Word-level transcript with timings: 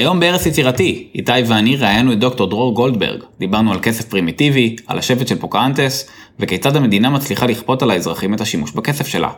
היום 0.00 0.20
בארץ 0.20 0.46
יצירתי, 0.46 1.08
איתי 1.14 1.32
ואני 1.46 1.76
ראיינו 1.76 2.12
את 2.12 2.18
דוקטור 2.18 2.46
דרור 2.46 2.74
גולדברג. 2.74 3.20
דיברנו 3.38 3.72
על 3.72 3.78
כסף 3.82 4.08
פרימיטיבי, 4.08 4.76
על 4.86 4.98
השבט 4.98 5.28
של 5.28 5.38
פוקאנטס, 5.38 6.10
וכיצד 6.38 6.76
המדינה 6.76 7.10
מצליחה 7.10 7.46
לכפות 7.46 7.82
על 7.82 7.90
האזרחים 7.90 8.34
את 8.34 8.40
השימוש 8.40 8.72
בכסף 8.72 9.06
שלה. 9.06 9.30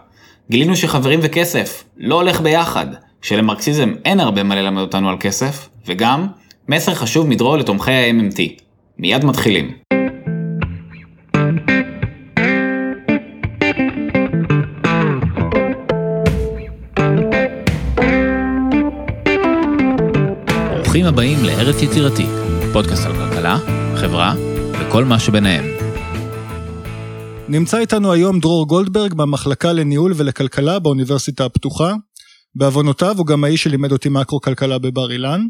גילינו 0.51 0.77
שחברים 0.77 1.21
וכסף 1.22 1.85
לא 1.96 2.14
הולך 2.14 2.40
ביחד, 2.40 2.87
שלמרקסיזם 3.22 3.95
אין 4.04 4.21
הרבה 4.21 4.43
מה 4.43 4.54
ללמד 4.54 4.80
אותנו 4.80 5.09
על 5.09 5.17
כסף, 5.21 5.69
וגם, 5.87 6.27
מסר 6.69 6.94
חשוב 6.94 7.29
מדרור 7.29 7.56
לתומכי 7.56 7.92
ה-MMT. 7.92 8.63
מיד 8.99 9.24
מתחילים. 9.24 9.71
הבאים 21.12 21.45
לארץ 21.45 21.83
יצירתי, 21.83 22.27
פודקאסט 22.73 23.06
על 23.06 23.12
כלכלה, 23.12 23.59
חברה 23.96 24.34
וכל 24.80 25.05
מה 25.05 25.20
שביניהם. 25.20 25.64
נמצא 27.48 27.78
איתנו 27.78 28.12
היום 28.12 28.41
דרור 28.41 28.66
גולדברג 28.66 29.14
במחלקה 29.14 29.72
לניהול 29.72 30.12
ולכלכלה 30.16 30.78
באוניברסיטה 30.78 31.45
הפתוחה. 31.45 31.95
בעוונותיו 32.55 33.14
הוא 33.19 33.27
גם 33.27 33.45
האיש 33.45 33.62
שלימד 33.62 33.92
אותי 33.92 34.09
מקרו-כלכלה 34.09 34.78
בבר 34.78 35.12
אילן. 35.12 35.46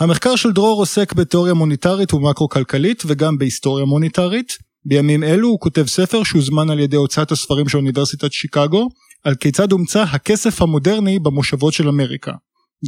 המחקר 0.00 0.36
של 0.36 0.52
דרור 0.52 0.78
עוסק 0.78 1.12
בתיאוריה 1.12 1.54
מוניטרית 1.54 2.14
ומקרו-כלכלית 2.14 3.02
וגם 3.06 3.38
בהיסטוריה 3.38 3.84
מוניטרית. 3.84 4.52
בימים 4.84 5.24
אלו 5.24 5.48
הוא 5.48 5.60
כותב 5.60 5.84
ספר 5.86 6.22
שהוזמן 6.22 6.70
על 6.70 6.78
ידי 6.78 6.96
הוצאת 6.96 7.32
הספרים 7.32 7.68
של 7.68 7.78
אוניברסיטת 7.78 8.32
שיקגו, 8.32 8.88
על 9.24 9.34
כיצד 9.34 9.72
הומצא 9.72 10.02
הכסף 10.02 10.62
המודרני 10.62 11.18
במושבות 11.18 11.72
של 11.72 11.88
אמריקה. 11.88 12.32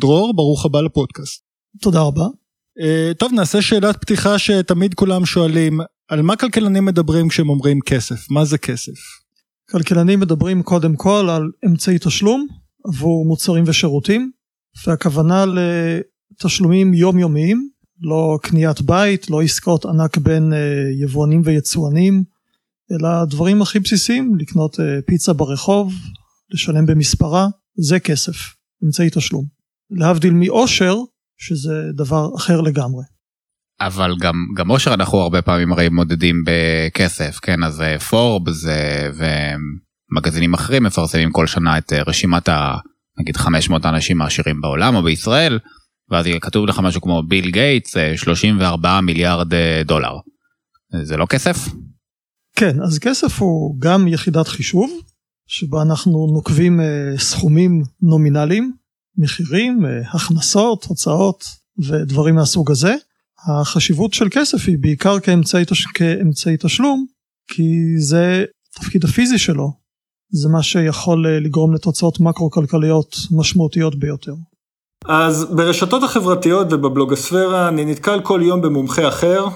דרור, 0.00 0.34
ברוך 0.36 0.66
הבא 0.66 0.80
לפודקאסט. 0.80 1.43
תודה 1.80 2.00
רבה. 2.00 2.26
Uh, 2.80 3.14
טוב, 3.18 3.32
נעשה 3.32 3.62
שאלת 3.62 3.96
פתיחה 4.00 4.38
שתמיד 4.38 4.94
כולם 4.94 5.26
שואלים, 5.26 5.80
על 6.08 6.22
מה 6.22 6.36
כלכלנים 6.36 6.84
מדברים 6.84 7.28
כשהם 7.28 7.48
אומרים 7.48 7.80
כסף? 7.80 8.30
מה 8.30 8.44
זה 8.44 8.58
כסף? 8.58 8.92
כלכלנים 9.70 10.20
מדברים 10.20 10.62
קודם 10.62 10.96
כל 10.96 11.28
על 11.30 11.42
אמצעי 11.66 11.98
תשלום 12.00 12.46
עבור 12.88 13.26
מוצרים 13.26 13.64
ושירותים, 13.66 14.30
והכוונה 14.86 15.44
לתשלומים 15.46 16.94
יומיומיים, 16.94 17.68
לא 18.00 18.38
קניית 18.42 18.80
בית, 18.80 19.30
לא 19.30 19.42
עסקאות 19.42 19.86
ענק 19.86 20.18
בין 20.18 20.52
uh, 20.52 20.56
יבואנים 21.02 21.42
ויצואנים, 21.44 22.24
אלא 22.92 23.24
דברים 23.24 23.62
הכי 23.62 23.78
בסיסיים, 23.78 24.34
לקנות 24.38 24.74
uh, 24.74 24.82
פיצה 25.06 25.32
ברחוב, 25.32 25.92
לשלם 26.50 26.86
במספרה, 26.86 27.48
זה 27.76 28.00
כסף, 28.00 28.36
אמצעי 28.84 29.08
תשלום. 29.12 29.44
להבדיל 29.90 30.32
מאושר, 30.32 30.94
שזה 31.48 31.74
דבר 31.96 32.28
אחר 32.36 32.60
לגמרי. 32.60 33.04
אבל 33.80 34.14
גם 34.20 34.34
גם 34.56 34.70
אושר 34.70 34.94
אנחנו 34.94 35.18
הרבה 35.18 35.42
פעמים 35.42 35.72
הרי 35.72 35.88
מודדים 35.88 36.44
בכסף 36.46 37.38
כן 37.42 37.64
אז 37.64 37.82
פורבס 38.10 38.64
ומגזינים 39.14 40.54
אחרים 40.54 40.82
מפרסמים 40.82 41.32
כל 41.32 41.46
שנה 41.46 41.78
את 41.78 41.92
רשימת 42.06 42.48
ה... 42.48 42.76
נגיד 43.20 43.36
500 43.36 43.86
אנשים 43.86 44.22
העשירים 44.22 44.60
בעולם 44.60 44.94
או 44.94 45.02
בישראל 45.02 45.58
ואז 46.10 46.26
יהיה 46.26 46.40
כתוב 46.40 46.66
לך 46.66 46.78
משהו 46.78 47.00
כמו 47.00 47.22
ביל 47.28 47.50
גייטס 47.50 47.96
34 48.16 49.00
מיליארד 49.00 49.54
דולר. 49.84 50.12
זה 51.02 51.16
לא 51.16 51.26
כסף? 51.26 51.56
כן 52.56 52.82
אז 52.82 52.98
כסף 52.98 53.40
הוא 53.40 53.80
גם 53.80 54.08
יחידת 54.08 54.48
חישוב 54.48 55.00
שבה 55.46 55.82
אנחנו 55.82 56.26
נוקבים 56.34 56.80
סכומים 57.16 57.82
נומינליים 58.02 58.72
מחירים, 59.18 59.84
הכנסות, 60.12 60.84
הוצאות 60.84 61.44
ודברים 61.88 62.34
מהסוג 62.34 62.70
הזה. 62.70 62.94
החשיבות 63.46 64.14
של 64.14 64.28
כסף 64.30 64.68
היא 64.68 64.78
בעיקר 64.80 65.20
כאמצעי, 65.20 65.64
תש... 65.64 65.86
כאמצעי 65.94 66.56
תשלום, 66.60 67.06
כי 67.48 67.98
זה 67.98 68.44
תפקיד 68.74 69.04
הפיזי 69.04 69.38
שלו, 69.38 69.72
זה 70.32 70.48
מה 70.48 70.62
שיכול 70.62 71.26
לגרום 71.28 71.74
לתוצאות 71.74 72.20
מקרו-כלכליות 72.20 73.16
משמעותיות 73.30 73.98
ביותר. 73.98 74.34
אז 75.08 75.44
ברשתות 75.44 76.02
החברתיות 76.02 76.72
ובבלוגוספירה 76.72 77.68
אני 77.68 77.84
נתקל 77.84 78.20
כל 78.20 78.40
יום 78.44 78.62
במומחה 78.62 79.08
אחר 79.08 79.46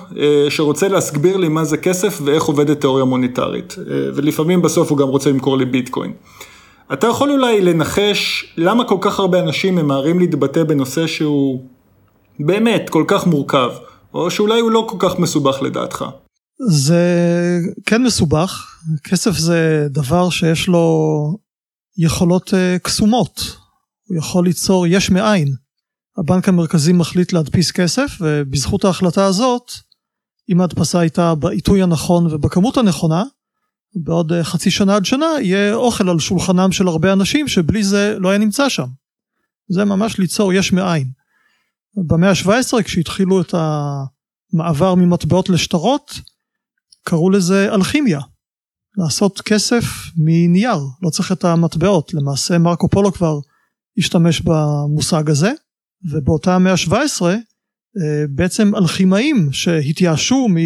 שרוצה 0.48 0.88
להסביר 0.88 1.36
לי 1.36 1.48
מה 1.48 1.64
זה 1.64 1.76
כסף 1.76 2.20
ואיך 2.24 2.44
עובדת 2.44 2.80
תיאוריה 2.80 3.04
מוניטרית 3.04 3.76
ולפעמים 3.86 4.62
בסוף 4.62 4.90
הוא 4.90 4.98
גם 4.98 5.08
רוצה 5.08 5.30
למכור 5.30 5.58
לי 5.58 5.64
ביטקוין. 5.64 6.12
אתה 6.92 7.06
יכול 7.06 7.30
אולי 7.30 7.60
לנחש 7.60 8.44
למה 8.56 8.84
כל 8.84 8.98
כך 9.00 9.18
הרבה 9.18 9.40
אנשים 9.40 9.74
ממהרים 9.74 10.18
להתבטא 10.18 10.64
בנושא 10.64 11.06
שהוא 11.06 11.64
באמת 12.40 12.90
כל 12.90 13.04
כך 13.08 13.26
מורכב, 13.26 13.70
או 14.14 14.30
שאולי 14.30 14.60
הוא 14.60 14.70
לא 14.70 14.86
כל 14.88 14.96
כך 14.98 15.18
מסובך 15.18 15.62
לדעתך. 15.62 16.04
זה 16.68 17.02
כן 17.86 18.02
מסובך, 18.02 18.66
כסף 19.04 19.30
זה 19.30 19.86
דבר 19.90 20.30
שיש 20.30 20.68
לו 20.68 20.86
יכולות 21.98 22.54
קסומות, 22.82 23.56
הוא 24.08 24.18
יכול 24.18 24.44
ליצור 24.44 24.86
יש 24.86 25.10
מאין. 25.10 25.54
הבנק 26.18 26.48
המרכזי 26.48 26.92
מחליט 26.92 27.32
להדפיס 27.32 27.70
כסף 27.70 28.12
ובזכות 28.20 28.84
ההחלטה 28.84 29.26
הזאת, 29.26 29.72
אם 30.52 30.60
ההדפסה 30.60 31.00
הייתה 31.00 31.34
בעיתוי 31.34 31.82
הנכון 31.82 32.26
ובכמות 32.26 32.76
הנכונה, 32.76 33.24
בעוד 33.94 34.32
חצי 34.42 34.70
שנה 34.70 34.96
עד 34.96 35.04
שנה 35.04 35.26
יהיה 35.40 35.74
אוכל 35.74 36.08
על 36.08 36.18
שולחנם 36.18 36.72
של 36.72 36.88
הרבה 36.88 37.12
אנשים 37.12 37.48
שבלי 37.48 37.82
זה 37.82 38.16
לא 38.18 38.28
היה 38.28 38.38
נמצא 38.38 38.68
שם. 38.68 38.86
זה 39.68 39.84
ממש 39.84 40.18
ליצור 40.18 40.52
יש 40.52 40.72
מאין. 40.72 41.10
במאה 42.06 42.30
ה-17 42.30 42.82
כשהתחילו 42.82 43.40
את 43.40 43.54
המעבר 43.54 44.94
ממטבעות 44.94 45.48
לשטרות 45.48 46.20
קראו 47.02 47.30
לזה 47.30 47.74
אלכימיה. 47.74 48.20
לעשות 48.96 49.40
כסף 49.40 49.84
מנייר, 50.16 50.78
לא 51.02 51.10
צריך 51.10 51.32
את 51.32 51.44
המטבעות, 51.44 52.14
למעשה 52.14 52.58
מרקו 52.58 52.88
פולו 52.88 53.12
כבר 53.12 53.38
השתמש 53.98 54.40
במושג 54.40 55.30
הזה 55.30 55.50
ובאותה 56.12 56.54
המאה 56.54 56.72
ה-17 56.72 57.22
בעצם 58.30 58.74
אלכימאים 58.76 59.52
שהתייאשו 59.52 60.48
מ... 60.48 60.56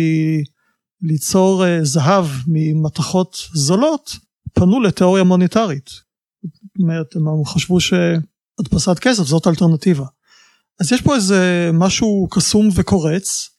ליצור 1.03 1.65
זהב 1.83 2.27
ממתכות 2.47 3.37
זולות 3.55 4.17
פנו 4.53 4.81
לתיאוריה 4.81 5.25
מוניטרית. 5.25 5.91
זאת 6.43 6.83
אומרת 6.83 7.17
הם 7.17 7.45
חשבו 7.45 7.79
שהדפסת 7.81 8.99
כסף 8.99 9.23
זאת 9.23 9.47
אלטרנטיבה. 9.47 10.07
אז 10.81 10.93
יש 10.93 11.03
פה 11.03 11.15
איזה 11.15 11.71
משהו 11.73 12.29
קסום 12.31 12.69
וקורץ 12.75 13.51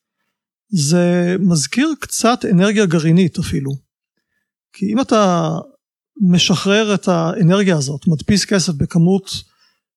זה 0.70 1.36
מזכיר 1.40 1.94
קצת 2.00 2.46
אנרגיה 2.52 2.86
גרעינית 2.86 3.40
אפילו. 3.40 3.72
כי 4.74 4.94
אם 4.94 5.02
אתה 5.02 5.50
משחרר 6.22 6.94
את 6.96 7.08
האנרגיה 7.08 7.78
הזאת 7.78 8.08
מדפיס 8.08 8.46
כסף 8.46 8.74
בכמות 8.74 9.32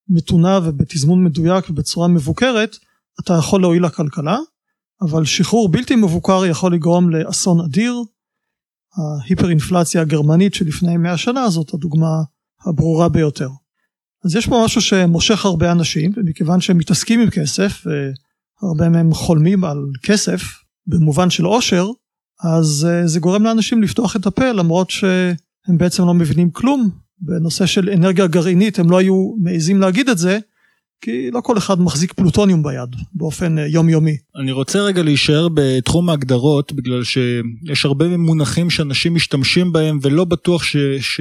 מתונה 0.09 0.61
ובתזמון 0.65 1.25
מדויק 1.25 1.71
ובצורה 1.71 2.09
מבוקרת 2.09 2.77
אתה 3.21 3.35
יכול 3.39 3.61
להועיל 3.61 3.85
לכלכלה 3.85 4.39
אבל 5.03 5.25
שחרור 5.25 5.69
בלתי 5.69 5.97
מבוקר 5.97 6.47
יכול 6.47 6.75
לגרום 6.75 7.11
לאסון 7.11 7.61
אדיר. 7.61 7.95
ההיפר-אינפלציה 8.97 10.01
הגרמנית 10.01 10.55
שלפני 10.55 10.97
100 10.97 11.17
שנה 11.17 11.51
זאת 11.51 11.75
הדוגמה 11.75 12.23
הברורה 12.67 13.09
ביותר. 13.09 13.49
אז 14.25 14.37
יש 14.37 14.47
פה 14.47 14.63
משהו 14.65 14.81
שמושך 14.81 15.45
הרבה 15.45 15.73
אנשים 15.73 16.13
ומכיוון 16.17 16.61
שהם 16.61 16.79
מתעסקים 16.79 17.21
עם 17.21 17.31
כסף 17.31 17.87
והרבה 17.87 18.89
מהם 18.89 19.15
חולמים 19.15 19.65
על 19.65 19.79
כסף 20.03 20.43
במובן 20.87 21.31
של 21.31 21.45
עושר 21.45 21.87
אז 22.45 22.87
זה 23.05 23.21
גורם 23.21 23.43
לאנשים 23.43 23.83
לפתוח 23.83 24.17
את 24.17 24.27
הפה 24.27 24.53
למרות 24.53 24.91
שהם 24.91 25.79
בעצם 25.79 26.07
לא 26.07 26.15
מבינים 26.15 26.51
כלום 26.51 26.91
בנושא 27.19 27.67
של 27.67 27.91
אנרגיה 27.91 28.27
גרעינית 28.27 28.79
הם 28.79 28.91
לא 28.91 28.99
היו 28.99 29.33
מעזים 29.43 29.81
להגיד 29.81 30.09
את 30.09 30.19
זה 30.19 30.39
כי 31.01 31.31
לא 31.31 31.41
כל 31.41 31.59
אחד 31.59 31.81
מחזיק 31.81 32.13
פלוטוניום 32.13 32.63
ביד 32.63 32.97
באופן 33.13 33.57
יומיומי. 33.59 34.17
אני 34.43 34.53
רוצה 34.53 34.79
רגע 34.79 35.03
להישאר 35.03 35.49
בתחום 35.55 36.11
ההגדרות 36.11 36.73
בגלל 36.73 37.05
שיש 37.05 37.85
הרבה 37.85 38.17
מונחים 38.17 38.71
שאנשים 38.71 39.15
משתמשים 39.15 39.73
בהם 39.73 39.99
ולא 40.03 40.25
בטוח 40.25 40.63
ש, 40.63 40.77
ש, 41.01 41.21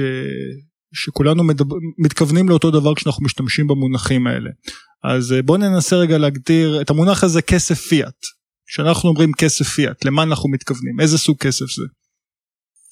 שכולנו 0.94 1.44
מדבר, 1.44 1.76
מתכוונים 1.98 2.48
לאותו 2.48 2.70
דבר 2.70 2.94
כשאנחנו 2.94 3.24
משתמשים 3.24 3.66
במונחים 3.66 4.26
האלה. 4.26 4.50
אז 5.04 5.34
בואו 5.44 5.58
ננסה 5.58 5.96
רגע 5.96 6.18
להגדיר 6.18 6.80
את 6.80 6.90
המונח 6.90 7.24
הזה 7.24 7.42
כסף 7.42 7.80
פיאט. 7.80 8.14
כשאנחנו 8.68 9.08
אומרים 9.08 9.32
כסף 9.32 9.68
פיאט, 9.68 10.04
למה 10.04 10.22
אנחנו 10.22 10.48
מתכוונים? 10.50 11.00
איזה 11.00 11.18
סוג 11.18 11.36
כסף 11.38 11.64
זה? 11.64 11.82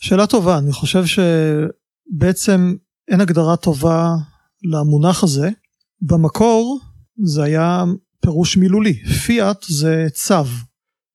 שאלה 0.00 0.26
טובה, 0.26 0.58
אני 0.58 0.72
חושב 0.72 1.04
שבעצם 1.06 2.74
אין 3.10 3.20
הגדרה 3.20 3.56
טובה 3.56 4.14
למונח 4.62 5.24
הזה. 5.24 5.50
במקור 6.06 6.80
זה 7.24 7.42
היה 7.42 7.84
פירוש 8.20 8.56
מילולי, 8.56 9.04
פיאט 9.26 9.64
זה 9.68 10.06
צו, 10.14 10.44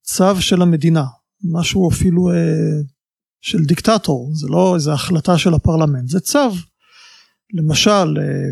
צו 0.04 0.42
של 0.42 0.62
המדינה, 0.62 1.06
משהו 1.52 1.90
אפילו 1.90 2.32
אה, 2.32 2.82
של 3.42 3.64
דיקטטור, 3.66 4.32
זה 4.34 4.48
לא 4.48 4.76
איזה 4.76 4.94
החלטה 4.94 5.38
של 5.38 5.54
הפרלמנט, 5.54 6.10
זה 6.10 6.20
צו. 6.20 6.50
למשל, 7.54 8.18
אה, 8.20 8.52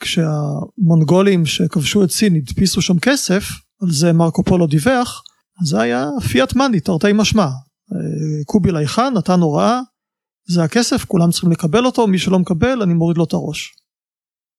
כשהמונגולים 0.00 1.46
שכבשו 1.46 2.04
את 2.04 2.10
סין 2.10 2.36
הדפיסו 2.36 2.82
שם 2.82 2.98
כסף, 2.98 3.44
על 3.82 3.90
זה 3.90 4.12
מרקו 4.12 4.44
פולו 4.44 4.66
דיווח, 4.66 5.22
אז 5.62 5.68
זה 5.68 5.80
היה 5.80 6.06
פיאט 6.32 6.56
מאני 6.56 6.80
תרתי 6.80 7.12
משמע. 7.14 7.48
קובילאי 8.46 8.86
חאן 8.86 9.12
נתן 9.16 9.40
הוראה, 9.40 9.80
זה 10.48 10.62
הכסף, 10.62 11.04
כולם 11.04 11.30
צריכים 11.30 11.52
לקבל 11.52 11.86
אותו, 11.86 12.06
מי 12.06 12.18
שלא 12.18 12.38
מקבל 12.38 12.82
אני 12.82 12.94
מוריד 12.94 13.18
לו 13.18 13.24
את 13.24 13.32
הראש. 13.32 13.81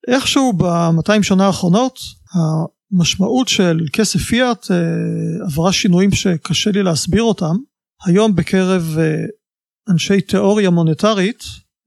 איכשהו 0.07 0.53
ב-200 0.53 1.23
שנה 1.23 1.45
האחרונות 1.45 1.99
המשמעות 2.33 3.47
של 3.47 3.79
כסף 3.93 4.19
פיאט 4.19 4.71
אה, 4.71 5.45
עברה 5.45 5.73
שינויים 5.73 6.11
שקשה 6.11 6.71
לי 6.71 6.83
להסביר 6.83 7.23
אותם. 7.23 7.55
היום 8.05 8.35
בקרב 8.35 8.97
אה, 8.99 9.25
אנשי 9.89 10.21
תיאוריה 10.21 10.69
מוניטרית 10.69 11.43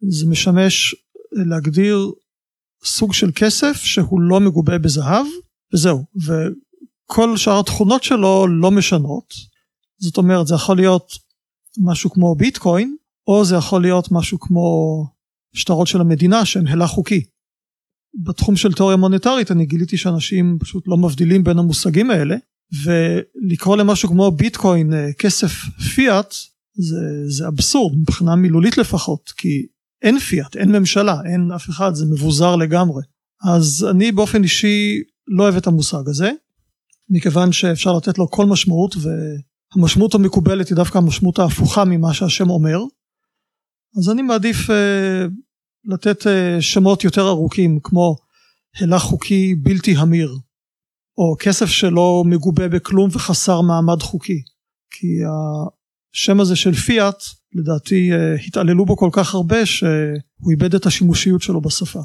זה 0.08 0.26
משמש 0.26 0.94
להגדיר 1.32 2.10
סוג 2.84 3.12
של 3.12 3.30
כסף 3.34 3.76
שהוא 3.76 4.20
לא 4.20 4.40
מגובה 4.40 4.78
בזהב 4.78 5.26
וזהו 5.74 6.04
וכל 6.26 7.36
שאר 7.36 7.60
התכונות 7.60 8.02
שלו 8.02 8.46
לא 8.46 8.70
משנות 8.70 9.34
זאת 9.98 10.16
אומרת 10.16 10.46
זה 10.46 10.54
יכול 10.54 10.76
להיות 10.76 11.12
משהו 11.78 12.10
כמו 12.10 12.34
ביטקוין 12.34 12.96
או 13.26 13.44
זה 13.44 13.56
יכול 13.56 13.82
להיות 13.82 14.08
משהו 14.10 14.40
כמו 14.40 15.04
שטרות 15.54 15.86
של 15.86 16.00
המדינה 16.00 16.44
שהם 16.44 16.66
הילה 16.66 16.86
חוקי. 16.86 17.24
בתחום 18.24 18.56
של 18.56 18.72
תיאוריה 18.72 18.96
מוניטרית 18.96 19.50
אני 19.50 19.66
גיליתי 19.66 19.96
שאנשים 19.96 20.56
פשוט 20.60 20.88
לא 20.88 20.96
מבדילים 20.96 21.44
בין 21.44 21.58
המושגים 21.58 22.10
האלה 22.10 22.36
ולקרוא 22.84 23.76
למשהו 23.76 24.08
כמו 24.08 24.30
ביטקוין 24.30 24.92
אה, 24.92 25.12
כסף 25.18 25.52
פיאט 25.94 26.34
זה, 26.78 26.96
זה 27.28 27.48
אבסורד 27.48 27.98
מבחינה 27.98 28.36
מילולית 28.36 28.78
לפחות 28.78 29.32
כי 29.36 29.66
אין 30.02 30.18
פיאט 30.18 30.56
אין 30.56 30.72
ממשלה 30.72 31.16
אין 31.32 31.52
אף 31.52 31.70
אחד 31.70 31.94
זה 31.94 32.04
מבוזר 32.06 32.56
לגמרי. 32.56 33.02
אז 33.44 33.86
אני 33.90 34.12
באופן 34.12 34.42
אישי 34.42 35.02
לא 35.28 35.42
אוהב 35.42 35.56
את 35.56 35.66
המושג 35.66 36.08
הזה 36.08 36.30
מכיוון 37.10 37.52
שאפשר 37.52 37.92
לתת 37.92 38.18
לו 38.18 38.30
כל 38.30 38.46
משמעות 38.46 38.94
והמשמעות 39.76 40.14
המקובלת 40.14 40.68
היא 40.68 40.76
דווקא 40.76 40.98
המשמעות 40.98 41.38
ההפוכה 41.38 41.84
ממה 41.84 42.14
שהשם 42.14 42.50
אומר. 42.50 42.78
אז 43.98 44.10
אני 44.10 44.22
מעדיף 44.22 44.56
uh, 44.70 44.72
לתת 45.86 46.22
uh, 46.22 46.60
שמות 46.60 47.04
יותר 47.04 47.28
ארוכים 47.28 47.78
כמו 47.82 48.16
הילה 48.78 48.98
חוקי 48.98 49.54
בלתי 49.54 49.96
המיר 49.96 50.36
או 51.18 51.36
כסף 51.38 51.66
שלא 51.66 52.22
מגובה 52.26 52.68
בכלום 52.68 53.10
וחסר 53.12 53.60
מעמד 53.60 54.02
חוקי 54.02 54.42
כי 54.90 55.06
השם 56.14 56.40
הזה 56.40 56.56
של 56.56 56.74
פיאט 56.74 57.22
לדעתי 57.54 58.10
uh, 58.12 58.46
התעללו 58.46 58.86
בו 58.86 58.96
כל 58.96 59.10
כך 59.12 59.34
הרבה 59.34 59.66
שהוא 59.66 60.50
איבד 60.50 60.74
את 60.74 60.86
השימושיות 60.86 61.42
שלו 61.42 61.60
בשפה. 61.60 62.00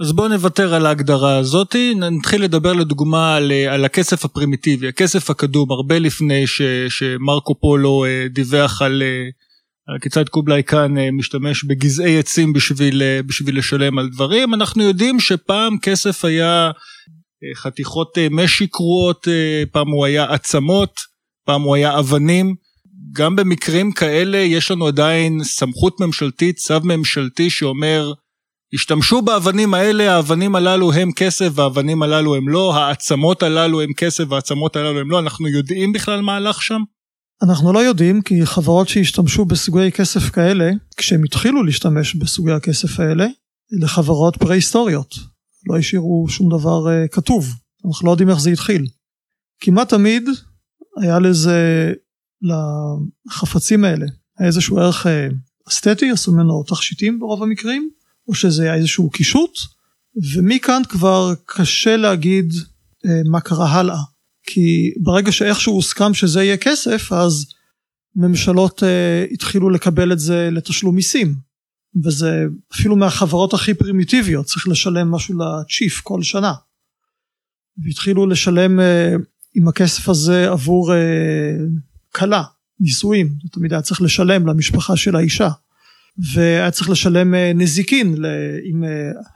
אז 0.00 0.12
בואו 0.12 0.28
נוותר 0.28 0.74
על 0.74 0.86
ההגדרה 0.86 1.36
הזאתי, 1.38 1.94
נתחיל 1.94 2.42
לדבר 2.42 2.72
לדוגמה 2.72 3.36
על, 3.36 3.52
על 3.70 3.84
הכסף 3.84 4.24
הפרימיטיבי, 4.24 4.88
הכסף 4.88 5.30
הקדום, 5.30 5.70
הרבה 5.70 5.98
לפני 5.98 6.46
ש, 6.46 6.62
שמרקו 6.88 7.60
פולו 7.60 8.04
דיווח 8.30 8.82
על 8.82 9.02
כיצד 10.00 10.28
קובלאי 10.28 10.62
כאן 10.62 10.98
אה, 10.98 11.10
משתמש 11.10 11.64
בגזעי 11.64 12.18
עצים 12.18 12.52
בשביל, 12.52 13.02
אה, 13.02 13.20
בשביל 13.26 13.58
לשלם 13.58 13.98
על 13.98 14.08
דברים. 14.08 14.54
אנחנו 14.54 14.82
יודעים 14.82 15.20
שפעם 15.20 15.78
כסף 15.78 16.24
היה 16.24 16.66
אה, 17.44 17.54
חתיכות 17.54 18.18
משי 18.30 18.66
קרועות, 18.66 19.28
פעם 19.72 19.88
הוא 19.88 20.06
היה 20.06 20.24
עצמות, 20.24 20.92
פעם 21.46 21.62
הוא 21.62 21.74
היה 21.74 21.98
אבנים. 21.98 22.54
גם 23.12 23.36
במקרים 23.36 23.92
כאלה 23.92 24.38
יש 24.38 24.70
לנו 24.70 24.86
עדיין 24.86 25.44
סמכות 25.44 26.00
ממשלתית, 26.00 26.56
צו 26.56 26.80
ממשלתי 26.84 27.50
שאומר, 27.50 28.12
השתמשו 28.74 29.22
באבנים 29.22 29.74
האלה, 29.74 30.16
האבנים 30.16 30.56
הללו 30.56 30.92
הם 30.92 31.12
כסף 31.12 31.48
והאבנים 31.54 32.02
הללו 32.02 32.34
הם 32.34 32.48
לא, 32.48 32.74
העצמות 32.74 33.42
הללו 33.42 33.80
הם 33.80 33.92
כסף 33.96 34.24
והעצמות 34.28 34.76
הללו 34.76 35.00
הם 35.00 35.10
לא, 35.10 35.18
אנחנו 35.18 35.48
יודעים 35.48 35.92
בכלל 35.92 36.20
מה 36.20 36.36
הלך 36.36 36.62
שם? 36.62 36.80
אנחנו 37.42 37.72
לא 37.72 37.78
יודעים 37.78 38.22
כי 38.22 38.46
חברות 38.46 38.88
שהשתמשו 38.88 39.44
בסוגי 39.44 39.92
כסף 39.92 40.30
כאלה, 40.30 40.70
כשהם 40.96 41.24
התחילו 41.24 41.62
להשתמש 41.62 42.14
בסוגי 42.14 42.52
הכסף 42.52 43.00
האלה, 43.00 43.26
אלה 43.78 43.88
חברות 43.88 44.36
פרה-היסטוריות. 44.36 45.14
לא 45.66 45.78
השאירו 45.78 46.26
שום 46.28 46.48
דבר 46.48 46.86
uh, 46.86 47.08
כתוב, 47.08 47.48
אנחנו 47.86 48.06
לא 48.06 48.10
יודעים 48.10 48.30
איך 48.30 48.40
זה 48.40 48.50
התחיל. 48.50 48.86
כמעט 49.60 49.88
תמיד 49.88 50.28
היה 50.96 51.18
לזה, 51.18 51.92
לחפצים 53.26 53.84
האלה, 53.84 54.06
היה 54.38 54.46
איזשהו 54.46 54.78
ערך 54.78 55.06
uh, 55.06 55.10
אסתטי, 55.68 56.10
עשו 56.10 56.32
ממנו 56.32 56.62
תכשיטים 56.62 57.18
ברוב 57.18 57.42
המקרים, 57.42 57.90
או 58.28 58.34
שזה 58.34 58.62
היה 58.62 58.74
איזשהו 58.74 59.10
קישוט, 59.10 59.58
ומכאן 60.34 60.82
כבר 60.88 61.32
קשה 61.46 61.96
להגיד 61.96 62.52
uh, 62.52 63.30
מה 63.30 63.40
קרה 63.40 63.72
הלאה. 63.72 64.11
כי 64.46 64.92
ברגע 65.02 65.32
שאיכשהו 65.32 65.74
הוסכם 65.74 66.14
שזה 66.14 66.42
יהיה 66.42 66.56
כסף 66.56 67.12
אז 67.12 67.46
ממשלות 68.16 68.82
uh, 68.82 69.32
התחילו 69.32 69.70
לקבל 69.70 70.12
את 70.12 70.18
זה 70.18 70.48
לתשלום 70.52 70.94
מיסים. 70.94 71.34
וזה 72.04 72.44
אפילו 72.74 72.96
מהחברות 72.96 73.54
הכי 73.54 73.74
פרימיטיביות 73.74 74.46
צריך 74.46 74.68
לשלם 74.68 75.10
משהו 75.10 75.34
לצ'יף 75.38 76.00
כל 76.00 76.22
שנה. 76.22 76.52
והתחילו 77.84 78.26
לשלם 78.26 78.80
uh, 78.80 78.82
עם 79.54 79.68
הכסף 79.68 80.08
הזה 80.08 80.50
עבור 80.50 80.92
uh, 80.92 80.96
כלה 82.14 82.42
נישואים. 82.80 83.34
תמיד 83.52 83.72
היה 83.72 83.82
צריך 83.82 84.02
לשלם 84.02 84.46
למשפחה 84.46 84.96
של 84.96 85.16
האישה. 85.16 85.48
והיה 86.34 86.70
צריך 86.70 86.90
לשלם 86.90 87.34
נזיקין 87.34 88.24
אם 88.70 88.84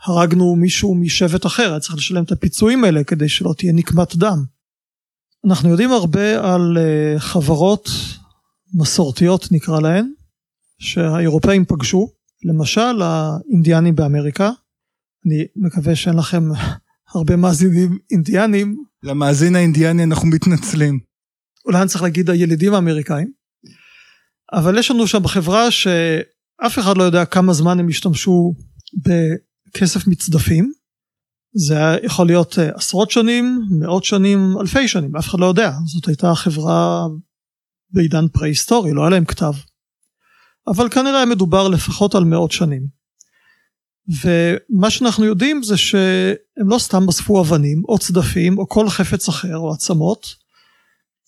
הרגנו 0.05 0.56
מישהו 0.56 0.94
משבט 0.94 1.47
אחר. 1.47 1.70
היה 1.70 1.81
צריך 1.81 1.97
לשלם 1.97 2.25
את 2.25 2.32
הפיצויים 2.32 2.85
האלה 2.85 3.05
כדי 3.05 3.29
שלא 3.29 3.55
תהיה 3.59 3.73
נקמת 3.73 4.17
דם 4.17 4.44
אנחנו 5.44 5.69
יודעים 5.69 5.93
הרבה 5.93 6.55
על 6.55 6.79
אה, 6.79 7.15
חברות 7.19 7.88
מסורתיות 8.75 9.53
נקרא 9.53 9.81
להן, 9.81 10.12
שהאירופאים 10.79 11.65
פגשו, 11.65 12.09
למשל 12.44 13.03
האינדיאנים 13.03 13.97
באמריקה, 13.97 14.50
אני 15.27 15.44
מקווה 15.56 15.97
שאין 15.97 16.17
לכם 16.17 16.43
הרבה 17.15 17.37
מאזינים 17.37 17.99
אינדיאנים. 18.11 18.77
למאזין 19.03 19.56
האינדיאני 19.56 20.05
אנחנו 20.05 20.29
מתנצלים. 20.29 20.99
אולי 21.65 21.81
אני 21.81 21.88
צריך 21.88 22.03
להגיד 22.03 22.31
הילידים 22.31 22.75
האמריקאים, 22.75 23.33
אבל 24.53 24.79
יש 24.79 24.91
לנו 24.91 25.06
שם 25.06 25.23
בחברה 25.23 25.71
שאף 25.71 26.79
אחד 26.79 26.97
לא 26.97 27.03
יודע 27.03 27.25
כמה 27.25 27.53
זמן 27.53 27.79
הם 27.79 27.88
השתמשו 27.88 28.55
בכסף 28.97 30.06
מצדפים, 30.06 30.73
זה 31.58 31.97
יכול 32.03 32.26
להיות 32.26 32.58
אה, 32.58 32.70
עשרות 32.75 33.11
שנים, 33.11 33.67
מאות 33.70 34.05
שנים, 34.05 34.55
אלפי 34.61 34.88
שנים, 34.88 35.17
אף 35.17 35.29
אחד 35.29 35.41
לא 35.41 35.47
יודע. 35.47 35.73
זאת 35.87 36.08
הייתה 36.08 36.35
חברה 36.35 37.07
בעידן 37.90 38.28
פרה-היסטורי, 38.28 38.92
לא 38.92 39.00
היה 39.02 39.11
להם 39.11 39.25
כתב. 39.25 39.52
אבל 40.69 40.88
כנראה 40.88 41.26
מדובר 41.26 41.69
לפחות 41.69 42.14
על 42.14 42.25
מאות 42.25 42.52
שנים. 42.52 42.87
ומה 44.09 44.90
שאנחנו 44.90 45.25
יודעים 45.25 45.62
זה 45.62 45.76
שהם 45.76 46.69
לא 46.69 46.78
סתם 46.78 47.09
אספו 47.09 47.40
אבנים 47.40 47.83
או 47.88 47.99
צדפים 47.99 48.59
או 48.59 48.69
כל 48.69 48.88
חפץ 48.88 49.28
אחר 49.28 49.57
או 49.57 49.73
עצמות, 49.73 50.35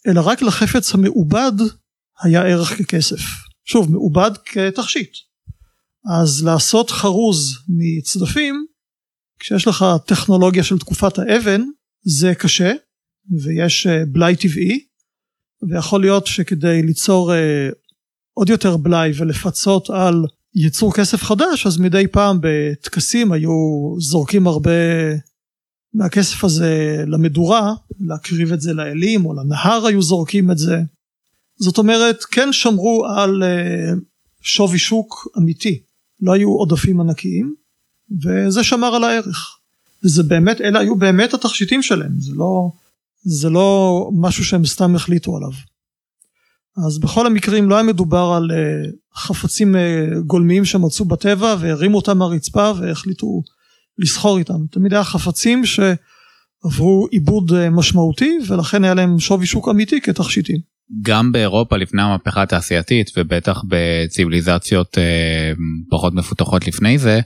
אלא 0.07 0.21
רק 0.25 0.43
לחפץ 0.43 0.95
המעובד 0.95 1.53
היה 2.23 2.43
ערך 2.43 2.79
ככסף. 2.79 3.21
שוב, 3.64 3.93
מעובד 3.93 4.31
כתכשיט. 4.45 5.11
אז 6.21 6.45
לעשות 6.45 6.91
חרוז 6.91 7.59
מצדפים 7.69 8.67
כשיש 9.38 9.68
לך 9.68 9.85
טכנולוגיה 10.07 10.64
של 10.64 10.78
תקופת 10.78 11.18
האבן 11.18 11.62
זה 12.02 12.35
קשה 12.35 12.73
ויש 13.42 13.87
אה, 13.87 14.04
בלאי 14.09 14.37
טבעי 14.37 14.85
ויכול 15.68 16.00
להיות 16.00 16.26
שכדי 16.26 16.83
ליצור 16.83 17.35
אה, 17.35 17.68
עוד 18.35 18.49
יותר 18.49 18.76
בלאי 18.76 19.11
ולפצות 19.16 19.90
על 19.90 20.25
ייצור 20.54 20.95
כסף 20.95 21.23
חדש 21.23 21.66
אז 21.66 21.78
מדי 21.78 22.07
פעם 22.07 22.38
בטקסים 22.42 23.33
היו 23.33 23.50
זורקים 23.99 24.47
הרבה 24.47 24.71
מהכסף 25.95 26.45
הזה 26.45 27.04
למדורה 27.07 27.75
להקריב 28.00 28.52
את 28.52 28.61
זה 28.61 28.73
לאלים 28.73 29.26
או 29.26 29.35
לנהר 29.35 29.87
היו 29.87 30.02
זורקים 30.02 30.50
את 30.50 30.59
זה. 30.59 30.76
זאת 31.59 31.78
אומרת 31.78 32.25
כן 32.25 32.52
שמרו 32.52 33.07
על 33.07 33.42
אה, 33.42 33.92
שווי 34.40 34.78
שוק 34.78 35.28
אמיתי. 35.38 35.83
לא 36.21 36.33
היו 36.33 36.49
עודפים 36.49 37.00
ענקיים 37.00 37.54
וזה 38.25 38.65
שמר 38.65 38.95
על 38.95 39.05
הערך. 39.05 39.59
וזה 40.05 40.23
באמת, 40.23 40.61
אלה 40.61 40.81
היו 40.81 40.97
באמת 40.97 41.35
התכשיטים 41.35 41.83
שלהם, 41.83 42.12
זה 42.19 42.33
לא, 42.35 42.71
זה 43.25 43.50
לא 43.50 44.11
משהו 44.12 44.45
שהם 44.45 44.67
סתם 44.67 44.97
החליטו 44.97 45.37
עליו. 45.37 45.50
אז 46.87 46.99
בכל 46.99 47.27
המקרים 47.27 47.69
לא 47.69 47.75
היה 47.75 47.85
מדובר 47.85 48.33
על 48.37 48.50
uh, 48.50 49.19
חפצים 49.21 49.75
uh, 49.75 50.19
גולמיים 50.27 50.65
שמצאו 50.65 51.05
בטבע 51.05 51.57
והרימו 51.61 51.97
אותם 51.97 52.19
מהרצפה 52.19 52.73
והחליטו 52.79 53.43
לסחור 53.99 54.38
איתם. 54.38 54.67
תמיד 54.71 54.93
היה 54.93 55.05
חפצים 55.05 55.62
שעברו 55.67 57.07
עיבוד 57.11 57.50
uh, 57.50 57.55
משמעותי 57.71 58.38
ולכן 58.49 58.85
היה 58.85 58.95
להם 58.95 59.19
שווי 59.19 59.47
שוק 59.47 59.69
אמיתי 59.69 60.00
כתכשיטים. 60.00 60.59
גם 61.03 61.33
באירופה 61.33 61.77
לפני 61.77 62.03
המהפכה 62.03 62.43
התעשייתית 62.43 63.11
ובטח 63.17 63.62
בציוויליזציות 63.69 64.99
פחות 65.91 66.15
מפותחות 66.15 66.67
לפני 66.67 66.99
זה, 66.99 67.21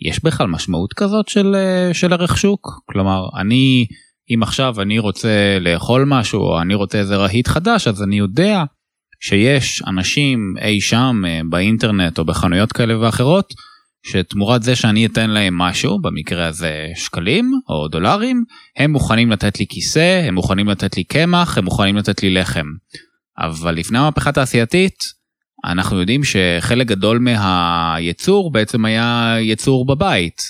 יש 0.00 0.24
בכלל 0.24 0.46
משמעות 0.46 0.92
כזאת 0.92 1.28
של, 1.28 1.54
אה, 1.54 1.94
של 1.94 2.12
ערך 2.12 2.38
שוק? 2.38 2.80
כלומר, 2.86 3.28
אני, 3.40 3.86
אם 4.34 4.42
עכשיו 4.42 4.80
אני 4.82 4.98
רוצה 4.98 5.58
לאכול 5.60 6.04
משהו, 6.06 6.40
או 6.40 6.60
אני 6.60 6.74
רוצה 6.74 6.98
איזה 6.98 7.16
רהיט 7.16 7.48
חדש, 7.48 7.88
אז 7.88 8.02
אני 8.02 8.18
יודע 8.18 8.64
שיש 9.20 9.82
אנשים 9.86 10.54
אי 10.60 10.80
שם 10.80 11.22
אה, 11.26 11.40
באינטרנט 11.50 12.18
או 12.18 12.24
בחנויות 12.24 12.72
כאלה 12.72 13.00
ואחרות, 13.00 13.54
שתמורת 14.06 14.62
זה 14.62 14.76
שאני 14.76 15.06
אתן 15.06 15.30
להם 15.30 15.58
משהו, 15.58 16.00
במקרה 16.00 16.46
הזה 16.46 16.86
שקלים 16.94 17.52
או 17.68 17.88
דולרים, 17.88 18.44
הם 18.76 18.92
מוכנים 18.92 19.30
לתת 19.30 19.60
לי 19.60 19.66
כיסא, 19.68 20.22
הם 20.28 20.34
מוכנים 20.34 20.68
לתת 20.68 20.96
לי 20.96 21.04
קמח, 21.04 21.58
הם 21.58 21.64
מוכנים 21.64 21.96
לתת 21.96 22.22
לי 22.22 22.34
לחם. 22.34 22.66
אבל 23.38 23.74
לפני 23.74 23.98
המהפכה 23.98 24.30
התעשייתית, 24.30 25.15
אנחנו 25.64 26.00
יודעים 26.00 26.20
שחלק 26.24 26.86
גדול 26.86 27.18
מהייצור 27.18 28.52
בעצם 28.52 28.84
היה 28.84 29.36
ייצור 29.40 29.86
בבית. 29.86 30.42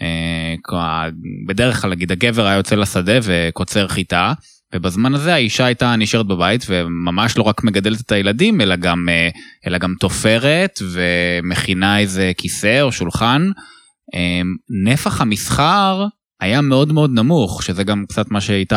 אה, 0.00 1.08
בדרך 1.46 1.82
כלל 1.82 1.90
נגיד 1.90 2.12
הגבר 2.12 2.46
היה 2.46 2.56
יוצא 2.56 2.74
לשדה 2.76 3.18
וקוצר 3.22 3.88
חיטה, 3.88 4.32
ובזמן 4.74 5.14
הזה 5.14 5.34
האישה 5.34 5.64
הייתה 5.64 5.96
נשארת 5.96 6.26
בבית 6.26 6.66
וממש 6.68 7.38
לא 7.38 7.42
רק 7.42 7.64
מגדלת 7.64 8.00
את 8.00 8.12
הילדים 8.12 8.60
אלא 8.60 8.76
גם 8.76 9.08
אה, 9.08 9.28
אלא 9.66 9.78
גם 9.78 9.94
תופרת 10.00 10.78
ומכינה 10.92 11.98
איזה 11.98 12.32
כיסא 12.36 12.80
או 12.82 12.92
שולחן. 12.92 13.50
אה, 14.14 14.40
נפח 14.84 15.20
המסחר 15.20 16.06
היה 16.40 16.60
מאוד 16.60 16.92
מאוד 16.92 17.10
נמוך 17.14 17.62
שזה 17.62 17.84
גם 17.84 18.04
קצת 18.08 18.30
מה 18.30 18.40
שאיתי 18.40 18.74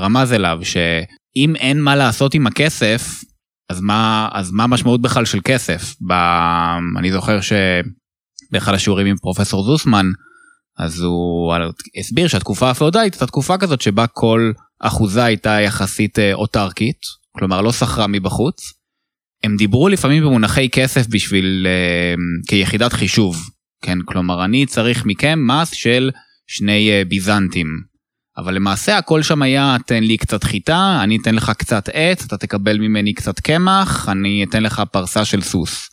רמז 0.00 0.32
אליו 0.32 0.58
שאם 0.62 1.56
אין 1.56 1.80
מה 1.80 1.96
לעשות 1.96 2.34
עם 2.34 2.46
הכסף 2.46 3.24
אז 3.70 3.80
מה 3.80 4.28
אז 4.32 4.50
מה 4.50 4.64
המשמעות 4.64 5.02
בכלל 5.02 5.24
של 5.24 5.38
כסף 5.44 5.94
ב... 6.08 6.12
אני 6.98 7.12
זוכר 7.12 7.38
שבאחד 7.40 8.74
השיעורים 8.74 9.06
עם 9.06 9.16
פרופסור 9.16 9.64
זוסמן 9.64 10.06
אז 10.78 11.00
הוא 11.00 11.54
הסביר 11.98 12.28
שהתקופה 12.28 12.70
הפאודלית 12.70 13.12
הייתה 13.12 13.26
תקופה 13.26 13.58
כזאת 13.58 13.80
שבה 13.80 14.06
כל 14.06 14.52
אחוזה 14.80 15.24
הייתה 15.24 15.50
יחסית 15.60 16.18
אה, 16.18 16.34
אוטרקית, 16.34 16.96
כלומר 17.32 17.60
לא 17.60 17.72
שכרה 17.72 18.06
מבחוץ. 18.06 18.72
הם 19.44 19.56
דיברו 19.56 19.88
לפעמים 19.88 20.22
במונחי 20.22 20.68
כסף 20.72 21.06
בשביל, 21.06 21.66
אה, 21.66 22.14
כיחידת 22.48 22.92
חישוב, 22.92 23.50
כן, 23.82 23.98
כלומר 24.04 24.44
אני 24.44 24.66
צריך 24.66 25.06
מכם 25.06 25.38
מס 25.46 25.70
של 25.70 26.10
שני 26.46 26.90
אה, 26.90 27.02
ביזנטים. 27.04 27.89
אבל 28.40 28.54
למעשה 28.54 28.98
הכל 28.98 29.22
שם 29.22 29.42
היה 29.42 29.76
תן 29.86 30.02
לי 30.02 30.16
קצת 30.16 30.44
חיטה, 30.44 31.00
אני 31.02 31.18
אתן 31.22 31.34
לך 31.34 31.52
קצת 31.58 31.88
עץ, 31.92 32.24
אתה 32.24 32.36
תקבל 32.36 32.78
ממני 32.78 33.14
קצת 33.14 33.40
קמח, 33.40 34.08
אני 34.08 34.44
אתן 34.48 34.62
לך 34.62 34.82
פרסה 34.92 35.24
של 35.24 35.42
סוס. 35.42 35.88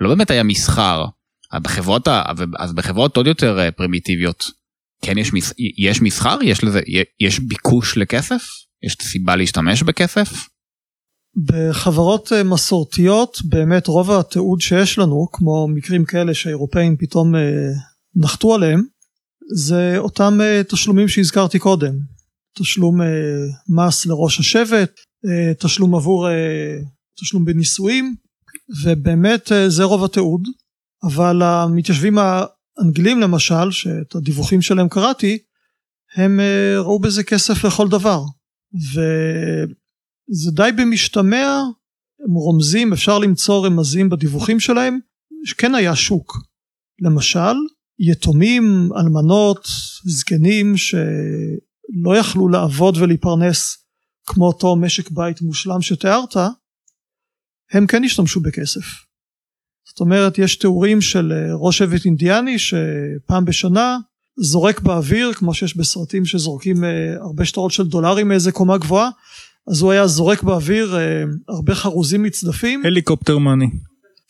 לא 0.00 0.08
באמת 0.08 0.30
היה 0.30 0.42
מסחר. 0.42 1.04
בחברות, 1.62 2.08
אז 2.58 2.72
בחברות 2.72 3.16
עוד 3.16 3.26
יותר 3.26 3.70
פרימיטיביות, 3.76 4.44
כן 5.02 5.18
יש, 5.18 5.32
מס, 5.32 5.52
יש 5.78 6.02
מסחר? 6.02 6.38
יש 6.42 6.64
לזה, 6.64 6.80
יש 7.20 7.40
ביקוש 7.40 7.98
לכסף? 7.98 8.42
יש 8.82 8.96
סיבה 9.02 9.36
להשתמש 9.36 9.82
בכסף? 9.82 10.48
בחברות 11.46 12.32
אה, 12.32 12.42
מסורתיות 12.42 13.38
באמת 13.44 13.86
רוב 13.86 14.10
התיעוד 14.10 14.60
שיש 14.60 14.98
לנו 14.98 15.26
כמו 15.32 15.68
מקרים 15.68 16.04
כאלה 16.04 16.34
שהאירופאים 16.34 16.96
פתאום 16.96 17.36
אה, 17.36 17.40
נחתו 18.16 18.54
עליהם 18.54 18.82
זה 19.54 19.94
אותם 19.98 20.38
אה, 20.40 20.62
תשלומים 20.68 21.08
שהזכרתי 21.08 21.58
קודם. 21.58 21.94
תשלום 22.58 23.00
מס 23.68 24.06
לראש 24.06 24.40
השבט 24.40 24.90
תשלום 25.60 25.94
עבור 25.94 26.28
תשלום 27.20 27.44
בנישואים 27.44 28.16
ובאמת 28.84 29.52
זה 29.68 29.84
רוב 29.84 30.04
התיעוד. 30.04 30.42
אבל 31.04 31.42
המתיישבים 31.42 32.18
האנגלים 32.18 33.20
למשל 33.20 33.70
שאת 33.70 34.14
הדיווחים 34.14 34.62
שלהם 34.62 34.88
קראתי 34.88 35.38
הם 36.16 36.40
אה, 36.40 36.80
ראו 36.80 36.98
בזה 36.98 37.24
כסף 37.24 37.64
לכל 37.64 37.88
דבר. 37.88 38.22
וזה 38.92 40.50
די 40.50 40.70
במשתמע 40.76 41.60
הם 42.24 42.34
רומזים 42.34 42.92
אפשר 42.92 43.18
למצוא 43.18 43.66
רמזים 43.66 44.08
בדיווחים 44.08 44.60
שלהם 44.60 44.98
שכן 45.44 45.74
היה 45.74 45.96
שוק. 45.96 46.32
למשל 47.00 47.56
יתומים 47.98 48.88
אלמנות 48.96 49.68
זקנים 50.04 50.76
שלא 50.76 52.16
יכלו 52.18 52.48
לעבוד 52.48 52.96
ולהתפרנס 52.96 53.76
כמו 54.26 54.46
אותו 54.46 54.76
משק 54.76 55.10
בית 55.10 55.42
מושלם 55.42 55.82
שתיארת 55.82 56.36
הם 57.72 57.86
כן 57.86 58.04
השתמשו 58.04 58.40
בכסף 58.40 58.84
זאת 59.88 60.00
אומרת 60.00 60.38
יש 60.38 60.56
תיאורים 60.56 61.00
של 61.00 61.32
אה, 61.32 61.54
ראש 61.54 61.78
שבט 61.78 62.04
אינדיאני 62.04 62.58
שפעם 62.58 63.44
בשנה 63.44 63.98
זורק 64.38 64.80
באוויר 64.80 65.32
כמו 65.32 65.54
שיש 65.54 65.76
בסרטים 65.76 66.24
שזורקים 66.24 66.84
אה, 66.84 67.14
הרבה 67.20 67.44
שטרות 67.44 67.72
של 67.72 67.86
דולרים 67.86 68.28
מאיזה 68.28 68.52
קומה 68.52 68.78
גבוהה 68.78 69.10
אז 69.70 69.80
הוא 69.80 69.92
היה 69.92 70.06
זורק 70.06 70.42
באוויר 70.42 70.96
אה, 70.96 71.22
הרבה 71.48 71.74
חרוזים 71.74 72.22
מצדפים. 72.22 72.82
הליקופטר 72.86 73.38
מאני. 73.38 73.66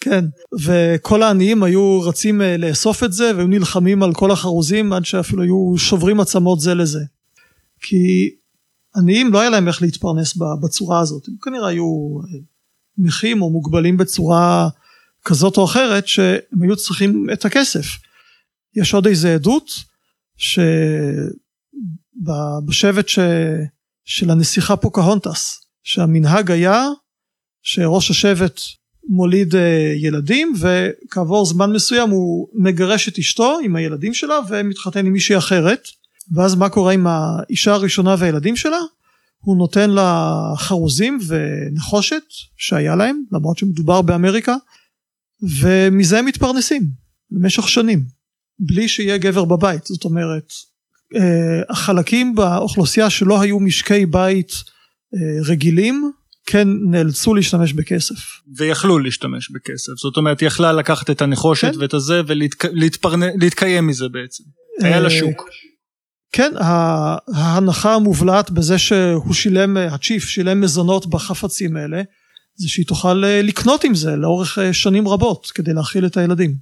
כן 0.00 0.24
וכל 0.60 1.22
העניים 1.22 1.62
היו 1.62 2.00
רצים 2.00 2.40
לאסוף 2.58 3.04
את 3.04 3.12
זה 3.12 3.32
והיו 3.36 3.46
נלחמים 3.46 4.02
על 4.02 4.14
כל 4.14 4.30
החרוזים 4.30 4.92
עד 4.92 5.04
שאפילו 5.04 5.42
היו 5.42 5.74
שוברים 5.78 6.20
עצמות 6.20 6.60
זה 6.60 6.74
לזה. 6.74 7.00
כי 7.80 8.30
עניים 8.96 9.32
לא 9.32 9.40
היה 9.40 9.50
להם 9.50 9.68
איך 9.68 9.82
להתפרנס 9.82 10.36
בצורה 10.62 11.00
הזאת 11.00 11.28
הם 11.28 11.34
כנראה 11.42 11.68
היו 11.68 12.18
נכים 12.98 13.42
או 13.42 13.50
מוגבלים 13.50 13.96
בצורה 13.96 14.68
כזאת 15.24 15.56
או 15.56 15.64
אחרת 15.64 16.08
שהם 16.08 16.62
היו 16.62 16.76
צריכים 16.76 17.26
את 17.32 17.44
הכסף. 17.44 17.86
יש 18.76 18.94
עוד 18.94 19.06
איזה 19.06 19.34
עדות 19.34 19.70
שבשבט 22.66 23.08
ש... 23.08 23.18
של 24.04 24.30
הנסיכה 24.30 24.76
פוקהונטס 24.76 25.66
שהמנהג 25.82 26.50
היה 26.50 26.88
שראש 27.62 28.10
השבט 28.10 28.60
מוליד 29.08 29.54
אה, 29.54 29.92
ילדים 29.96 30.54
וכעבור 30.58 31.46
זמן 31.46 31.72
מסוים 31.72 32.10
הוא 32.10 32.48
מגרש 32.54 33.08
את 33.08 33.18
אשתו 33.18 33.58
עם 33.64 33.76
הילדים 33.76 34.14
שלה 34.14 34.40
ומתחתן 34.48 35.06
עם 35.06 35.12
מישהי 35.12 35.38
אחרת 35.38 35.88
ואז 36.32 36.54
מה 36.54 36.68
קורה 36.68 36.92
עם 36.92 37.06
האישה 37.06 37.72
הראשונה 37.72 38.16
והילדים 38.18 38.56
שלה? 38.56 38.78
הוא 39.38 39.56
נותן 39.56 39.90
לה 39.90 40.40
חרוזים 40.56 41.18
ונחושת 41.26 42.22
שהיה 42.56 42.96
להם 42.96 43.22
למרות 43.32 43.58
שמדובר 43.58 44.02
באמריקה 44.02 44.56
ומזה 45.60 46.18
הם 46.18 46.26
מתפרנסים 46.26 46.82
במשך 47.30 47.68
שנים 47.68 48.04
בלי 48.58 48.88
שיהיה 48.88 49.18
גבר 49.18 49.44
בבית 49.44 49.86
זאת 49.86 50.04
אומרת 50.04 50.52
אה, 51.16 51.60
החלקים 51.68 52.34
באוכלוסייה 52.34 53.10
שלא 53.10 53.40
היו 53.40 53.60
משקי 53.60 54.06
בית 54.06 54.52
אה, 55.14 55.42
רגילים 55.44 56.12
כן 56.46 56.68
נאלצו 56.90 57.34
להשתמש 57.34 57.72
בכסף. 57.72 58.14
ויכלו 58.56 58.98
להשתמש 58.98 59.50
בכסף 59.50 59.92
זאת 60.02 60.16
אומרת 60.16 60.42
יכלה 60.42 60.72
לקחת 60.72 61.10
את 61.10 61.22
הנחושת 61.22 61.72
כן? 61.72 61.80
ואת 61.80 61.94
הזה 61.94 62.20
ולהתקיים 62.26 63.86
מזה 63.86 64.08
בעצם. 64.08 64.44
היה 64.82 65.00
לה 65.00 65.08
אה, 65.08 65.10
שוק. 65.10 65.48
כן 66.32 66.52
ההנחה 67.34 67.94
המובלעת 67.94 68.50
בזה 68.50 68.78
שהוא 68.78 69.34
שילם 69.34 69.76
הצ'יף 69.76 70.24
שילם 70.24 70.60
מזונות 70.60 71.06
בחפצים 71.06 71.76
האלה 71.76 72.02
זה 72.56 72.68
שהיא 72.68 72.86
תוכל 72.86 73.24
אה, 73.24 73.42
לקנות 73.42 73.84
עם 73.84 73.94
זה 73.94 74.16
לאורך 74.16 74.58
אה, 74.58 74.72
שנים 74.72 75.08
רבות 75.08 75.46
כדי 75.54 75.72
להאכיל 75.72 76.06
את 76.06 76.16
הילדים. 76.16 76.54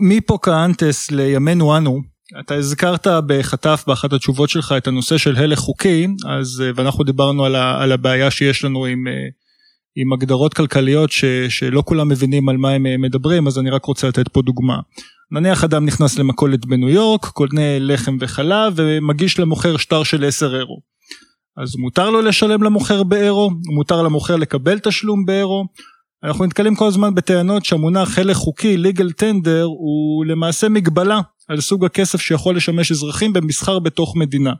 מפוקאנטס 0.00 1.10
לימינו 1.10 1.76
אנו, 1.76 2.00
אתה 2.40 2.54
הזכרת 2.54 3.06
בחטף 3.26 3.84
באחת 3.86 4.12
התשובות 4.12 4.50
שלך 4.50 4.74
את 4.76 4.86
הנושא 4.86 5.18
של 5.18 5.36
הלך 5.36 5.58
חוקי, 5.58 6.06
אז 6.28 6.62
אה, 6.66 6.70
ואנחנו 6.74 7.04
דיברנו 7.04 7.44
על, 7.44 7.54
ה, 7.54 7.82
על 7.82 7.92
הבעיה 7.92 8.30
שיש 8.30 8.64
לנו 8.64 8.84
עם, 8.84 9.04
עם 9.96 10.12
הגדרות 10.12 10.54
כלכליות 10.54 11.12
ש, 11.12 11.24
שלא 11.48 11.82
כולם 11.86 12.08
מבינים 12.08 12.48
על 12.48 12.56
מה 12.56 12.70
הם 12.70 13.00
מדברים, 13.00 13.46
אז 13.46 13.58
אני 13.58 13.70
רק 13.70 13.84
רוצה 13.84 14.08
לתת 14.08 14.28
פה 14.28 14.42
דוגמה. 14.42 14.78
נניח 15.30 15.64
אדם 15.64 15.86
נכנס 15.86 16.18
למכולת 16.18 16.66
בניו 16.66 16.88
יורק, 16.88 17.24
קונה 17.24 17.78
לחם 17.78 18.16
וחלב 18.20 18.72
ומגיש 18.76 19.38
למוכר 19.38 19.76
שטר 19.76 20.02
של 20.02 20.24
10 20.24 20.56
אירו. 20.56 20.80
אז 21.56 21.76
מותר 21.76 22.10
לו 22.10 22.22
לשלם 22.22 22.62
למוכר 22.62 23.02
באירו, 23.02 23.50
מותר 23.74 24.02
למוכר 24.02 24.36
לקבל 24.36 24.78
תשלום 24.78 25.26
באירו. 25.26 25.64
אנחנו 26.24 26.44
נתקלים 26.44 26.74
כל 26.74 26.86
הזמן 26.86 27.14
בטענות 27.14 27.64
שהמונח 27.64 28.18
הלך 28.18 28.36
חוקי, 28.36 28.76
legal 28.76 29.22
tender, 29.22 29.62
הוא 29.64 30.24
למעשה 30.24 30.68
מגבלה 30.68 31.20
על 31.48 31.60
סוג 31.60 31.84
הכסף 31.84 32.20
שיכול 32.20 32.56
לשמש 32.56 32.92
אזרחים 32.92 33.32
במסחר 33.32 33.78
בתוך 33.78 34.16
מדינה. 34.16 34.52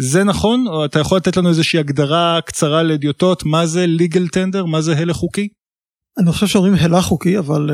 זה 0.00 0.24
נכון? 0.24 0.66
או 0.68 0.84
אתה 0.84 0.98
יכול 0.98 1.16
לתת 1.16 1.36
לנו 1.36 1.48
איזושהי 1.48 1.78
הגדרה 1.78 2.40
קצרה 2.46 2.82
לאדיוטות, 2.82 3.44
מה 3.44 3.66
זה 3.66 3.86
legal 3.98 4.26
tender, 4.36 4.66
מה 4.66 4.80
זה 4.80 4.98
הלך 4.98 5.16
חוקי? 5.16 5.48
אני 6.18 6.32
חושב 6.32 6.46
שאומרים 6.46 6.74
הלך 6.74 7.04
חוקי, 7.04 7.38
אבל 7.38 7.70
uh, 7.70 7.72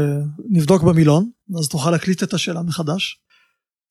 נבדוק 0.51 0.83
במילון, 0.83 1.31
אז 1.59 1.69
תוכל 1.69 1.91
להקליט 1.91 2.23
את 2.23 2.35
השאלה 2.35 2.63
מחדש. 2.63 3.21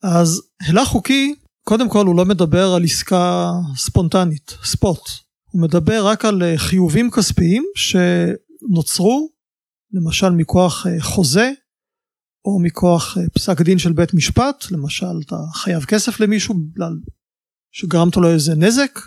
אז 0.04 0.42
הלך 0.68 0.88
חוקי 0.88 1.36
קודם 1.63 1.90
כל 1.90 2.06
הוא 2.06 2.16
לא 2.16 2.25
מדבר 2.25 2.74
על 2.74 2.84
עסקה 2.84 3.52
ספונטנית, 3.75 4.58
ספוט. 4.63 5.10
הוא 5.52 5.62
מדבר 5.62 6.08
רק 6.08 6.25
על 6.25 6.44
אה, 6.44 6.58
חיובים 6.58 7.12
כספיים 7.12 7.63
שנוצרו 8.67 9.29
למשל 9.91 10.29
מכוח 10.29 10.88
אה, 10.88 11.01
חוזה 11.01 11.51
או 12.46 12.60
מכוח 12.60 13.17
אה, 13.17 13.29
פסק 13.29 13.62
דין 13.62 13.79
של 13.79 13.93
בית 13.93 14.13
משפט, 14.13 14.65
למשל 14.72 15.22
אתה 15.25 15.36
חייב 15.53 15.86
כסף 15.86 16.20
למישהו 16.20 16.55
בגלל 16.55 16.93
שגרמת 17.72 18.17
לו 18.17 18.34
איזה 18.34 18.55
נזק, 18.55 19.00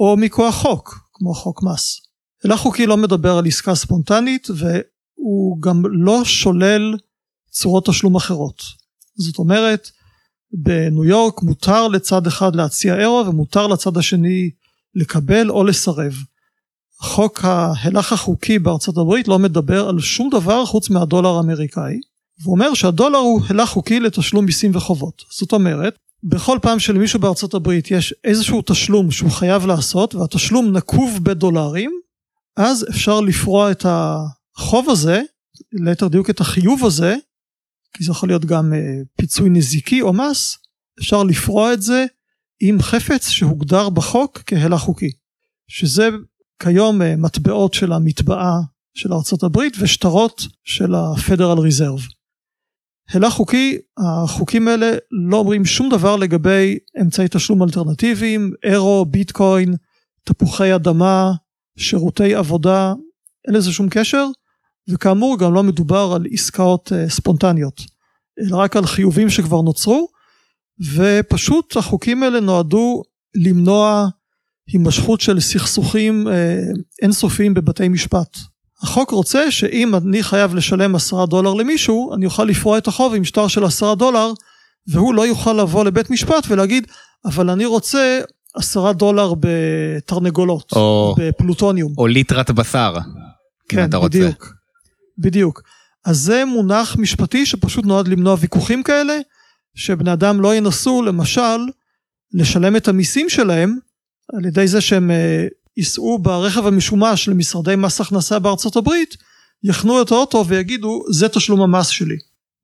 או 0.00 0.16
מכוח 0.16 0.54
חוק, 0.54 1.08
כמו 1.12 1.34
חוק 1.34 1.62
מס. 1.62 2.00
הילך 2.44 2.60
חוקי 2.60 2.86
לא 2.86 2.96
מדבר 2.96 3.38
על 3.38 3.46
עסקה 3.46 3.74
ספונטנית 3.74 4.48
והוא 4.50 5.62
גם 5.62 5.82
לא 5.90 6.24
שולל 6.24 6.96
צורות 7.50 7.86
תשלום 7.86 8.16
אחרות. 8.16 8.62
זאת 9.16 9.38
אומרת, 9.38 9.90
בניו 10.52 11.04
יורק 11.04 11.42
מותר 11.42 11.88
לצד 11.88 12.26
אחד 12.26 12.56
להציע 12.56 13.00
אירו 13.00 13.24
ומותר 13.26 13.66
לצד 13.66 13.96
השני 13.96 14.50
לקבל 14.94 15.50
או 15.50 15.64
לסרב. 15.64 16.14
חוק 17.00 17.44
ההילך 17.44 18.12
החוקי 18.12 18.58
בארצות 18.58 18.96
הברית 18.98 19.28
לא 19.28 19.38
מדבר 19.38 19.88
על 19.88 20.00
שום 20.00 20.30
דבר 20.30 20.64
חוץ 20.66 20.90
מהדולר 20.90 21.36
האמריקאי. 21.36 22.00
והוא 22.42 22.54
אומר 22.54 22.74
שהדולר 22.74 23.18
הוא 23.18 23.40
הילך 23.48 23.68
חוקי 23.68 24.00
לתשלום 24.00 24.44
מיסים 24.44 24.70
וחובות. 24.74 25.22
זאת 25.38 25.52
אומרת, 25.52 25.96
בכל 26.22 26.58
פעם 26.62 26.78
שלמישהו 26.78 27.20
בארצות 27.20 27.54
הברית 27.54 27.90
יש 27.90 28.14
איזשהו 28.24 28.62
תשלום 28.66 29.10
שהוא 29.10 29.30
חייב 29.30 29.66
לעשות 29.66 30.14
והתשלום 30.14 30.76
נקוב 30.76 31.18
בדולרים, 31.22 31.90
אז 32.56 32.86
אפשר 32.90 33.20
לפרוע 33.20 33.70
את 33.70 33.86
החוב 33.88 34.90
הזה, 34.90 35.22
ליתר 35.72 36.08
דיוק 36.08 36.30
את 36.30 36.40
החיוב 36.40 36.84
הזה, 36.84 37.16
כי 37.92 38.04
זה 38.04 38.10
יכול 38.10 38.28
להיות 38.28 38.44
גם 38.44 38.72
אה, 38.72 38.78
פיצוי 39.16 39.50
נזיקי 39.50 40.02
או 40.02 40.12
מס, 40.12 40.58
אפשר 41.00 41.22
לפרוע 41.22 41.72
את 41.72 41.82
זה 41.82 42.06
עם 42.60 42.82
חפץ 42.82 43.28
שהוגדר 43.28 43.88
בחוק 43.88 44.42
כהילך 44.46 44.80
חוקי. 44.80 45.10
שזה 45.68 46.08
כיום 46.62 47.02
אה, 47.02 47.16
מטבעות 47.16 47.74
של 47.74 47.92
המטבעה 47.92 48.60
של 48.94 49.08
הברית 49.42 49.76
ושטרות 49.80 50.42
של 50.64 50.94
הפדרל 50.94 51.58
ריזרב. 51.58 52.00
הילך 53.12 53.32
חוקי, 53.32 53.78
החוקים 53.98 54.68
האלה 54.68 54.90
לא 55.30 55.36
אומרים 55.36 55.64
שום 55.64 55.88
דבר 55.88 56.16
לגבי 56.16 56.78
אמצעי 57.00 57.26
תשלום 57.30 57.62
אלטרנטיביים, 57.62 58.52
אירו, 58.64 59.04
ביטקוין, 59.04 59.74
תפוחי 60.24 60.74
אדמה, 60.74 61.32
שירותי 61.78 62.34
עבודה, 62.34 62.94
אין 63.46 63.54
לזה 63.54 63.72
שום 63.72 63.88
קשר, 63.90 64.26
וכאמור 64.88 65.38
גם 65.38 65.54
לא 65.54 65.62
מדובר 65.62 66.12
על 66.16 66.26
עסקאות 66.32 66.92
uh, 66.92 67.10
ספונטניות, 67.10 67.80
אלא 68.38 68.56
רק 68.56 68.76
על 68.76 68.86
חיובים 68.86 69.30
שכבר 69.30 69.62
נוצרו, 69.62 70.08
ופשוט 70.94 71.76
החוקים 71.76 72.22
האלה 72.22 72.40
נועדו 72.40 73.02
למנוע 73.34 74.08
הימשכות 74.72 75.20
של 75.20 75.40
סכסוכים 75.40 76.26
uh, 76.26 76.30
אינסופיים 77.02 77.54
בבתי 77.54 77.88
משפט. 77.88 78.36
החוק 78.82 79.10
רוצה 79.10 79.50
שאם 79.50 79.94
אני 79.94 80.22
חייב 80.22 80.54
לשלם 80.54 80.94
עשרה 80.94 81.26
דולר 81.26 81.54
למישהו, 81.54 82.14
אני 82.14 82.26
אוכל 82.26 82.44
לפרוע 82.44 82.78
את 82.78 82.88
החוב 82.88 83.14
עם 83.14 83.24
שטר 83.24 83.48
של 83.48 83.64
עשרה 83.64 83.94
דולר, 83.94 84.32
והוא 84.88 85.14
לא 85.14 85.26
יוכל 85.26 85.52
לבוא 85.52 85.84
לבית 85.84 86.10
משפט 86.10 86.46
ולהגיד, 86.48 86.86
אבל 87.24 87.50
אני 87.50 87.66
רוצה 87.66 88.20
עשרה 88.54 88.92
דולר 88.92 89.34
בתרנגולות, 89.40 90.72
או, 90.72 91.14
בפלוטוניום. 91.18 91.92
או 91.98 92.06
ליטרת 92.06 92.50
בשר, 92.50 92.96
כן, 93.68 93.78
אם 93.78 93.84
אתה 93.84 93.96
רוצה. 93.96 94.18
בדיוק, 94.18 94.54
בדיוק. 95.18 95.62
אז 96.04 96.18
זה 96.18 96.44
מונח 96.44 96.96
משפטי 96.98 97.46
שפשוט 97.46 97.84
נועד 97.84 98.08
למנוע 98.08 98.36
ויכוחים 98.40 98.82
כאלה, 98.82 99.18
שבני 99.74 100.12
אדם 100.12 100.40
לא 100.40 100.54
ינסו 100.54 101.02
למשל 101.02 101.58
לשלם 102.32 102.76
את 102.76 102.88
המיסים 102.88 103.28
שלהם 103.28 103.76
על 104.36 104.44
ידי 104.44 104.68
זה 104.68 104.80
שהם 104.80 105.10
אה, 105.10 105.46
ייסעו 105.76 106.18
ברכב 106.18 106.66
המשומש 106.66 107.28
למשרדי 107.28 107.76
מס 107.76 108.00
הכנסה 108.00 108.38
בארצות 108.38 108.76
הברית, 108.76 109.16
יחנו 109.62 110.02
את 110.02 110.10
האוטו 110.10 110.46
ויגידו 110.46 111.02
זה 111.12 111.28
תשלום 111.28 111.60
המס 111.60 111.88
שלי. 111.88 112.16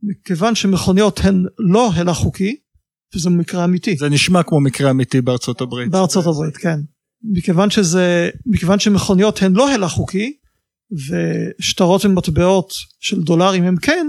מכיוון 0.02 0.54
שמכוניות 0.54 1.20
הן 1.25 1.44
לא 1.58 1.90
הילך 1.94 2.16
חוקי, 2.16 2.56
וזה 3.14 3.30
מקרה 3.30 3.64
אמיתי. 3.64 3.96
זה 3.96 4.08
נשמע 4.08 4.42
כמו 4.42 4.61
מקרה 4.61 4.90
אמיתי 4.90 5.20
בארצות 5.20 5.61
הברית. 5.61 5.90
בארצות 5.90 6.26
הברית, 6.26 6.56
כן. 6.56 6.80
מכיוון 7.25 7.70
שזה, 7.70 8.30
מכיוון 8.46 8.78
שמכוניות 8.78 9.42
הן 9.42 9.52
לא 9.52 9.68
הילך 9.68 9.90
חוקי, 9.90 10.32
ושטרות 10.90 12.04
ומטבעות 12.04 12.73
של 13.00 13.23
דולרים 13.23 13.64
הם 13.64 13.76
כן, 13.76 14.06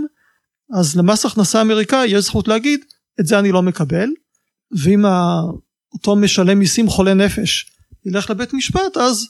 אז 0.74 0.96
למס 0.96 1.26
הכנסה 1.26 1.62
אמריקאי 1.62 2.08
יש 2.08 2.26
זכות 2.26 2.48
להגיד, 2.48 2.80
את 3.20 3.28
זה 3.28 3.40
אני 3.40 3.52
לא 3.52 3.62
מקבל, 3.62 4.10
ואם 4.84 5.06
אותו 5.94 6.16
משלם 6.16 6.60
מיסים 6.60 6.90
חולה 6.90 7.14
נפש 7.14 7.66
ילך 8.06 8.30
לבית 8.30 8.54
משפט, 8.54 8.98
אז 8.98 9.28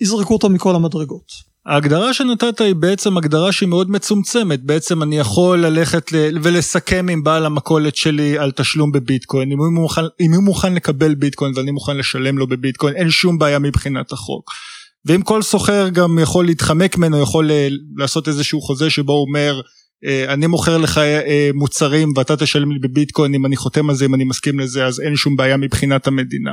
יזרקו 0.00 0.34
אותו 0.34 0.48
מכל 0.48 0.74
המדרגות. 0.74 1.52
ההגדרה 1.66 2.14
שנתת 2.14 2.60
היא 2.60 2.74
בעצם 2.74 3.16
הגדרה 3.16 3.52
שהיא 3.52 3.68
מאוד 3.68 3.90
מצומצמת, 3.90 4.62
בעצם 4.62 5.02
אני 5.02 5.18
יכול 5.18 5.58
ללכת. 5.58 6.10
ולסכם 6.42 7.06
עם 7.10 7.22
בעל 7.22 7.46
המכולת 7.46 7.96
שלי 7.96 8.38
על 8.38 8.50
תשלום 8.50 8.92
בביטקוין, 8.92 9.52
אם 9.52 9.58
הוא, 9.58 9.72
מוכן, 9.72 10.02
אם 10.20 10.32
הוא 10.34 10.42
מוכן 10.42 10.74
לקבל 10.74 11.14
ביטקוין 11.14 11.52
ואני 11.56 11.70
מוכן 11.70 11.96
לשלם 11.96 12.38
לו 12.38 12.46
בביטקוין, 12.46 12.94
אין 12.94 13.10
שום 13.10 13.38
בעיה 13.38 13.58
מבחינת 13.58 14.12
החוק. 14.12 14.50
ואם 15.04 15.22
כל 15.22 15.42
סוחר 15.42 15.88
גם 15.88 16.18
יכול 16.18 16.46
להתחמק 16.46 16.98
ממנו, 16.98 17.22
יכול 17.22 17.50
אה, 17.50 17.68
לעשות 17.96 18.28
איזשהו 18.28 18.60
חוזה 18.60 18.90
שבו 18.90 19.12
הוא 19.12 19.26
אומר, 19.28 19.60
אני 20.28 20.46
מוכר 20.46 20.78
לך 20.78 20.98
אה, 20.98 21.50
מוצרים 21.54 22.12
ואתה 22.16 22.36
תשלם 22.36 22.72
לי 22.72 22.78
בביטקוין, 22.78 23.34
אם 23.34 23.46
אני 23.46 23.56
חותם 23.56 23.90
על 23.90 23.96
זה, 23.96 24.04
אם 24.04 24.14
אני 24.14 24.24
מסכים 24.24 24.60
לזה, 24.60 24.86
אז 24.86 25.00
אין 25.00 25.16
שום 25.16 25.36
בעיה 25.36 25.56
מבחינת 25.56 26.06
המדינה. 26.06 26.50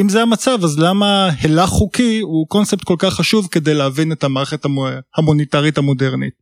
אם 0.00 0.08
זה 0.08 0.22
המצב 0.22 0.58
אז 0.64 0.78
למה 0.78 1.30
הילך 1.40 1.68
חוקי 1.68 2.20
הוא 2.20 2.46
קונספט 2.48 2.84
כל 2.84 2.96
כך 2.98 3.14
חשוב 3.14 3.48
כדי 3.50 3.74
להבין 3.74 4.12
את 4.12 4.24
המערכת 4.24 4.66
המוניטרית 5.16 5.78
המודרנית. 5.78 6.34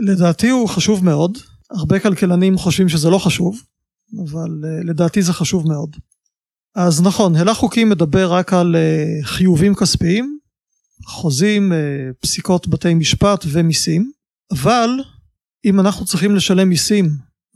לדעתי 0.00 0.48
הוא 0.48 0.68
חשוב 0.68 1.04
מאוד, 1.04 1.38
הרבה 1.70 1.98
כלכלנים 1.98 2.58
חושבים 2.58 2.88
שזה 2.88 3.10
לא 3.10 3.18
חשוב, 3.18 3.62
אבל 4.22 4.50
לדעתי 4.84 5.22
זה 5.22 5.32
חשוב 5.32 5.68
מאוד. 5.68 5.96
אז 6.74 7.02
נכון, 7.02 7.36
הילך 7.36 7.56
חוקי 7.56 7.84
מדבר 7.84 8.32
רק 8.32 8.52
על 8.52 8.76
חיובים 9.22 9.74
כספיים, 9.74 10.38
חוזים, 11.06 11.72
פסיקות 12.20 12.68
בתי 12.68 12.94
משפט 12.94 13.44
ומיסים, 13.48 14.10
אבל 14.52 14.90
אם 15.64 15.80
אנחנו 15.80 16.06
צריכים 16.06 16.36
לשלם 16.36 16.68
מיסים, 16.68 17.04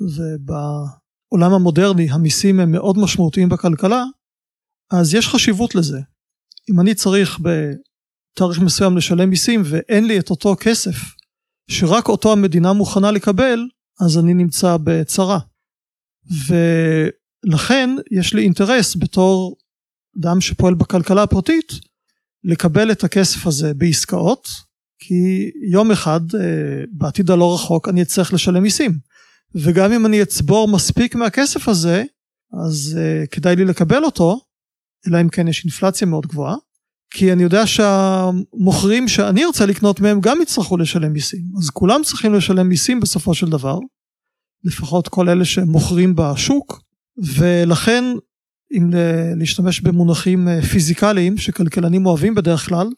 ובעולם 0.00 1.52
המודרני 1.52 2.10
המיסים 2.10 2.60
הם 2.60 2.72
מאוד 2.72 2.98
משמעותיים 2.98 3.48
בכלכלה, 3.48 4.04
אז 4.92 5.14
יש 5.14 5.28
חשיבות 5.28 5.74
לזה. 5.74 6.00
אם 6.70 6.80
אני 6.80 6.94
צריך 6.94 7.40
בתאריך 7.40 8.60
מסוים 8.60 8.96
לשלם 8.96 9.30
מיסים 9.30 9.62
ואין 9.64 10.06
לי 10.06 10.18
את 10.18 10.30
אותו 10.30 10.56
כסף 10.60 10.96
שרק 11.70 12.08
אותו 12.08 12.32
המדינה 12.32 12.72
מוכנה 12.72 13.10
לקבל, 13.10 13.58
אז 14.00 14.18
אני 14.18 14.34
נמצא 14.34 14.76
בצרה. 14.84 15.38
ולכן 16.48 17.90
יש 18.10 18.34
לי 18.34 18.42
אינטרס 18.42 18.96
בתור 18.96 19.56
אדם 20.18 20.40
שפועל 20.40 20.74
בכלכלה 20.74 21.22
הפרטית 21.22 21.72
לקבל 22.44 22.92
את 22.92 23.04
הכסף 23.04 23.46
הזה 23.46 23.74
בעסקאות, 23.74 24.48
כי 24.98 25.50
יום 25.70 25.90
אחד 25.90 26.20
אה, 26.34 26.84
בעתיד 26.92 27.30
הלא 27.30 27.54
רחוק 27.54 27.88
אני 27.88 28.02
אצטרך 28.02 28.32
לשלם 28.32 28.62
מיסים. 28.62 28.98
וגם 29.54 29.92
אם 29.92 30.06
אני 30.06 30.22
אצבור 30.22 30.68
מספיק 30.68 31.14
מהכסף 31.14 31.68
הזה, 31.68 32.04
אז 32.66 32.98
uh, 32.98 33.26
כדאי 33.26 33.56
לי 33.56 33.64
לקבל 33.64 34.04
אותו, 34.04 34.40
אלא 35.08 35.20
אם 35.20 35.28
כן 35.28 35.48
יש 35.48 35.64
אינפלציה 35.64 36.06
מאוד 36.06 36.26
גבוהה, 36.26 36.56
כי 37.10 37.32
אני 37.32 37.42
יודע 37.42 37.66
שהמוכרים 37.66 39.08
שאני 39.08 39.44
ארצה 39.44 39.66
לקנות 39.66 40.00
מהם 40.00 40.20
גם 40.20 40.38
יצטרכו 40.42 40.76
לשלם 40.76 41.12
מיסים, 41.12 41.42
אז 41.58 41.70
כולם 41.70 42.00
צריכים 42.04 42.34
לשלם 42.34 42.68
מיסים 42.68 43.00
בסופו 43.00 43.34
של 43.34 43.48
דבר, 43.48 43.78
לפחות 44.64 45.08
כל 45.08 45.28
אלה 45.28 45.44
שמוכרים 45.44 46.14
בשוק, 46.16 46.82
ולכן 47.36 48.04
אם 48.72 48.90
להשתמש 49.36 49.80
במונחים 49.80 50.48
אה, 50.48 50.62
פיזיקליים 50.62 51.38
שכלכלנים 51.38 52.06
אוהבים 52.06 52.34
בדרך 52.34 52.68
כלל, 52.68 52.88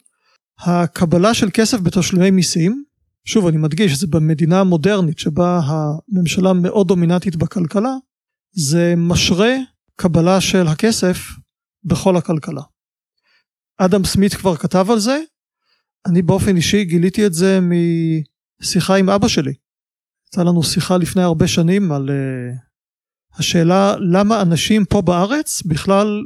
הקבלה 0.59 1.33
של 1.33 1.49
כסף 1.53 1.79
בתשלומי 1.79 2.31
מיסים, 2.31 2.83
שוב 3.25 3.47
אני 3.47 3.57
מדגיש 3.57 3.99
זה 3.99 4.07
במדינה 4.07 4.59
המודרנית 4.59 5.19
שבה 5.19 5.59
הממשלה 5.65 6.53
מאוד 6.53 6.87
דומיננטית 6.87 7.35
בכלכלה, 7.35 7.93
זה 8.51 8.93
משרה 8.97 9.55
קבלה 9.95 10.41
של 10.41 10.67
הכסף 10.67 11.17
בכל 11.83 12.17
הכלכלה. 12.17 12.61
אדם 13.77 14.05
סמית 14.05 14.33
כבר 14.33 14.55
כתב 14.55 14.87
על 14.91 14.99
זה, 14.99 15.19
אני 16.07 16.21
באופן 16.21 16.55
אישי 16.55 16.85
גיליתי 16.85 17.25
את 17.25 17.33
זה 17.33 17.59
משיחה 18.61 18.95
עם 18.95 19.09
אבא 19.09 19.27
שלי. 19.27 19.53
הייתה 20.25 20.49
לנו 20.49 20.63
שיחה 20.63 20.97
לפני 20.97 21.21
הרבה 21.21 21.47
שנים 21.47 21.91
על 21.91 22.09
uh, 22.09 23.39
השאלה 23.39 23.95
למה 24.11 24.41
אנשים 24.41 24.85
פה 24.85 25.01
בארץ 25.01 25.61
בכלל 25.61 26.25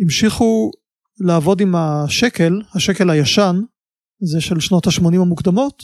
המשיכו 0.00 0.70
לעבוד 1.20 1.60
עם 1.60 1.74
השקל, 1.74 2.62
השקל 2.74 3.10
הישן, 3.10 3.60
זה 4.20 4.40
של 4.40 4.60
שנות 4.60 4.86
ה-80 4.86 5.06
המוקדמות, 5.06 5.82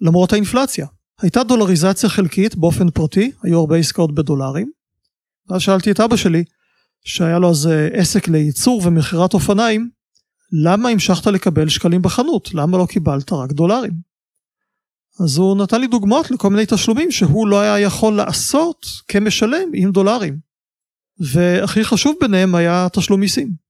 למרות 0.00 0.32
האינפלציה. 0.32 0.86
הייתה 1.20 1.44
דולריזציה 1.44 2.08
חלקית 2.08 2.56
באופן 2.56 2.90
פרטי, 2.90 3.32
היו 3.42 3.58
הרבה 3.58 3.76
עסקאות 3.76 4.14
בדולרים. 4.14 4.70
ואז 5.48 5.60
שאלתי 5.60 5.90
את 5.90 6.00
אבא 6.00 6.16
שלי, 6.16 6.44
שהיה 7.04 7.38
לו 7.38 7.50
אז 7.50 7.66
אה, 7.66 7.88
עסק 7.92 8.28
לייצור 8.28 8.82
ומכירת 8.84 9.34
אופניים, 9.34 9.90
למה 10.64 10.88
המשכת 10.88 11.26
לקבל 11.26 11.68
שקלים 11.68 12.02
בחנות? 12.02 12.54
למה 12.54 12.78
לא 12.78 12.86
קיבלת 12.86 13.32
רק 13.32 13.52
דולרים? 13.52 13.92
אז 15.20 15.36
הוא 15.36 15.56
נתן 15.56 15.80
לי 15.80 15.86
דוגמאות 15.86 16.30
לכל 16.30 16.50
מיני 16.50 16.66
תשלומים 16.68 17.10
שהוא 17.10 17.48
לא 17.48 17.60
היה 17.60 17.80
יכול 17.80 18.16
לעשות 18.16 18.86
כמשלם 19.08 19.68
עם 19.74 19.92
דולרים. 19.92 20.38
והכי 21.32 21.84
חשוב 21.84 22.16
ביניהם 22.20 22.54
היה 22.54 22.86
תשלום 22.92 23.20
מיסים. 23.20 23.65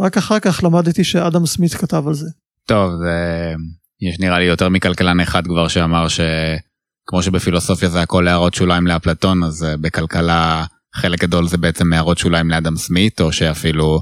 רק 0.00 0.16
אחר 0.16 0.38
כך 0.40 0.64
למדתי 0.64 1.04
שאדם 1.04 1.46
סמית 1.46 1.74
כתב 1.74 2.04
על 2.06 2.14
זה. 2.14 2.26
טוב, 2.66 2.90
זה... 3.02 3.54
יש 4.00 4.20
נראה 4.20 4.38
לי 4.38 4.44
יותר 4.44 4.68
מכלכלן 4.68 5.20
אחד 5.20 5.46
כבר 5.46 5.68
שאמר 5.68 6.06
שכמו 6.08 7.22
שבפילוסופיה 7.22 7.88
זה 7.88 8.02
הכל 8.02 8.28
הערות 8.28 8.54
שוליים 8.54 8.86
לאפלטון, 8.86 9.42
אז 9.42 9.64
אה, 9.64 9.76
בכלכלה 9.76 10.64
חלק 10.94 11.20
גדול 11.20 11.48
זה 11.48 11.58
בעצם 11.58 11.92
הערות 11.92 12.18
שוליים 12.18 12.50
לאדם 12.50 12.76
סמית, 12.76 13.20
או 13.20 13.32
שאפילו 13.32 14.00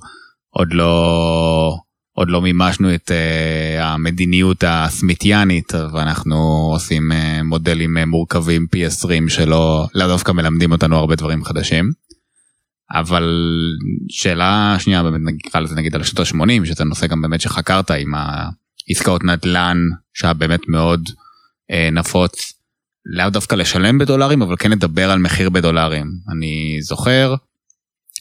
עוד 0.50 0.68
לא, 0.72 1.76
עוד 2.12 2.30
לא 2.30 2.42
מימשנו 2.42 2.94
את 2.94 3.10
uh, 3.10 3.82
המדיניות 3.82 4.64
הסמיתיאנית, 4.66 5.72
ואנחנו 5.92 6.68
עושים 6.72 7.12
uh, 7.12 7.42
מודלים 7.42 7.96
מורכבים 8.06 8.66
פי 8.66 8.86
20 8.86 9.28
שלא 9.28 9.86
לא 9.94 10.06
דווקא 10.06 10.32
מלמדים 10.32 10.72
אותנו 10.72 10.96
הרבה 10.96 11.14
דברים 11.14 11.44
חדשים. 11.44 11.90
אבל 12.92 13.24
שאלה 14.08 14.76
שנייה 14.78 15.02
באמת 15.02 15.20
נקרא 15.24 15.60
לזה 15.60 15.74
נגיד 15.74 15.94
על 15.94 16.02
שנות 16.02 16.20
ה-80 16.20 16.66
שזה 16.66 16.84
נושא 16.84 17.06
גם 17.06 17.22
באמת 17.22 17.40
שחקרת 17.40 17.90
עם 17.90 18.12
העסקאות 18.14 19.24
נדל"ן 19.24 19.78
שהיה 20.14 20.34
באמת 20.34 20.60
מאוד 20.68 21.08
אה, 21.70 21.88
נפוץ 21.92 22.52
לאו 23.06 23.30
דווקא 23.30 23.54
לשלם 23.54 23.98
בדולרים 23.98 24.42
אבל 24.42 24.56
כן 24.56 24.70
לדבר 24.70 25.10
על 25.10 25.18
מחיר 25.18 25.50
בדולרים. 25.50 26.06
אני 26.32 26.78
זוכר 26.82 27.34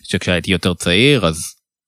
שכשהייתי 0.04 0.52
יותר 0.52 0.74
צעיר 0.74 1.26
אז 1.26 1.42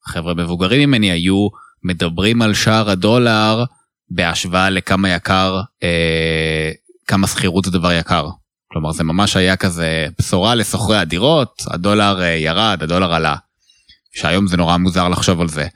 חבר'ה 0.06 0.34
מבוגרים 0.34 0.90
ממני 0.90 1.12
היו 1.12 1.48
מדברים 1.84 2.42
על 2.42 2.54
שער 2.54 2.90
הדולר 2.90 3.64
בהשוואה 4.10 4.70
לכמה 4.70 5.10
יקר 5.10 5.62
אה, 5.84 6.72
כמה 7.08 7.28
שכירות 7.28 7.66
זה 7.66 7.72
דבר 7.72 7.92
יקר 7.92 8.30
כלומר 8.72 8.92
זה 8.92 9.04
ממש 9.04 9.36
היה 9.36 9.56
כזה 9.56 10.08
בשורה 10.20 10.56
לשוכרי 10.56 10.98
הדירות, 10.98 11.64
הדולר 11.68 12.22
אה, 12.22 12.28
ירד, 12.28 12.78
הדולר 12.82 13.14
עלה. 13.14 13.36
שהיום 14.16 14.48
זה 14.48 14.58
נורא 14.58 14.78
מוזר 14.78 15.10
לחשוב 15.10 15.42
על 15.42 15.48
זה. 15.48 15.68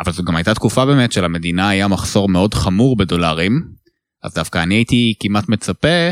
אבל 0.00 0.12
זו 0.12 0.24
גם 0.24 0.36
הייתה 0.36 0.54
תקופה 0.54 0.86
באמת 0.86 1.12
שלמדינה 1.12 1.68
היה 1.68 1.88
מחסור 1.88 2.28
מאוד 2.28 2.54
חמור 2.54 2.96
בדולרים, 2.96 3.68
אז 4.22 4.34
דווקא 4.34 4.62
אני 4.62 4.74
הייתי 4.74 5.14
כמעט 5.20 5.48
מצפה 5.48 6.10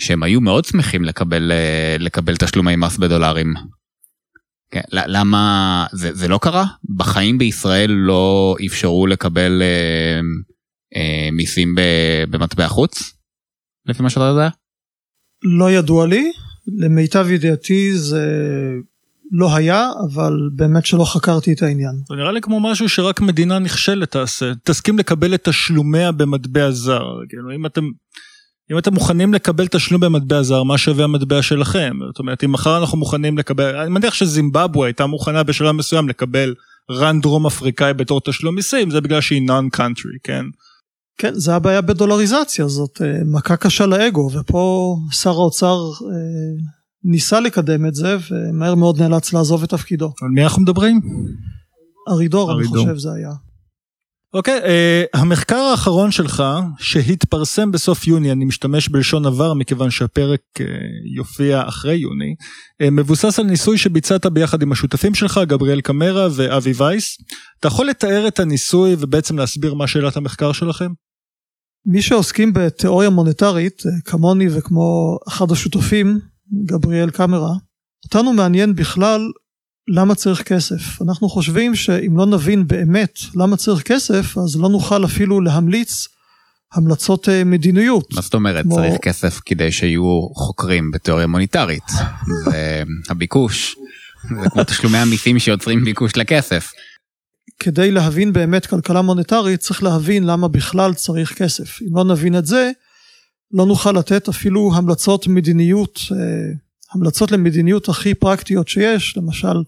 שהם 0.00 0.22
היו 0.22 0.40
מאוד 0.40 0.64
שמחים 0.64 1.04
לקבל, 1.04 1.52
אה, 1.52 1.96
לקבל 1.98 2.36
תשלומי 2.36 2.76
מס 2.76 2.96
בדולרים. 2.96 3.54
כן, 4.70 4.80
למה 4.92 5.86
זה, 5.92 6.14
זה 6.14 6.28
לא 6.28 6.38
קרה? 6.42 6.64
בחיים 6.96 7.38
בישראל 7.38 7.90
לא 7.90 8.54
אפשרו 8.66 9.06
לקבל 9.06 9.62
אה, 9.62 10.20
אה, 10.96 11.30
מיסים 11.32 11.74
במטבע 12.30 12.68
חוץ? 12.68 13.12
לפי 13.86 14.02
מה 14.02 14.10
שאתה 14.10 14.24
יודע? 14.24 14.48
לא 15.42 15.70
ידוע 15.70 16.06
לי, 16.06 16.32
למיטב 16.78 17.26
ידיעתי 17.30 17.98
זה 17.98 18.26
לא 19.32 19.56
היה, 19.56 19.90
אבל 20.06 20.32
באמת 20.52 20.86
שלא 20.86 21.04
חקרתי 21.04 21.52
את 21.52 21.62
העניין. 21.62 21.94
זה 22.08 22.14
נראה 22.16 22.32
לי 22.32 22.40
כמו 22.40 22.60
משהו 22.60 22.88
שרק 22.88 23.20
מדינה 23.20 23.58
נכשלת 23.58 24.10
תעשה, 24.10 24.52
תסכים 24.64 24.98
לקבל 24.98 25.34
את 25.34 25.48
תשלומיה 25.48 26.12
במטבע 26.12 26.70
זר, 26.70 27.04
כאילו 27.28 27.54
אם 27.54 27.66
אתם... 27.66 27.84
אם 28.72 28.78
אתם 28.78 28.94
מוכנים 28.94 29.34
לקבל 29.34 29.66
תשלום 29.66 30.00
במטבע 30.00 30.42
זר, 30.42 30.62
מה 30.62 30.78
שווה 30.78 31.04
המטבע 31.04 31.42
שלכם? 31.42 31.92
זאת 32.06 32.18
אומרת, 32.18 32.44
אם 32.44 32.52
מחר 32.52 32.78
אנחנו 32.78 32.98
מוכנים 32.98 33.38
לקבל, 33.38 33.76
אני 33.76 33.90
מניח 33.90 34.14
שזימבבואה 34.14 34.86
הייתה 34.86 35.06
מוכנה 35.06 35.42
בשלב 35.42 35.70
מסוים 35.70 36.08
לקבל 36.08 36.54
רן 36.90 37.20
דרום 37.20 37.46
אפריקאי 37.46 37.94
בתור 37.94 38.20
תשלום 38.20 38.54
מיסים, 38.54 38.90
זה 38.90 39.00
בגלל 39.00 39.20
שהיא 39.20 39.42
נון 39.42 39.68
קאנטרי, 39.68 40.12
כן? 40.22 40.44
כן, 41.18 41.34
זה 41.34 41.54
הבעיה 41.54 41.80
בדולריזציה, 41.80 42.68
זאת 42.68 43.02
אה, 43.02 43.20
מכה 43.24 43.56
קשה 43.56 43.86
לאגו, 43.86 44.30
ופה 44.32 44.96
שר 45.10 45.30
האוצר 45.30 45.76
אה, 45.76 46.16
ניסה 47.04 47.40
לקדם 47.40 47.86
את 47.86 47.94
זה, 47.94 48.16
ומהר 48.30 48.74
מאוד 48.74 49.02
נאלץ 49.02 49.32
לעזוב 49.32 49.62
את 49.62 49.68
תפקידו. 49.68 50.12
על 50.22 50.28
מי 50.28 50.42
אנחנו 50.42 50.62
מדברים? 50.62 51.00
ארידור, 52.08 52.52
אני 52.52 52.66
חושב 52.66 52.96
זה 52.96 53.08
היה. 53.12 53.30
אוקיי, 54.34 54.60
uh, 54.60 55.20
המחקר 55.20 55.56
האחרון 55.56 56.10
שלך, 56.10 56.42
שהתפרסם 56.78 57.72
בסוף 57.72 58.06
יוני, 58.06 58.32
אני 58.32 58.44
משתמש 58.44 58.88
בלשון 58.88 59.26
עבר 59.26 59.54
מכיוון 59.54 59.90
שהפרק 59.90 60.40
uh, 60.58 60.62
יופיע 61.16 61.68
אחרי 61.68 61.96
יוני, 61.96 62.34
uh, 62.82 62.90
מבוסס 62.90 63.38
על 63.38 63.46
ניסוי 63.46 63.78
שביצעת 63.78 64.26
ביחד 64.26 64.62
עם 64.62 64.72
השותפים 64.72 65.14
שלך, 65.14 65.40
גבריאל 65.46 65.80
קמרה 65.80 66.28
ואבי 66.32 66.72
וייס. 66.76 67.16
אתה 67.60 67.68
יכול 67.68 67.86
לתאר 67.86 68.28
את 68.28 68.40
הניסוי 68.40 68.96
ובעצם 68.98 69.38
להסביר 69.38 69.74
מה 69.74 69.86
שאלת 69.86 70.16
המחקר 70.16 70.52
שלכם? 70.52 70.88
מי 71.86 72.02
שעוסקים 72.02 72.52
בתיאוריה 72.52 73.10
מוניטרית, 73.10 73.82
כמוני 74.04 74.46
וכמו 74.50 75.18
אחד 75.28 75.52
השותפים, 75.52 76.20
גבריאל 76.66 77.10
קמרה, 77.10 77.52
אותנו 78.04 78.32
מעניין 78.32 78.74
בכלל 78.74 79.20
למה 79.88 80.14
צריך 80.14 80.42
כסף. 80.42 81.02
אנחנו 81.02 81.28
חושבים 81.28 81.74
שאם 81.74 82.16
לא 82.16 82.26
נבין 82.26 82.66
באמת 82.66 83.18
למה 83.34 83.56
צריך 83.56 83.82
כסף, 83.82 84.38
אז 84.38 84.56
לא 84.56 84.68
נוכל 84.68 85.04
אפילו 85.04 85.40
להמליץ 85.40 86.08
המלצות 86.74 87.28
אה, 87.28 87.44
מדיניות. 87.44 88.14
מה 88.14 88.20
זאת 88.20 88.34
אומרת 88.34 88.64
כמו... 88.64 88.76
צריך 88.76 88.94
כסף 89.02 89.40
כדי 89.46 89.72
שיהיו 89.72 90.20
חוקרים 90.34 90.90
בתיאוריה 90.90 91.26
מוניטרית? 91.26 91.88
זה 92.44 92.82
הביקוש. 93.08 93.76
זה 94.42 94.48
כמו 94.52 94.64
תשלומי 94.64 94.98
המיסים 94.98 95.38
שיוצרים 95.38 95.84
ביקוש 95.84 96.16
לכסף. 96.16 96.70
כדי 97.58 97.90
להבין 97.90 98.32
באמת 98.32 98.66
כלכלה 98.66 99.02
מוניטרית 99.02 99.60
צריך 99.60 99.82
להבין 99.82 100.24
למה 100.24 100.48
בכלל 100.48 100.94
צריך 100.94 101.42
כסף. 101.42 101.82
אם 101.82 101.96
לא 101.96 102.04
נבין 102.04 102.38
את 102.38 102.46
זה, 102.46 102.70
לא 103.52 103.66
נוכל 103.66 103.92
לתת 103.92 104.28
אפילו 104.28 104.70
המלצות 104.74 105.26
מדיניות, 105.26 106.00
אה, 106.12 106.52
המלצות 106.92 107.32
למדיניות 107.32 107.88
הכי 107.88 108.14
פרקטיות 108.14 108.68
שיש, 108.68 109.16
למשל 109.16 109.62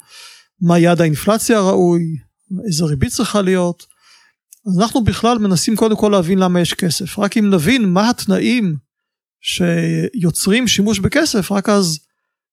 מה 0.61 0.79
יעד 0.79 1.01
האינפלציה 1.01 1.59
הראוי, 1.59 2.17
איזה 2.67 2.85
ריבית 2.85 3.13
צריכה 3.13 3.43
להיות. 3.43 3.87
אז 4.67 4.81
אנחנו 4.81 5.05
בכלל 5.05 5.39
מנסים 5.39 5.77
קודם 5.77 5.97
כל 5.97 6.09
להבין 6.09 6.39
למה 6.39 6.61
יש 6.61 6.75
כסף. 6.75 7.19
רק 7.19 7.37
אם 7.37 7.51
נבין 7.51 7.85
מה 7.85 8.11
התנאים 8.11 8.77
שיוצרים 9.41 10.69
שימוש 10.69 10.99
בכסף, 10.99 11.53
רק 11.53 11.69
אז 11.69 11.99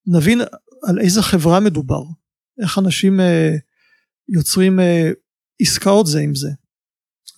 נבין 0.08 0.42
על 0.84 1.00
איזה 1.00 1.22
חברה 1.22 1.60
מדובר. 1.60 2.04
איך 2.62 2.80
אנשים 2.80 3.20
אה, 3.20 3.56
יוצרים 4.30 4.80
אה, 4.80 5.12
עסקאות 5.62 6.08
זה 6.08 6.20
עם 6.20 6.36
זה. 6.36 6.50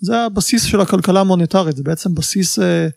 זה 0.02 0.18
הבסיס 0.18 0.64
של 0.64 0.82
הכלכלה 0.82 1.20
המוניטרית, 1.20 1.78
זה 1.78 1.84
בעצם 1.84 2.16
בסיס 2.16 2.60
אה, 2.60 2.88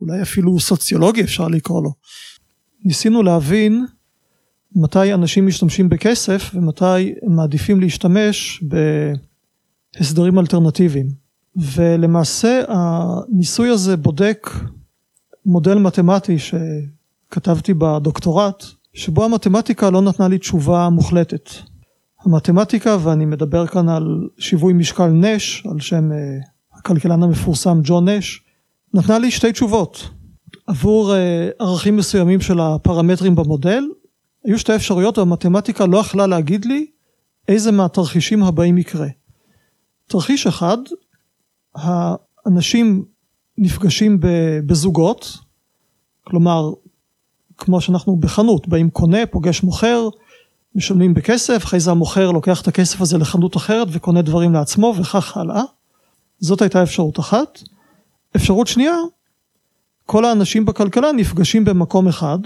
אולי 0.00 0.22
אפילו 0.22 0.60
סוציולוגי 0.60 1.22
אפשר 1.22 1.48
לקרוא 1.48 1.82
לו. 1.82 1.92
ניסינו 2.84 3.22
להבין 3.22 3.86
מתי 4.76 5.14
אנשים 5.14 5.46
משתמשים 5.46 5.88
בכסף 5.88 6.50
ומתי 6.54 7.14
הם 7.22 7.36
מעדיפים 7.36 7.80
להשתמש 7.80 8.62
בהסדרים 9.98 10.38
אלטרנטיביים. 10.38 11.28
ולמעשה 11.56 12.62
הניסוי 12.68 13.68
הזה 13.68 13.96
בודק 13.96 14.50
מודל 15.46 15.78
מתמטי 15.78 16.36
שכתבתי 16.38 17.74
בדוקטורט, 17.74 18.64
שבו 18.94 19.24
המתמטיקה 19.24 19.90
לא 19.90 20.02
נתנה 20.02 20.28
לי 20.28 20.38
תשובה 20.38 20.88
מוחלטת. 20.88 21.50
המתמטיקה, 22.24 22.96
ואני 23.02 23.24
מדבר 23.24 23.66
כאן 23.66 23.88
על 23.88 24.28
שיווי 24.38 24.72
משקל 24.72 25.06
נש, 25.06 25.66
על 25.70 25.80
שם 25.80 26.12
אה, 26.12 26.18
הכלכלן 26.74 27.22
המפורסם 27.22 27.80
ג'ון 27.82 28.08
נש, 28.08 28.42
נתנה 28.94 29.18
לי 29.18 29.30
שתי 29.30 29.52
תשובות. 29.52 30.10
עבור 30.66 31.14
אה, 31.14 31.48
ערכים 31.58 31.96
מסוימים 31.96 32.40
של 32.40 32.60
הפרמטרים 32.60 33.34
במודל, 33.34 33.84
היו 34.44 34.58
שתי 34.58 34.74
אפשרויות 34.74 35.18
והמתמטיקה 35.18 35.86
לא 35.86 35.98
יכלה 35.98 36.26
להגיד 36.26 36.64
לי 36.64 36.86
איזה 37.48 37.72
מהתרחישים 37.72 38.42
הבאים 38.42 38.78
יקרה. 38.78 39.08
תרחיש 40.06 40.46
אחד, 40.46 40.78
האנשים 41.74 43.04
נפגשים 43.58 44.18
בזוגות, 44.66 45.38
כלומר, 46.24 46.72
כמו 47.58 47.80
שאנחנו 47.80 48.16
בחנות, 48.16 48.68
באים 48.68 48.90
קונה, 48.90 49.26
פוגש 49.26 49.62
מוכר, 49.62 50.08
משלמים 50.74 51.14
בכסף, 51.14 51.64
אחרי 51.64 51.80
זה 51.80 51.90
המוכר 51.90 52.30
לוקח 52.30 52.60
את 52.60 52.68
הכסף 52.68 53.00
הזה 53.00 53.18
לחנות 53.18 53.56
אחרת 53.56 53.88
וקונה 53.92 54.22
דברים 54.22 54.52
לעצמו 54.52 54.94
וכך 54.98 55.36
הלאה. 55.36 55.62
זאת 56.38 56.62
הייתה 56.62 56.82
אפשרות 56.82 57.20
אחת. 57.20 57.58
אפשרות 58.36 58.66
שנייה, 58.66 58.96
כל 60.06 60.24
האנשים 60.24 60.64
בכלכלה 60.64 61.12
נפגשים 61.12 61.64
במקום 61.64 62.08
אחד, 62.08 62.38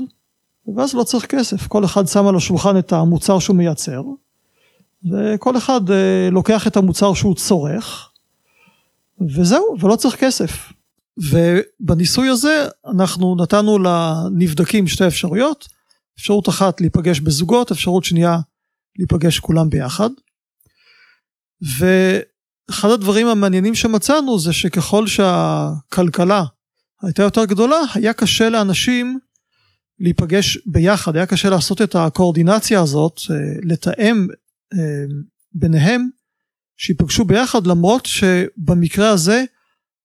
ואז 0.77 0.95
לא 0.95 1.05
צריך 1.05 1.27
כסף, 1.27 1.67
כל 1.67 1.85
אחד 1.85 2.07
שם 2.07 2.27
על 2.27 2.37
השולחן 2.37 2.79
את 2.79 2.93
המוצר 2.93 3.39
שהוא 3.39 3.57
מייצר, 3.57 4.03
וכל 5.11 5.57
אחד 5.57 5.91
אה, 5.91 6.29
לוקח 6.31 6.67
את 6.67 6.77
המוצר 6.77 7.15
שהוא 7.15 7.35
צורך, 7.35 8.09
וזהו, 9.21 9.77
ולא 9.81 9.97
צריך 9.97 10.17
כסף. 10.17 10.73
ובניסוי 11.19 12.29
הזה 12.29 12.67
אנחנו 12.87 13.37
נתנו 13.37 13.79
לנבדקים 13.79 14.87
שתי 14.87 15.07
אפשרויות, 15.07 15.69
אפשרות 16.19 16.49
אחת 16.49 16.81
להיפגש 16.81 17.21
בזוגות, 17.21 17.71
אפשרות 17.71 18.05
שנייה 18.05 18.39
להיפגש 18.99 19.39
כולם 19.39 19.71
ביחד. 19.71 20.11
ואחד 21.79 22.89
הדברים 22.89 23.27
המעניינים 23.27 23.75
שמצאנו 23.75 24.39
זה 24.39 24.53
שככל 24.53 25.07
שהכלכלה 25.07 26.45
הייתה 27.03 27.23
יותר 27.23 27.45
גדולה, 27.45 27.77
היה 27.95 28.13
קשה 28.13 28.49
לאנשים 28.49 29.19
להיפגש 29.99 30.59
ביחד, 30.67 31.17
היה 31.17 31.27
קשה 31.27 31.51
לעשות 31.51 31.83
את 31.83 31.95
הקואורדינציה 31.95 32.81
הזאת, 32.81 33.21
אה, 33.31 33.37
לתאם 33.63 34.27
אה, 34.75 35.05
ביניהם, 35.53 36.09
שיפגשו 36.77 37.25
ביחד, 37.25 37.67
למרות 37.67 38.07
שבמקרה 38.07 39.11
הזה 39.11 39.45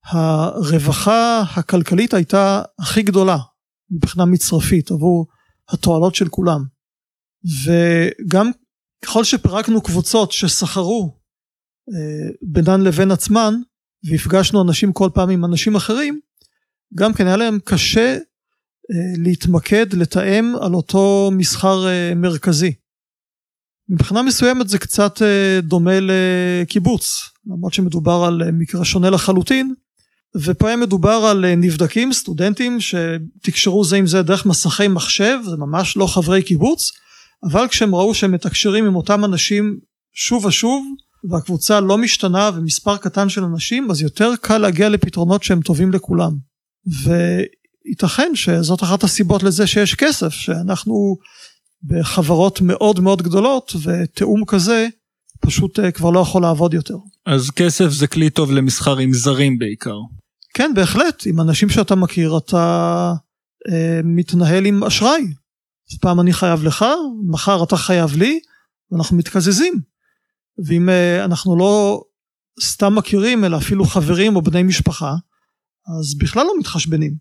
הרווחה 0.05 1.41
הכלכלית 1.55 2.13
הייתה 2.13 2.61
הכי 2.79 3.03
גדולה 3.03 3.37
מבחינה 3.91 4.25
מצרפית 4.25 4.91
עבור 4.91 5.27
התועלות 5.69 6.15
של 6.15 6.30
כולם. 6.30 6.63
וגם 7.65 8.51
ככל 9.06 9.23
שפירקנו 9.23 9.82
קבוצות 9.82 10.32
שסחרו 10.32 11.17
אה, 11.89 12.30
בינן 12.41 12.82
לבין 12.82 13.12
עצמן 13.12 13.53
והפגשנו 14.03 14.62
אנשים 14.62 14.93
כל 14.93 15.10
פעם 15.13 15.30
עם 15.30 15.45
אנשים 15.45 15.75
אחרים, 15.75 16.19
גם 16.95 17.13
כן 17.13 17.27
היה 17.27 17.38
להם 17.38 17.60
קשה 17.65 18.17
אה, 18.91 19.23
להתמקד, 19.23 19.93
לתאם 19.93 20.53
על 20.62 20.73
אותו 20.73 21.30
מסחר 21.34 21.88
אה, 21.88 22.13
מרכזי. 22.15 22.73
מבחינה 23.89 24.21
מסוימת 24.21 24.67
זה 24.67 24.80
קצת 24.80 25.13
דומה 25.62 25.99
לקיבוץ, 26.01 27.30
למרות 27.45 27.73
שמדובר 27.73 28.23
על 28.27 28.51
מקרה 28.51 28.86
שונה 28.86 29.10
לחלוטין, 29.10 29.73
ופה 30.43 30.67
היה 30.67 30.78
מדובר 30.78 31.10
על 31.30 31.56
נבדקים, 31.56 32.13
סטודנטים 32.13 32.78
שתקשרו 32.80 33.84
זה 33.84 33.95
עם 33.95 34.08
זה 34.08 34.21
דרך 34.21 34.45
מסכי 34.45 34.88
מחשב, 34.88 35.38
זה 35.50 35.58
ממש 35.58 35.97
לא 35.97 36.08
חברי 36.08 36.43
קיבוץ, 36.43 36.91
אבל 37.43 37.67
כשהם 37.67 37.95
ראו 37.95 38.13
שהם 38.13 38.32
מתקשרים 38.32 38.86
עם 38.86 38.95
אותם 38.95 39.26
אנשים 39.26 39.80
שוב 40.13 40.45
ושוב, 40.45 40.86
והקבוצה 41.30 41.80
לא 41.80 41.97
משתנה 41.97 42.52
ומספר 42.56 42.97
קטן 42.97 43.30
של 43.30 43.43
אנשים, 43.43 43.91
אז 43.91 44.02
יותר 44.02 44.32
קל 44.41 44.58
להגיע 44.58 44.89
לפתרונות 44.89 45.43
שהם 45.43 45.62
טובים 45.62 45.91
לכולם. 45.91 46.32
וייתכן 47.04 48.32
שזאת 48.36 48.84
אחת 48.84 49.04
הסיבות 49.04 49.43
לזה 49.43 49.67
שיש 49.67 49.95
כסף, 49.95 50.30
שאנחנו 50.30 51.17
בחברות 51.84 52.62
מאוד 52.62 53.00
מאוד 53.00 53.21
גדולות, 53.21 53.73
ותיאום 53.84 54.45
כזה 54.47 54.88
פשוט 55.41 55.80
אה, 55.80 55.91
כבר 55.91 56.10
לא 56.10 56.19
יכול 56.19 56.41
לעבוד 56.41 56.73
יותר. 56.73 56.95
אז 57.26 57.50
כסף 57.50 57.89
זה 57.89 58.08
כלי 58.08 58.30
טוב 58.30 58.52
למסחר 58.52 58.97
עם 58.97 59.13
זרים 59.13 59.60
בעיקר. 59.60 59.97
כן, 60.57 60.71
בהחלט. 60.75 61.23
עם 61.25 61.41
אנשים 61.41 61.69
שאתה 61.69 61.95
מכיר 61.95 62.37
אתה 62.37 63.13
אה, 63.71 63.99
מתנהל 64.03 64.65
עם 64.65 64.83
אשראי. 64.83 65.27
פעם 66.01 66.19
אני 66.19 66.33
חייב 66.33 66.63
לך, 66.63 66.85
מחר 67.27 67.63
אתה 67.63 67.77
חייב 67.77 68.15
לי, 68.15 68.39
ואנחנו 68.91 69.17
מתקזזים. 69.17 69.73
ואם 70.67 70.89
אה, 70.89 71.25
אנחנו 71.25 71.57
לא 71.57 72.01
סתם 72.61 72.95
מכירים, 72.95 73.45
אלא 73.45 73.57
אפילו 73.57 73.85
חברים 73.85 74.35
או 74.35 74.41
בני 74.41 74.63
משפחה, 74.63 75.15
אז 75.99 76.17
בכלל 76.17 76.45
לא 76.45 76.53
מתחשבנים. 76.59 77.13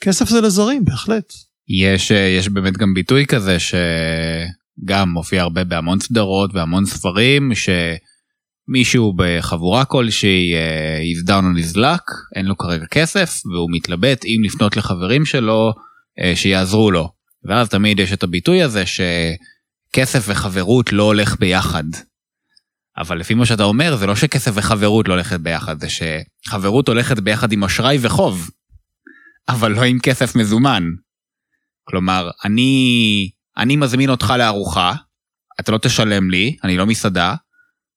כסף 0.00 0.28
זה 0.28 0.40
לזרים, 0.40 0.84
בהחלט. 0.84 1.32
יש, 1.68 2.12
אה, 2.12 2.36
יש 2.38 2.48
באמת 2.48 2.76
גם 2.76 2.94
ביטוי 2.94 3.26
כזה 3.26 3.56
שגם 3.60 5.08
מופיע 5.08 5.42
הרבה 5.42 5.64
בהמון 5.64 6.00
סדרות 6.00 6.50
והמון 6.54 6.86
ספרים, 6.86 7.52
שמישהו 8.68 9.12
בחבורה 9.16 9.84
כלשהי 9.84 10.54
אה, 10.54 10.98
is 10.98 11.28
down 11.28 11.42
on 11.42 11.58
his 11.58 11.76
luck, 11.76 12.12
אין 12.36 12.46
לו 12.46 12.56
כרגע 12.56 12.86
כסף, 12.86 13.40
והוא 13.46 13.70
מתלבט 13.72 14.24
אם 14.24 14.44
לפנות 14.44 14.76
לחברים 14.76 15.24
שלו 15.24 15.72
שיעזרו 16.34 16.90
לו. 16.90 17.08
ואז 17.44 17.68
תמיד 17.68 17.98
יש 17.98 18.12
את 18.12 18.22
הביטוי 18.22 18.62
הזה 18.62 18.84
שכסף 18.86 20.24
וחברות 20.28 20.92
לא 20.92 21.02
הולך 21.02 21.36
ביחד. 21.38 21.84
אבל 22.98 23.18
לפי 23.18 23.34
מה 23.34 23.46
שאתה 23.46 23.62
אומר, 23.62 23.96
זה 23.96 24.06
לא 24.06 24.16
שכסף 24.16 24.50
וחברות 24.54 25.08
לא 25.08 25.12
הולכת 25.12 25.40
ביחד, 25.40 25.80
זה 25.80 25.86
שחברות 25.88 26.88
הולכת 26.88 27.18
ביחד 27.18 27.52
עם 27.52 27.64
אשראי 27.64 27.98
וחוב, 28.00 28.50
אבל 29.48 29.72
לא 29.72 29.82
עם 29.82 29.98
כסף 29.98 30.36
מזומן. 30.36 30.84
כלומר, 31.84 32.30
אני, 32.44 33.30
אני 33.56 33.76
מזמין 33.76 34.10
אותך 34.10 34.34
לארוחה, 34.38 34.94
אתה 35.60 35.72
לא 35.72 35.78
תשלם 35.78 36.30
לי, 36.30 36.56
אני 36.64 36.76
לא 36.76 36.86
מסעדה, 36.86 37.34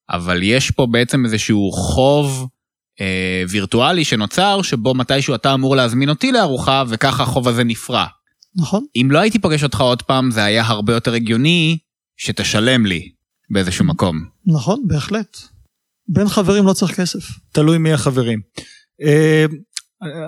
אבל 0.09 0.43
יש 0.43 0.71
פה 0.71 0.87
בעצם 0.91 1.25
איזשהו 1.25 1.71
חוב 1.71 2.47
אה, 3.01 3.43
וירטואלי 3.49 4.03
שנוצר, 4.03 4.61
שבו 4.61 4.93
מתישהו 4.93 5.35
אתה 5.35 5.53
אמור 5.53 5.75
להזמין 5.75 6.09
אותי 6.09 6.31
לארוחה, 6.31 6.83
וככה 6.87 7.23
החוב 7.23 7.47
הזה 7.47 7.63
נפרע. 7.63 8.05
נכון. 8.55 8.85
אם 8.95 9.07
לא 9.11 9.19
הייתי 9.19 9.39
פוגש 9.39 9.63
אותך 9.63 9.81
עוד 9.81 10.01
פעם, 10.01 10.31
זה 10.31 10.43
היה 10.43 10.65
הרבה 10.65 10.93
יותר 10.93 11.13
הגיוני 11.13 11.77
שתשלם 12.17 12.85
לי 12.85 13.09
באיזשהו 13.49 13.85
מקום. 13.85 14.25
נכון, 14.45 14.83
בהחלט. 14.87 15.37
בין 16.07 16.27
חברים 16.27 16.65
לא 16.65 16.73
צריך 16.73 16.99
כסף. 16.99 17.19
תלוי 17.51 17.77
מי 17.77 17.93
החברים. 17.93 18.39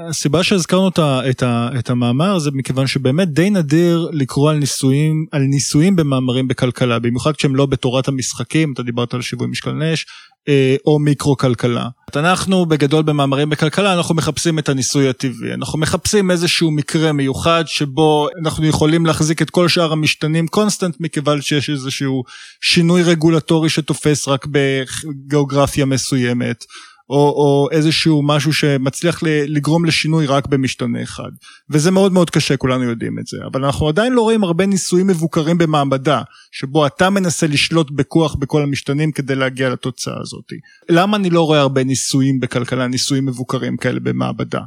הסיבה 0.09 0.43
שהזכרנו 0.43 0.87
את, 0.87 0.99
את, 1.29 1.43
את 1.79 1.89
המאמר 1.89 2.39
זה 2.39 2.51
מכיוון 2.53 2.87
שבאמת 2.87 3.27
די 3.27 3.49
נדיר 3.49 4.09
לקרוא 4.11 4.51
על 4.51 4.57
ניסויים, 4.57 5.25
על 5.31 5.41
ניסויים 5.41 5.95
במאמרים 5.95 6.47
בכלכלה, 6.47 6.99
במיוחד 6.99 7.35
כשהם 7.35 7.55
לא 7.55 7.65
בתורת 7.65 8.07
המשחקים, 8.07 8.73
אתה 8.73 8.83
דיברת 8.83 9.13
על 9.13 9.21
שיווי 9.21 9.47
משקל 9.47 9.71
נש, 9.71 10.05
אה, 10.47 10.75
או 10.85 10.99
מיקרו 10.99 11.37
כלכלה. 11.37 11.87
אנחנו 12.15 12.65
בגדול 12.65 13.03
במאמרים 13.03 13.49
בכלכלה 13.49 13.93
אנחנו 13.93 14.15
מחפשים 14.15 14.59
את 14.59 14.69
הניסוי 14.69 15.09
הטבעי, 15.09 15.53
אנחנו 15.53 15.79
מחפשים 15.79 16.31
איזשהו 16.31 16.71
מקרה 16.71 17.11
מיוחד 17.11 17.63
שבו 17.67 18.27
אנחנו 18.43 18.65
יכולים 18.65 19.05
להחזיק 19.05 19.41
את 19.41 19.49
כל 19.49 19.67
שאר 19.67 19.91
המשתנים 19.91 20.47
קונסטנט 20.47 20.95
מכיוון 20.99 21.41
שיש 21.41 21.69
איזשהו 21.69 22.23
שינוי 22.61 23.03
רגולטורי 23.03 23.69
שתופס 23.69 24.27
רק 24.27 24.45
בגיאוגרפיה 24.45 25.85
מסוימת. 25.85 26.65
או, 27.09 27.15
או 27.15 27.67
איזשהו 27.71 28.21
משהו 28.23 28.53
שמצליח 28.53 29.23
לגרום 29.23 29.85
לשינוי 29.85 30.25
רק 30.25 30.47
במשתנה 30.47 31.03
אחד. 31.03 31.29
וזה 31.69 31.91
מאוד 31.91 32.11
מאוד 32.11 32.29
קשה, 32.29 32.57
כולנו 32.57 32.83
יודעים 32.83 33.19
את 33.19 33.27
זה. 33.27 33.37
אבל 33.51 33.65
אנחנו 33.65 33.87
עדיין 33.87 34.13
לא 34.13 34.21
רואים 34.21 34.43
הרבה 34.43 34.65
ניסויים 34.65 35.07
מבוקרים 35.07 35.57
במעבדה, 35.57 36.21
שבו 36.51 36.87
אתה 36.87 37.09
מנסה 37.09 37.47
לשלוט 37.47 37.91
בכוח 37.91 38.35
בכל 38.35 38.61
המשתנים 38.61 39.11
כדי 39.11 39.35
להגיע 39.35 39.69
לתוצאה 39.69 40.19
הזאת. 40.21 40.45
למה 40.89 41.17
אני 41.17 41.29
לא 41.29 41.41
רואה 41.45 41.59
הרבה 41.59 41.83
ניסויים 41.83 42.39
בכלכלה, 42.39 42.87
ניסויים 42.87 43.25
מבוקרים 43.25 43.77
כאלה 43.77 43.99
במעבדה? 43.99 44.61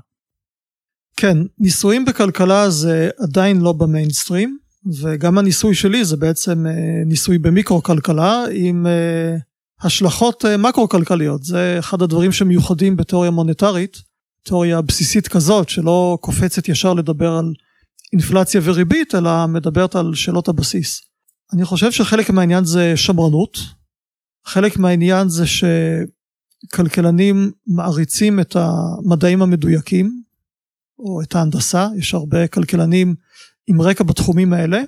כן, 1.16 1.38
ניסויים 1.58 2.04
בכלכלה 2.04 2.70
זה 2.70 3.10
עדיין 3.18 3.60
לא 3.60 3.72
במיינסטרים, 3.72 4.58
וגם 5.00 5.38
הניסוי 5.38 5.74
שלי 5.74 6.04
זה 6.04 6.16
בעצם 6.16 6.66
אה, 6.66 6.72
ניסוי 7.06 7.38
במיקרו 7.38 7.82
כלכלה 7.82 8.44
עם 8.52 8.86
אה, 8.86 9.36
השלכות 9.82 10.44
אה, 10.44 10.56
מקרו-כלכליות, 10.56 11.44
זה 11.44 11.76
אחד 11.78 12.02
הדברים 12.02 12.32
שמיוחדים 12.32 12.96
בתיאוריה 12.96 13.30
מוניטרית, 13.30 13.96
תיאוריה 14.44 14.80
בסיסית 14.80 15.28
כזאת 15.28 15.68
שלא 15.68 16.18
קופצת 16.20 16.68
ישר 16.68 16.94
לדבר 16.94 17.32
על 17.32 17.52
אינפלציה 18.12 18.60
וריבית, 18.64 19.14
אלא 19.14 19.46
מדברת 19.46 19.96
על 19.96 20.14
שאלות 20.14 20.48
הבסיס. 20.48 21.00
אני 21.52 21.64
חושב 21.64 21.92
שחלק 21.92 22.30
מהעניין 22.30 22.64
זה 22.64 22.96
שמרנות, 22.96 23.58
חלק 24.46 24.76
מהעניין 24.76 25.28
זה 25.28 25.44
שכלכלנים 26.66 27.50
מעריצים 27.66 28.40
את 28.40 28.56
המדעים 28.56 29.42
המדויקים, 29.42 30.22
או 30.98 31.22
את 31.22 31.34
ההנדסה, 31.34 31.88
יש 31.98 32.14
הרבה 32.14 32.48
כלכלנים 32.48 33.14
עם 33.66 33.82
רקע 33.82 34.04
בתחומים 34.04 34.52
האלה. 34.52 34.82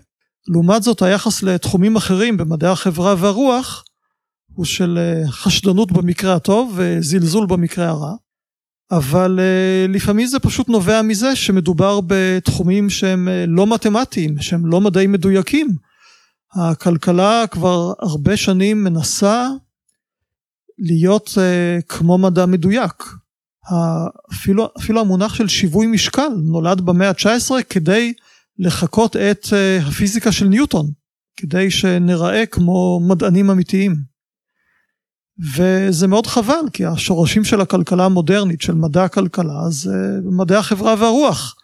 לעומת 0.49 0.83
זאת 0.83 1.03
היחס 1.03 1.43
לתחומים 1.43 1.97
אחרים 1.97 2.37
במדעי 2.37 2.71
החברה 2.71 3.15
והרוח 3.19 3.85
הוא 4.55 4.64
של 4.64 4.99
אה, 4.99 5.31
חשדנות 5.31 5.93
במקרה 5.93 6.35
הטוב 6.35 6.73
וזלזול 6.77 7.47
במקרה 7.47 7.88
הרע. 7.88 8.14
אבל 8.90 9.40
אה, 9.40 9.87
לפעמים 9.88 10.27
זה 10.27 10.38
פשוט 10.38 10.69
נובע 10.69 11.03
מזה 11.03 11.37
שמדובר 11.37 12.01
בתחומים 12.07 12.90
שהם 12.90 13.29
אה, 13.29 13.45
לא 13.49 13.67
מתמטיים, 13.67 14.40
שהם 14.40 14.67
לא 14.67 14.81
מדעים 14.81 15.12
מדויקים. 15.12 15.69
הכלכלה 16.55 17.45
כבר 17.51 17.93
הרבה 17.99 18.37
שנים 18.37 18.85
מנסה 18.85 19.49
להיות 20.79 21.31
כמו 21.88 22.19
מדע 22.19 22.47
מדויק. 22.47 23.05
אפילו, 24.33 24.69
אפילו 24.79 25.01
המונח 25.01 25.35
של 25.35 25.49
שיווי 25.49 25.87
משקל 25.87 26.29
נולד 26.45 26.81
במאה 26.81 27.09
ה-19 27.09 27.62
כדי 27.71 28.12
לחקות 28.59 29.17
את 29.17 29.47
הפיזיקה 29.87 30.33
של 30.33 30.47
ניוטון, 30.47 30.90
כדי 31.37 31.71
שנראה 31.71 32.47
כמו 32.47 33.01
מדענים 33.09 33.51
אמיתיים. 33.51 34.13
וזה 35.38 36.07
מאוד 36.07 36.27
חבל 36.27 36.68
כי 36.73 36.85
השורשים 36.85 37.44
של 37.44 37.61
הכלכלה 37.61 38.05
המודרנית 38.05 38.61
של 38.61 38.75
מדע 38.75 39.05
הכלכלה 39.05 39.70
זה 39.70 40.18
מדעי 40.25 40.59
החברה 40.59 40.94
והרוח. 40.99 41.55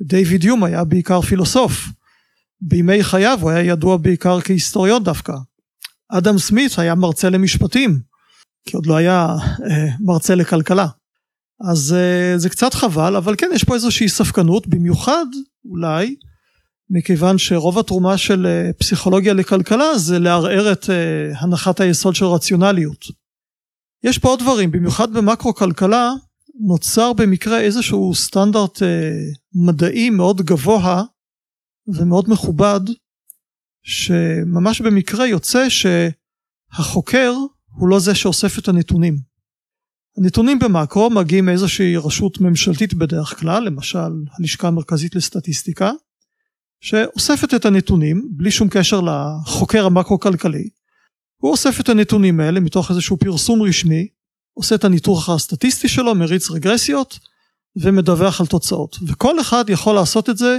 דיוויד 0.00 0.44
יום 0.44 0.64
היה 0.64 0.84
בעיקר 0.84 1.20
פילוסוף. 1.20 1.88
בימי 2.60 3.04
חייו 3.04 3.38
הוא 3.40 3.50
היה 3.50 3.62
ידוע 3.62 3.96
בעיקר 3.96 4.40
כהיסטוריון 4.40 5.04
דווקא. 5.04 5.32
אדם 6.08 6.38
סמית 6.38 6.78
היה 6.78 6.94
מרצה 6.94 7.30
למשפטים 7.30 8.00
כי 8.68 8.76
עוד 8.76 8.86
לא 8.86 8.96
היה 8.96 9.26
אה, 9.70 9.88
מרצה 10.00 10.34
לכלכלה. 10.34 10.86
אז 11.70 11.92
אה, 11.98 12.38
זה 12.38 12.48
קצת 12.48 12.74
חבל 12.74 13.16
אבל 13.16 13.34
כן 13.38 13.50
יש 13.54 13.64
פה 13.64 13.74
איזושהי 13.74 14.08
ספקנות 14.08 14.66
במיוחד 14.66 15.26
אולי 15.70 16.16
מכיוון 16.94 17.38
שרוב 17.38 17.78
התרומה 17.78 18.18
של 18.18 18.46
אה, 18.46 18.72
פסיכולוגיה 18.72 19.34
לכלכלה 19.34 19.98
זה 19.98 20.18
לערער 20.18 20.72
את 20.72 20.90
אה, 20.90 21.38
הנחת 21.38 21.80
היסוד 21.80 22.14
של 22.14 22.24
רציונליות. 22.24 23.04
יש 24.04 24.18
פה 24.18 24.28
עוד 24.28 24.38
דברים, 24.38 24.70
במיוחד 24.70 25.12
במקרו 25.12 25.54
כלכלה, 25.54 26.12
נוצר 26.66 27.12
במקרה 27.12 27.60
איזשהו 27.60 28.14
סטנדרט 28.14 28.82
אה, 28.82 29.12
מדעי 29.54 30.10
מאוד 30.10 30.42
גבוה 30.42 31.02
ומאוד 31.86 32.30
מכובד 32.30 32.80
שממש 33.82 34.80
במקרה 34.80 35.26
יוצא 35.26 35.66
שהחוקר 35.68 37.32
הוא 37.78 37.88
לא 37.88 37.98
זה 37.98 38.14
שאוסף 38.14 38.58
את 38.58 38.68
הנתונים. 38.68 39.16
הנתונים 40.18 40.58
במאקרו 40.58 41.10
מגיעים 41.10 41.46
מאיזושהי 41.46 41.96
רשות 41.96 42.40
ממשלתית 42.40 42.94
בדרך 42.94 43.40
כלל, 43.40 43.64
למשל 43.64 44.12
הלשכה 44.38 44.68
המרכזית 44.68 45.14
לסטטיסטיקה, 45.14 45.92
שאוספת 46.82 47.54
את 47.54 47.64
הנתונים 47.64 48.28
בלי 48.30 48.50
שום 48.50 48.68
קשר 48.68 49.00
לחוקר 49.00 49.86
המקרו-כלכלי. 49.86 50.68
הוא 51.36 51.50
אוסף 51.50 51.80
את 51.80 51.88
הנתונים 51.88 52.40
האלה 52.40 52.60
מתוך 52.60 52.90
איזשהו 52.90 53.16
פרסום 53.16 53.62
רשמי, 53.62 54.08
עושה 54.54 54.74
את 54.74 54.84
הניתוח 54.84 55.28
הסטטיסטי 55.28 55.88
שלו, 55.88 56.14
מריץ 56.14 56.50
רגרסיות 56.50 57.18
ומדווח 57.76 58.40
על 58.40 58.46
תוצאות. 58.46 58.96
וכל 59.06 59.40
אחד 59.40 59.64
יכול 59.68 59.94
לעשות 59.94 60.30
את 60.30 60.38
זה, 60.38 60.58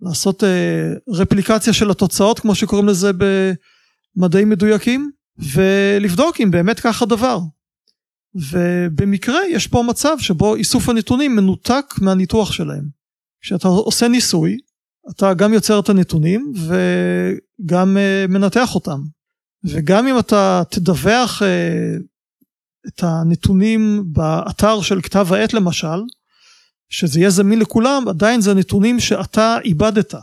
לעשות 0.00 0.44
אה, 0.44 0.92
רפליקציה 1.08 1.72
של 1.72 1.90
התוצאות 1.90 2.38
כמו 2.38 2.54
שקוראים 2.54 2.88
לזה 2.88 3.10
במדעים 4.16 4.50
מדויקים, 4.50 5.10
ולבדוק 5.38 6.40
אם 6.40 6.50
באמת 6.50 6.80
כך 6.80 7.02
הדבר. 7.02 7.38
ובמקרה 8.34 9.38
יש 9.50 9.66
פה 9.66 9.82
מצב 9.82 10.16
שבו 10.18 10.54
איסוף 10.54 10.88
הנתונים 10.88 11.36
מנותק 11.36 11.94
מהניתוח 12.00 12.52
שלהם. 12.52 12.84
כשאתה 13.42 13.68
עושה 13.68 14.08
ניסוי, 14.08 14.58
אתה 15.10 15.34
גם 15.34 15.54
יוצר 15.54 15.80
את 15.80 15.88
הנתונים 15.88 16.52
וגם 16.56 17.96
uh, 17.96 18.32
מנתח 18.32 18.74
אותם. 18.74 19.00
וגם 19.64 20.06
אם 20.06 20.18
אתה 20.18 20.62
תדווח 20.70 21.42
uh, 21.42 22.02
את 22.88 23.02
הנתונים 23.02 24.04
באתר 24.06 24.80
של 24.80 25.00
כתב 25.02 25.26
העת 25.30 25.54
למשל, 25.54 26.02
שזה 26.88 27.18
יהיה 27.20 27.30
זמין 27.30 27.58
לכולם, 27.58 28.08
עדיין 28.08 28.40
זה 28.40 28.54
נתונים 28.54 29.00
שאתה 29.00 29.58
איבדת 29.64 30.14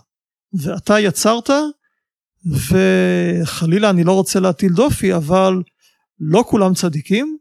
ואתה 0.53 0.99
יצרת 0.99 1.49
וחלילה 2.45 3.89
אני 3.89 4.03
לא 4.03 4.11
רוצה 4.11 4.39
להטיל 4.39 4.73
דופי 4.73 5.15
אבל 5.15 5.63
לא 6.19 6.43
כולם 6.47 6.73
צדיקים 6.73 7.37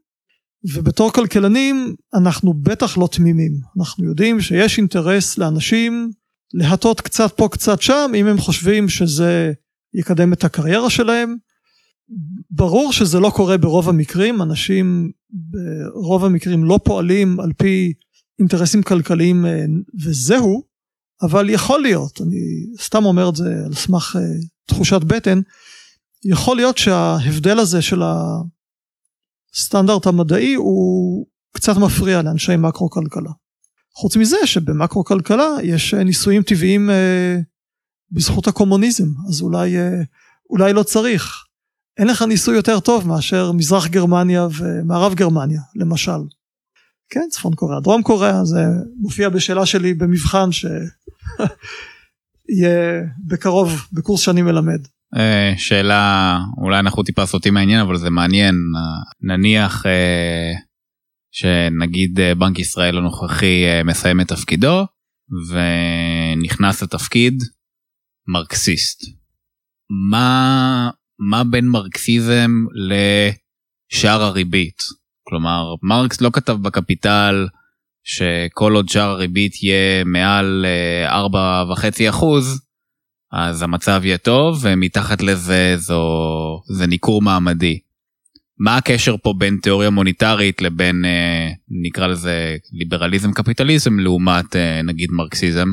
ובתור 0.74 1.12
כלכלנים 1.12 1.94
אנחנו 2.14 2.55
בטח 2.55 2.98
לא 2.98 3.09
תמימים 3.12 3.53
אנחנו 3.79 4.05
יודעים 4.05 4.40
שיש 4.40 4.79
אינטרס 4.79 5.38
לאנשים 5.38 6.11
להטות 6.54 7.00
קצת 7.00 7.32
פה 7.37 7.48
קצת 7.52 7.82
שם 7.82 8.11
אם 8.14 8.26
הם 8.26 8.38
חושבים 8.38 8.88
שזה 8.88 9.52
יקדם 9.94 10.32
את 10.32 10.44
הקריירה 10.44 10.90
שלהם 10.90 11.37
ברור 12.50 12.92
שזה 12.92 13.20
לא 13.20 13.30
קורה 13.37 13.58
ברוב 13.58 13.88
המקרים 13.88 14.42
אנשים 14.42 15.11
ברוב 15.30 16.24
המקרים 16.24 16.64
לא 16.64 16.80
פועלים 16.84 17.40
על 17.40 17.52
פי 17.52 17.92
אינטרסים 18.38 18.82
כלכליים 18.82 19.46
אה, 19.46 19.64
וזהו 20.04 20.62
אבל 21.22 21.50
יכול 21.50 21.82
להיות 21.82 22.20
אני 22.20 22.37
סתם 22.80 23.04
אומר 23.04 23.28
את 23.28 23.37
זה 23.37 23.54
על 23.66 23.74
סמך 23.74 24.16
אה, 24.16 24.22
תחושת 24.66 25.00
בטן 25.00 25.40
יכול 26.24 26.56
להיות 26.56 26.78
שההבדל 26.78 27.58
הזה 27.58 27.82
של 27.82 28.02
הסטנדרט 29.54 30.06
המדעי 30.06 30.54
הוא 30.54 31.26
קצת 31.52 31.76
מפריע 31.76 32.22
לאנשי 32.22 32.56
מקרו 32.56 32.90
כלכלה. 32.90 33.30
חוץ 34.00 34.16
מזה 34.16 34.37
שבמקרו 34.44 35.04
כלכלה 35.04 35.48
יש 35.62 35.94
אה, 35.94 36.04
ניסויים 36.04 36.42
טבעיים 36.42 36.90
בזכות 38.12 38.46
הקומוניזם 38.46 39.08
אז 39.28 39.42
אולי 39.42 39.76
אולי 40.50 40.72
לא 40.72 40.82
צריך 40.82 41.44
אין 41.98 42.06
לך 42.06 42.22
ניסוי 42.22 42.56
יותר 42.56 42.80
טוב 42.80 43.08
מאשר 43.08 43.52
מזרח 43.52 43.87
גרמניה 43.87 44.46
ומערב 44.58 45.14
גרמניה 45.14 45.61
למשל. 45.76 46.20
כן 47.11 47.26
צפון 47.30 47.54
קוריאה 47.54 47.80
דרום 47.80 48.02
קוריאה 48.02 48.44
זה 48.44 48.64
מופיע 49.00 49.28
בשאלה 49.28 49.66
שלי 49.66 49.94
במבחן 49.94 50.52
שיהיה 50.52 50.70
בקרוב 53.28 53.87
בקורס 53.92 54.20
שאני 54.20 54.42
מלמד. 54.42 54.80
אה, 55.16 55.52
שאלה 55.56 56.38
אולי 56.58 56.78
אנחנו 56.78 57.02
טיפה 57.02 57.26
סוטים 57.26 57.54
מהעניין 57.54 57.80
אבל 57.80 57.96
זה 57.96 58.11
מעניין 58.11 58.54
נניח 59.22 59.87
אה, 59.87 60.52
שנגיד 61.38 62.20
אה, 62.20 62.35
בנק 62.35 62.59
ישראל 62.59 62.98
הנוכחי 62.98 63.64
מסיים 63.85 64.20
את 64.20 64.29
תפקידו 64.29 64.87
ונכנס 65.48 66.83
לתפקיד 66.83 67.42
מרקסיסט. 68.29 69.05
מה 70.11 70.90
מה 71.31 71.44
בין 71.44 71.68
מרקסיזם 71.68 72.51
לשער 72.74 74.22
הריבית? 74.22 74.83
כלומר, 75.29 75.74
מרקס 75.83 76.20
לא 76.20 76.31
כתב 76.33 76.53
בקפיטל 76.53 77.46
שכל 78.05 78.72
עוד 78.72 78.88
שער 78.88 79.11
הריבית 79.11 79.62
יהיה 79.62 80.05
מעל 80.05 80.66
4.5 81.09 82.11
אחוז, 82.11 82.61
אז 83.33 83.62
המצב 83.62 84.01
יהיה 84.05 84.18
טוב, 84.18 84.59
ומתחת 84.62 85.22
לזה 85.22 85.74
זו, 85.77 86.03
זה 86.77 86.87
ניכור 86.87 87.22
מעמדי. 87.22 87.79
מה 88.61 88.77
הקשר 88.77 89.16
פה 89.23 89.35
בין 89.38 89.59
תיאוריה 89.62 89.90
מוניטרית 89.90 90.62
לבין, 90.62 91.05
אה, 91.05 91.49
נקרא 91.83 92.07
לזה, 92.07 92.57
ליברליזם 92.73 93.33
קפיטליזם, 93.33 93.99
לעומת 93.99 94.57
אה, 94.57 94.83
נגיד 94.83 95.11
מרקסיזם? 95.12 95.68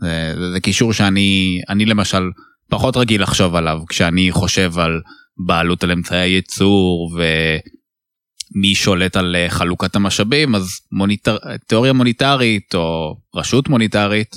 זה, 0.00 0.34
זה 0.52 0.60
קישור 0.60 0.92
שאני, 0.92 1.60
אני 1.68 1.84
למשל, 1.84 2.22
פחות 2.70 2.96
רגיל 2.96 3.22
לחשוב 3.22 3.54
עליו 3.54 3.80
כשאני 3.88 4.32
חושב 4.32 4.78
על 4.78 5.00
בעלות 5.46 5.84
על 5.84 5.92
אמצעי 5.92 6.18
הייצור 6.18 7.12
ומי 7.14 8.74
שולט 8.74 9.16
על 9.16 9.36
אה, 9.36 9.50
חלוקת 9.50 9.96
המשאבים 9.96 10.54
אז 10.54 10.80
מוניטר... 10.92 11.36
תיאוריה 11.66 11.92
מוניטרית 11.92 12.74
או 12.74 13.16
רשות 13.34 13.68
מוניטרית 13.68 14.36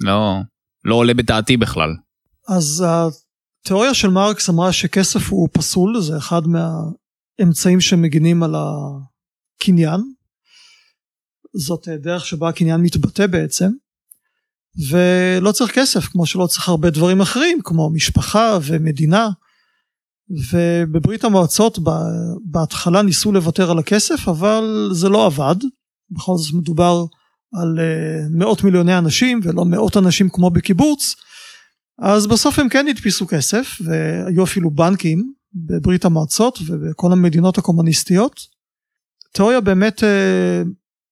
לא 0.00 0.36
לא 0.84 0.94
עולה 0.94 1.14
בדעתי 1.14 1.56
בכלל. 1.56 1.90
אז 2.48 2.84
התיאוריה 3.60 3.94
של 3.94 4.08
מרקס 4.08 4.50
אמרה 4.50 4.72
שכסף 4.72 5.28
הוא 5.30 5.48
פסול 5.52 6.00
זה 6.00 6.16
אחד 6.16 6.42
מהאמצעים 6.46 7.80
שמגינים 7.80 8.42
על 8.42 8.54
הקניין. 8.54 10.00
זאת 11.56 11.88
דרך 11.88 12.26
שבה 12.26 12.48
הקניין 12.48 12.80
מתבטא 12.80 13.26
בעצם 13.26 13.70
ולא 14.90 15.52
צריך 15.52 15.74
כסף 15.74 16.04
כמו 16.04 16.26
שלא 16.26 16.46
צריך 16.46 16.68
הרבה 16.68 16.90
דברים 16.90 17.20
אחרים 17.20 17.58
כמו 17.64 17.90
משפחה 17.90 18.58
ומדינה. 18.62 19.28
ובברית 20.52 21.24
המועצות 21.24 21.78
בהתחלה 22.44 23.02
ניסו 23.02 23.32
לוותר 23.32 23.70
על 23.70 23.78
הכסף 23.78 24.28
אבל 24.28 24.90
זה 24.92 25.08
לא 25.08 25.26
עבד. 25.26 25.56
בכל 26.10 26.32
זאת 26.36 26.54
מדובר 26.54 27.04
על 27.54 27.78
אה, 27.78 28.28
מאות 28.30 28.64
מיליוני 28.64 28.98
אנשים 28.98 29.40
ולא 29.42 29.64
מאות 29.64 29.96
אנשים 29.96 30.28
כמו 30.28 30.50
בקיבוץ 30.50 31.14
אז 32.00 32.26
בסוף 32.26 32.58
הם 32.58 32.68
כן 32.68 32.88
הדפיסו 32.88 33.26
כסף 33.26 33.78
והיו 33.84 34.44
אפילו 34.44 34.70
בנקים 34.70 35.32
בברית 35.54 36.04
המועצות 36.04 36.58
ובכל 36.66 37.12
המדינות 37.12 37.58
הקומוניסטיות 37.58 38.40
תיאוריה 39.32 39.60
באמת 39.60 40.04
אה, 40.04 40.62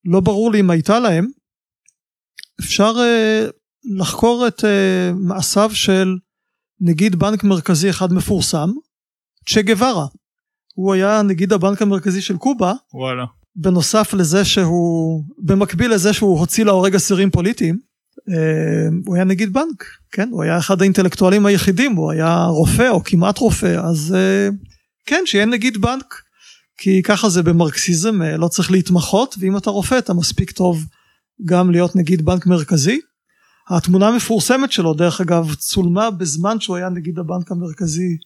לא 0.05 0.21
ברור 0.21 0.53
לי 0.53 0.61
אם 0.61 0.71
הייתה 0.71 0.99
להם 0.99 1.27
אפשר 2.61 2.93
uh, 2.95 3.51
לחקור 3.99 4.47
את 4.49 4.61
uh, 4.61 4.65
מעשיו 5.15 5.71
של 5.75 6.17
נגיד 6.81 7.17
בנק 7.17 7.45
מרכזי 7.45 7.91
אחד 7.91 8.13
מפורסם, 8.13 8.71
צ'ה 9.49 9.63
גווארה. 9.63 10.07
הוא 10.75 10.95
היה 10.95 11.23
נגיד 11.23 11.53
הבנק 11.53 11.83
המרכזי 11.83 12.23
של 12.23 12.37
קובה. 12.37 12.73
וואלה. 12.95 13.25
בנוסף 13.57 14.15
לזה 14.15 14.45
שהוא, 14.45 15.25
במקביל 15.39 15.95
לזה 15.95 16.13
שהוא 16.13 16.39
הוציא 16.39 16.65
להורג 16.65 16.95
אסירים 16.95 17.31
פוליטיים, 17.31 17.79
הוא 19.07 19.15
היה 19.15 19.25
נגיד 19.25 19.53
בנק, 19.53 19.85
כן? 20.13 20.29
הוא 20.33 20.43
היה 20.43 20.59
אחד 20.59 20.81
האינטלקטואלים 20.81 21.47
היחידים, 21.47 21.97
הוא 21.97 22.11
היה 22.11 22.45
רופא 22.45 22.89
או 22.89 23.05
כמעט 23.05 23.39
רופא, 23.39 23.81
אז 23.85 24.17
uh, 24.17 24.55
כן, 25.07 25.23
שיהיה 25.27 25.47
נגיד 25.47 25.81
בנק. 25.81 26.15
כי 26.81 27.03
ככה 27.03 27.29
זה 27.29 27.43
במרקסיזם, 27.43 28.23
לא 28.23 28.49
צריך 28.49 28.71
להתמחות, 28.71 29.35
ואם 29.39 29.57
אתה 29.57 29.71
רופא 29.71 29.99
אתה 29.99 30.15
מספיק 30.15 30.51
טוב 30.51 30.85
גם 31.45 31.71
להיות 31.71 31.97
נגיד 31.97 32.25
בנק 32.25 32.47
מרכזי. 32.47 33.01
התמונה 33.69 34.09
המפורסמת 34.09 34.73
שלו 34.73 34.95
דרך 34.95 35.21
אגב 35.21 35.55
צולמה 35.55 36.11
בזמן 36.11 36.61
שהוא 36.61 36.77
היה 36.77 36.89
נגיד 36.89 37.19
הבנק 37.19 37.51
המרכזי. 37.51 38.17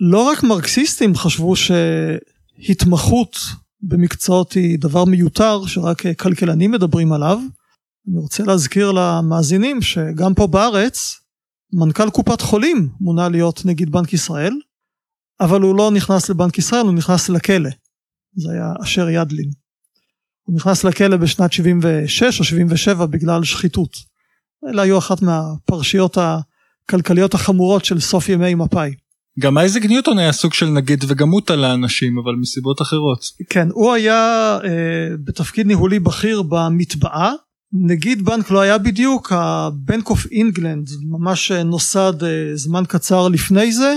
לא 0.00 0.18
רק 0.18 0.42
מרקסיסטים 0.42 1.14
חשבו 1.14 1.54
שהתמחות 1.56 3.36
במקצועות 3.82 4.52
היא 4.52 4.78
דבר 4.78 5.04
מיותר 5.04 5.66
שרק 5.66 6.02
כלכלנים 6.16 6.70
מדברים 6.70 7.12
עליו. 7.12 7.38
אני 8.08 8.18
רוצה 8.18 8.42
להזכיר 8.42 8.92
למאזינים 8.92 9.82
שגם 9.82 10.34
פה 10.34 10.46
בארץ 10.46 11.20
מנכ"ל 11.72 12.10
קופת 12.10 12.40
חולים 12.40 12.88
מונה 13.00 13.28
להיות 13.28 13.64
נגיד 13.64 13.92
בנק 13.92 14.12
ישראל 14.12 14.52
אבל 15.40 15.60
הוא 15.60 15.76
לא 15.76 15.90
נכנס 15.90 16.30
לבנק 16.30 16.58
ישראל 16.58 16.84
הוא 16.84 16.94
נכנס 16.94 17.28
לכלא. 17.28 17.70
זה 18.36 18.52
היה 18.52 18.72
אשר 18.82 19.08
ידלין. 19.08 19.50
הוא 20.42 20.56
נכנס 20.56 20.84
לכלא 20.84 21.16
בשנת 21.16 21.52
76 21.52 22.40
או 22.40 22.44
77 22.44 23.06
בגלל 23.06 23.44
שחיתות. 23.44 23.96
אלה 24.68 24.82
היו 24.82 24.98
אחת 24.98 25.22
מהפרשיות 25.22 26.18
הכלכליות 26.18 27.34
החמורות 27.34 27.84
של 27.84 28.00
סוף 28.00 28.28
ימי 28.28 28.54
מפא"י. 28.54 28.94
גם 29.38 29.58
אייזק 29.58 29.84
ניוטון 29.84 30.18
היה 30.18 30.32
סוג 30.32 30.54
של 30.54 30.66
נגיד 30.66 31.04
וגם 31.08 31.30
הוא 31.30 31.40
תלה 31.40 31.74
אנשים 31.74 32.18
אבל 32.18 32.34
מסיבות 32.40 32.82
אחרות. 32.82 33.24
כן 33.50 33.68
הוא 33.72 33.92
היה 33.92 34.58
אה, 34.64 35.16
בתפקיד 35.24 35.66
ניהולי 35.66 35.98
בכיר 35.98 36.42
במטבעה 36.42 37.32
נגיד 37.76 38.24
בנק 38.24 38.50
לא 38.50 38.60
היה 38.60 38.78
בדיוק 38.78 39.32
ה 39.32 39.48
Bank 39.48 40.10
of 40.10 40.26
England 40.26 40.88
ממש 41.08 41.52
נוסד 41.52 42.24
אה, 42.24 42.50
זמן 42.54 42.82
קצר 42.88 43.28
לפני 43.28 43.72
זה 43.72 43.94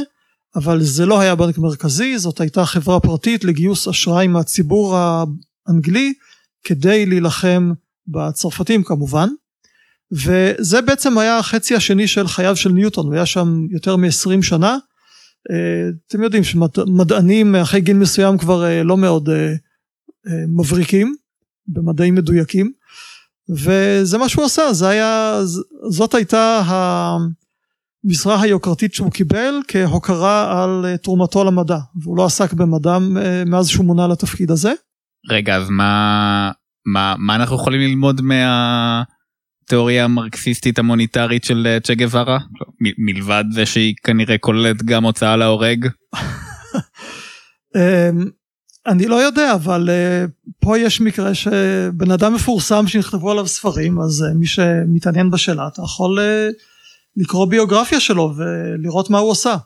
אבל 0.56 0.82
זה 0.82 1.06
לא 1.06 1.20
היה 1.20 1.36
בנק 1.36 1.58
מרכזי 1.58 2.18
זאת 2.18 2.42
הייתה 2.42 2.66
חברה 2.66 3.00
פרטית 3.00 3.44
לגיוס 3.44 3.88
אשראי 3.88 4.28
מהציבור 4.28 4.98
האנגלי 4.98 6.14
כדי 6.64 7.06
להילחם 7.06 7.72
בצרפתים 8.08 8.84
כמובן. 8.84 9.30
וזה 10.12 10.82
בעצם 10.82 11.18
היה 11.18 11.38
החצי 11.38 11.76
השני 11.76 12.08
של 12.08 12.28
חייו 12.28 12.56
של 12.56 12.72
ניוטון 12.72 13.06
הוא 13.06 13.14
היה 13.14 13.26
שם 13.26 13.68
יותר 13.72 13.96
מ-20 13.96 14.42
שנה. 14.42 14.78
אה, 15.52 15.90
אתם 16.08 16.24
יודעים 16.24 16.44
שמדענים 16.44 17.56
אחרי 17.56 17.82
גיל 17.82 17.98
מסוים 17.98 18.38
כבר 18.38 18.66
אה, 18.66 18.84
לא 18.84 18.98
מאוד 18.98 19.30
מבריקים 20.48 21.16
במדעים 21.68 22.16
מדויקים 22.16 22.72
וזה 23.50 24.18
מה 24.18 24.30
שהוא 24.30 24.46
עשה 24.46 24.74
זה 24.74 24.90
היה 24.90 25.40
זאת 25.90 26.14
הייתה 26.14 26.62
המשרה 28.06 28.42
היוקרתית 28.42 28.94
שהוא 28.94 29.12
קיבל 29.12 29.54
כהוקרה 29.68 30.64
על 30.64 30.86
תרומתו 31.04 31.44
למדע 31.44 31.78
והוא 32.02 32.18
לא 32.18 32.26
עסק 32.26 32.54
במדע 32.54 32.98
מאז 33.46 33.68
שהוא 33.68 33.86
מונה 33.86 34.08
לתפקיד 34.08 34.52
הזה. 34.52 34.74
רגע 35.30 35.56
אז 35.56 35.70
מה 35.70 36.52
מה 36.86 37.16
מה 37.18 37.36
אנחנו 37.36 37.56
יכולים 37.56 37.82
ללמוד 37.82 38.22
מה... 38.22 39.04
התיאוריה 39.68 40.06
המרקסיסטית 40.06 40.80
המוניטרית 40.80 41.44
של 41.44 41.68
אה, 41.68 41.80
צ'ה 41.80 41.96
גווארה? 41.96 42.40
מלבד 42.98 43.44
זה 43.52 43.66
שהיא 43.66 43.96
כנראה 44.04 44.38
כוללת 44.38 44.84
גם 44.84 45.04
הוצאה 45.04 45.38
להורג? 45.38 45.88
אני 48.88 49.08
לא 49.08 49.16
יודע 49.16 49.54
אבל 49.54 49.90
אה, 49.90 50.26
פה 50.60 50.78
יש 50.78 51.02
מקרה 51.02 51.34
שבן 51.34 52.12
אדם 52.12 52.34
מפורסם 52.34 52.88
שנכתבו 52.88 53.32
עליו 53.32 53.48
ספרים 53.48 54.02
אז 54.02 54.24
אה, 54.24 54.34
מי 54.34 54.48
שמתעניין 54.48 55.32
בשאלה 55.32 55.68
אתה 55.68 55.82
יכול 55.82 56.20
לקרוא 57.18 57.46
ביוגרפיה 57.46 58.00
שלו 58.00 58.34
ולראות 58.38 59.10
מה 59.10 59.18
הוא 59.18 59.32
עושה. 59.32 59.58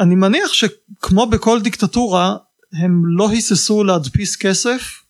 אני 0.00 0.14
מניח 0.14 0.52
שכמו 0.52 1.26
בכל 1.26 1.60
דיקטטורה 1.60 2.36
הם 2.82 3.02
לא 3.06 3.30
היססו 3.30 3.84
להדפיס 3.84 4.36
כסף 4.36 5.04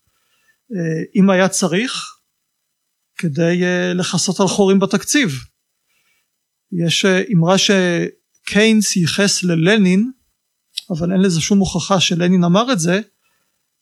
אם 1.15 1.29
היה 1.29 1.47
צריך 1.47 2.15
כדי 3.17 3.63
אה, 3.63 3.93
לכסות 3.93 4.39
על 4.39 4.47
חורים 4.47 4.79
בתקציב. 4.79 5.31
יש 6.85 7.05
אה, 7.05 7.21
אמרה 7.33 7.55
שקיינס 7.57 8.95
ייחס 8.95 9.43
ללנין 9.43 10.11
אבל 10.89 11.11
אין 11.11 11.21
לזה 11.21 11.41
שום 11.41 11.59
הוכחה 11.59 11.99
שלנין 11.99 12.43
אמר 12.43 12.71
את 12.71 12.79
זה 12.79 13.01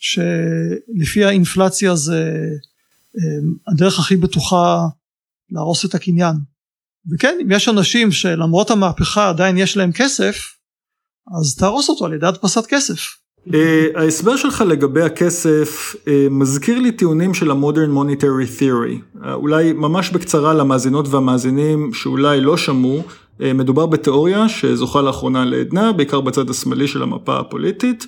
שלפי 0.04 1.24
האינפלציה 1.24 1.96
זה 1.96 2.48
אה, 3.18 3.72
הדרך 3.74 4.00
הכי 4.00 4.16
בטוחה 4.16 4.88
להרוס 5.52 5.86
את 5.86 5.96
הקניין. 5.96 6.36
וכן 7.12 7.38
אם 7.42 7.52
יש 7.52 7.70
אנשים 7.70 8.12
שלמרות 8.12 8.72
המהפכה 8.72 9.30
עדיין 9.30 9.58
יש 9.58 9.78
להם 9.78 9.92
כסף 9.92 10.56
אז 11.40 11.56
תהרוס 11.56 11.90
אותו 11.90 12.06
על 12.06 12.14
ידי 12.14 12.28
הדפסת 12.28 12.66
כסף. 12.66 13.00
אה, 13.54 13.86
ההסבר 13.96 14.36
שלך 14.36 14.64
לגבי 14.68 15.02
הכסף 15.02 15.96
אה, 16.08 16.28
מזכיר 16.32 16.80
לי 16.80 16.92
טיעונים 16.92 17.34
של 17.34 17.52
ה-Modern 17.52 17.98
Monetary 17.98 18.60
Theory. 18.60 19.24
אה, 19.26 19.34
אולי 19.34 19.74
ממש 19.74 20.10
בקצרה 20.10 20.54
למאזינות 20.54 21.08
והמאזינים 21.08 21.94
שאולי 21.94 22.42
לא 22.42 22.58
שמעו, 22.58 23.04
מדובר 23.40 23.86
בתיאוריה 23.86 24.50
שזוכה 24.50 25.02
לאחרונה 25.02 25.46
לעדנה, 25.46 25.92
בעיקר 25.92 26.22
בצד 26.22 26.50
השמאלי 26.50 26.88
של 26.88 27.04
המפה 27.04 27.40
הפוליטית, 27.40 28.08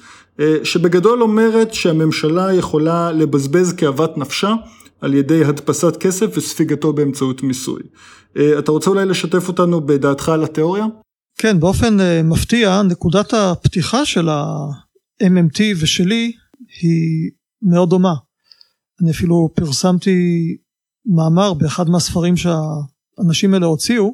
שבגדול 0.63 1.23
אומרת 1.23 1.73
שהממשלה 1.73 2.53
יכולה 2.53 3.11
לבזבז 3.11 3.73
כאוות 3.73 4.17
נפשה 4.17 4.53
על 5.01 5.13
ידי 5.13 5.45
הדפסת 5.45 5.97
כסף 5.97 6.37
וספיגתו 6.37 6.93
באמצעות 6.93 7.43
מיסוי. 7.43 7.81
אתה 8.59 8.71
רוצה 8.71 8.89
אולי 8.89 9.05
לשתף 9.05 9.47
אותנו 9.47 9.85
בדעתך 9.85 10.29
על 10.29 10.43
התיאוריה? 10.43 10.85
כן, 11.37 11.59
באופן 11.59 11.97
מפתיע, 12.23 12.81
נקודת 12.81 13.33
הפתיחה 13.33 14.05
של 14.05 14.29
ה... 14.29 14.45
MMT 15.23 15.61
ושלי 15.81 16.31
היא 16.81 17.31
מאוד 17.61 17.89
דומה. 17.89 18.13
אני 19.01 19.11
אפילו 19.11 19.49
פרסמתי 19.55 20.17
מאמר 21.05 21.53
באחד 21.53 21.89
מהספרים 21.89 22.35
שהאנשים 22.37 23.53
האלה 23.53 23.65
הוציאו, 23.65 24.13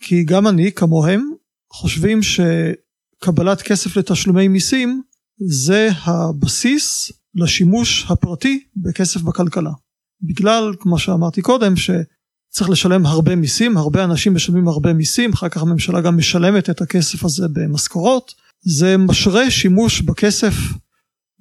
כי 0.00 0.24
גם 0.24 0.46
אני 0.48 0.72
כמוהם 0.72 1.30
חושבים 1.72 2.20
שקבלת 2.22 3.62
כסף 3.62 3.96
לתשלומי 3.96 4.48
מיסים 4.48 5.02
זה 5.38 5.88
הבסיס 6.04 7.12
לשימוש 7.34 8.06
הפרטי 8.10 8.64
בכסף 8.76 9.20
בכלכלה. 9.20 9.70
בגלל, 10.22 10.74
כמו 10.80 10.98
שאמרתי 10.98 11.42
קודם, 11.42 11.74
שצריך 11.76 12.70
לשלם 12.70 13.06
הרבה 13.06 13.36
מיסים, 13.36 13.76
הרבה 13.76 14.04
אנשים 14.04 14.34
משלמים 14.34 14.68
הרבה 14.68 14.92
מיסים, 14.92 15.32
אחר 15.32 15.48
כך 15.48 15.62
הממשלה 15.62 16.00
גם 16.00 16.16
משלמת 16.16 16.70
את 16.70 16.80
הכסף 16.80 17.24
הזה 17.24 17.48
במשכורות, 17.52 18.34
זה 18.64 18.96
משרה 18.96 19.50
שימוש 19.50 20.00
בכסף 20.00 20.54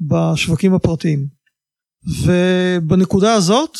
בשווקים 0.01 0.73
הפרטיים. 0.73 1.27
ובנקודה 2.23 3.33
הזאת 3.33 3.77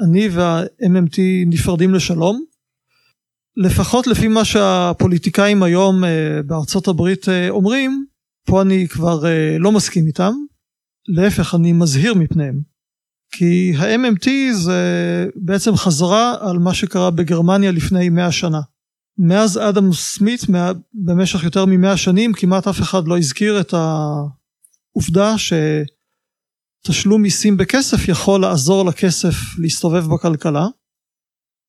אני 0.00 0.28
וה-MMT 0.28 1.18
נפרדים 1.46 1.94
לשלום. 1.94 2.44
לפחות 3.56 4.06
לפי 4.06 4.28
מה 4.28 4.44
שהפוליטיקאים 4.44 5.62
היום 5.62 6.04
אה, 6.04 6.40
בארצות 6.46 6.88
הברית 6.88 7.28
אה, 7.28 7.48
אומרים, 7.50 8.06
פה 8.48 8.62
אני 8.62 8.88
כבר 8.88 9.26
אה, 9.26 9.56
לא 9.58 9.72
מסכים 9.72 10.06
איתם, 10.06 10.32
להפך 11.08 11.54
אני 11.54 11.72
מזהיר 11.72 12.14
מפניהם. 12.14 12.60
כי 13.30 13.72
ה-MMT 13.76 14.28
זה 14.52 14.80
בעצם 15.36 15.76
חזרה 15.76 16.34
על 16.40 16.58
מה 16.58 16.74
שקרה 16.74 17.10
בגרמניה 17.10 17.70
לפני 17.70 18.08
מאה 18.08 18.32
שנה. 18.32 18.60
מאז 19.18 19.58
אדם 19.58 19.92
סמית 19.92 20.40
במשך 20.94 21.44
יותר 21.44 21.64
ממאה 21.66 21.96
שנים 21.96 22.32
כמעט 22.32 22.68
אף 22.68 22.80
אחד 22.80 23.08
לא 23.08 23.18
הזכיר 23.18 23.60
את 23.60 23.74
העובדה 23.74 25.34
שתשלום 26.84 27.22
מיסים 27.22 27.56
בכסף 27.56 28.08
יכול 28.08 28.40
לעזור 28.40 28.84
לכסף 28.84 29.34
להסתובב 29.58 30.04
בכלכלה. 30.14 30.66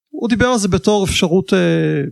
הוא 0.08 0.28
דיבר 0.28 0.46
על 0.46 0.58
זה 0.58 0.68
בתור 0.68 1.04
אפשרות 1.04 1.52
אה, 1.52 2.02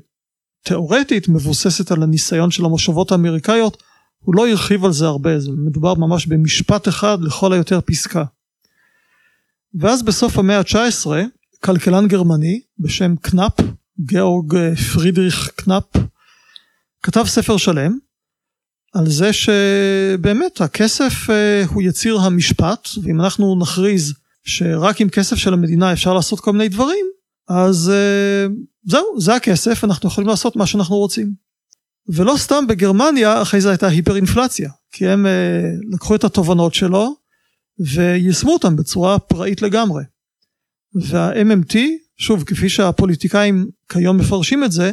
תיאורטית 0.65 1.29
מבוססת 1.29 1.91
על 1.91 2.03
הניסיון 2.03 2.51
של 2.51 2.65
המושבות 2.65 3.13
האמריקאיות 3.13 3.83
הוא 4.19 4.35
לא 4.35 4.49
הרחיב 4.49 4.85
על 4.85 4.93
זה 4.93 5.07
הרבה 5.07 5.41
זה 5.41 5.51
מדובר 5.51 5.95
ממש 5.95 6.27
במשפט 6.27 6.89
אחד 6.89 7.19
לכל 7.23 7.53
היותר 7.53 7.81
פסקה. 7.81 8.25
ואז 9.75 10.03
בסוף 10.03 10.39
המאה 10.39 10.59
ה-19 10.59 11.07
כלכלן 11.65 12.09
גרמני 12.09 12.61
בשם 12.79 13.17
קנאפ 13.17 13.53
גאורג 14.01 14.57
אה, 14.57 14.77
פרידריך 14.77 15.51
קנאפ 15.57 15.85
כתב 17.03 17.25
ספר 17.27 17.57
שלם 17.57 17.99
על 18.95 19.11
זה 19.11 19.31
שבאמת 19.33 20.61
הכסף 20.61 21.31
אה, 21.31 21.65
הוא 21.69 21.83
יציר 21.83 22.19
המשפט 22.19 22.89
ואם 23.03 23.21
אנחנו 23.21 23.59
נכריז 23.61 24.15
שרק 24.45 25.01
עם 25.01 25.09
כסף 25.09 25.37
של 25.37 25.53
המדינה 25.53 25.93
אפשר 25.93 26.15
לעשות 26.15 26.41
כל 26.41 26.53
מיני 26.53 26.69
דברים 26.69 27.07
אז 27.49 27.91
אה, 27.91 28.47
זהו 28.85 29.21
זה 29.21 29.35
הכסף 29.35 29.85
אנחנו 29.85 30.09
יכולים 30.09 30.29
לעשות 30.29 30.57
מה 30.57 30.67
שאנחנו 30.67 30.97
רוצים. 30.97 31.48
ולא 32.09 32.35
סתם 32.37 32.67
בגרמניה 32.69 33.43
אחרי 33.43 33.61
זה 33.61 33.69
הייתה 33.71 33.87
היפר 33.87 34.17
אינפלציה 34.17 34.71
כי 34.93 35.09
הם 35.09 35.27
לקחו 35.93 36.15
את 36.15 36.25
התובנות 36.25 36.75
שלו 36.75 37.17
ויישמו 37.79 38.53
אותם 38.53 38.77
בצורה 38.77 39.19
פראית 39.19 39.63
לגמרי. 39.63 40.05
וה-MMT 40.95 41.77
שוב 42.17 42.45
כפי 42.45 42.69
שהפוליטיקאים 42.69 43.71
כיום 43.89 44.17
מפרשים 44.17 44.65
את 44.65 44.73
זה 44.73 44.93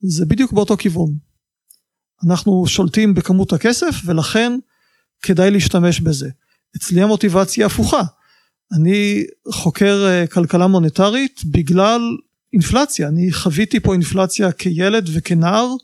זה 0.00 0.26
בדיוק 0.26 0.52
באותו 0.52 0.76
כיוון. 0.76 1.14
אנחנו 2.26 2.66
שולטים 2.66 3.14
בכמות 3.14 3.52
הכסף 3.52 3.94
ולכן 4.04 4.52
כדאי 5.22 5.50
להשתמש 5.50 6.00
בזה. 6.00 6.28
אצלי 6.76 7.02
המוטיבציה 7.02 7.66
הפוכה. 7.66 8.02
אני 8.72 9.24
חוקר 9.50 10.06
אה, 10.06 10.26
כלכלה 10.26 10.66
מוניטרית 10.66 11.40
בגלל 11.44 12.00
אינפלציה. 12.52 13.08
אני 13.08 13.32
חוויתי 13.32 13.80
פה 13.80 13.92
אינפלציה 13.92 14.52
כילד 14.52 15.08
וכנער. 15.12 15.74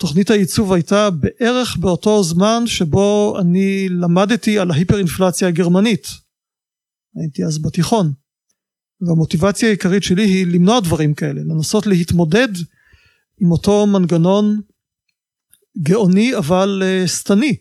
תוכנית 0.00 0.30
הייצוב 0.30 0.72
הייתה 0.72 1.10
בערך 1.10 1.76
באותו 1.76 2.22
זמן 2.22 2.62
שבו 2.66 3.36
אני 3.40 3.88
למדתי 3.88 4.58
על 4.58 4.70
ההיפר 4.70 4.98
אינפלציה 4.98 5.48
הגרמנית. 5.48 6.06
הייתי 7.16 7.44
אז 7.44 7.62
בתיכון. 7.62 8.12
והמוטיבציה 9.00 9.68
העיקרית 9.68 10.02
שלי 10.02 10.22
היא 10.22 10.46
למנוע 10.46 10.80
דברים 10.80 11.14
כאלה, 11.14 11.40
לנסות 11.40 11.86
להתמודד 11.86 12.48
עם 13.40 13.52
אותו 13.52 13.86
מנגנון 13.86 14.60
גאוני 15.78 16.36
אבל 16.36 16.82
אה, 16.84 17.08
שטני, 17.08 17.56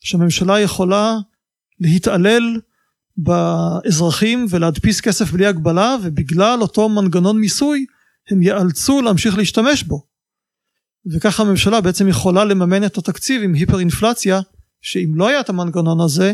שהממשלה 0.00 0.60
יכולה 0.60 1.16
להתעלל 1.80 2.60
באזרחים 3.16 4.46
ולהדפיס 4.50 5.00
כסף 5.00 5.30
בלי 5.30 5.46
הגבלה 5.46 5.96
ובגלל 6.02 6.58
אותו 6.62 6.88
מנגנון 6.88 7.40
מיסוי 7.40 7.86
הם 8.30 8.42
ייאלצו 8.42 9.02
להמשיך 9.02 9.38
להשתמש 9.38 9.82
בו. 9.82 10.15
וככה 11.12 11.42
הממשלה 11.42 11.80
בעצם 11.80 12.08
יכולה 12.08 12.44
לממן 12.44 12.84
את 12.84 12.98
התקציב 12.98 13.42
עם 13.42 13.54
היפר 13.54 13.78
אינפלציה, 13.78 14.40
שאם 14.80 15.12
לא 15.14 15.28
היה 15.28 15.40
את 15.40 15.48
המנגנון 15.48 16.00
הזה, 16.00 16.32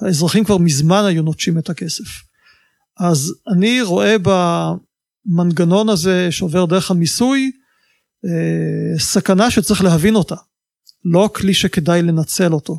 האזרחים 0.00 0.44
כבר 0.44 0.58
מזמן 0.58 1.04
היו 1.04 1.22
נוטשים 1.22 1.58
את 1.58 1.70
הכסף. 1.70 2.22
אז 3.00 3.34
אני 3.54 3.82
רואה 3.82 4.16
במנגנון 4.22 5.88
הזה 5.88 6.32
שעובר 6.32 6.64
דרך 6.64 6.90
המיסוי, 6.90 7.50
אה, 8.24 8.98
סכנה 8.98 9.50
שצריך 9.50 9.84
להבין 9.84 10.14
אותה, 10.14 10.36
לא 11.04 11.30
כלי 11.34 11.54
שכדאי 11.54 12.02
לנצל 12.02 12.52
אותו. 12.52 12.78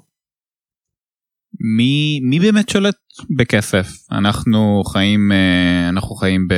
מי, 1.78 2.20
מי 2.24 2.40
באמת 2.40 2.70
שולט 2.70 2.96
בכסף? 3.38 3.88
אנחנו 4.12 4.84
חיים, 4.86 5.32
אה, 5.32 5.90
אנחנו 5.90 6.16
חיים 6.16 6.48
ב, 6.48 6.54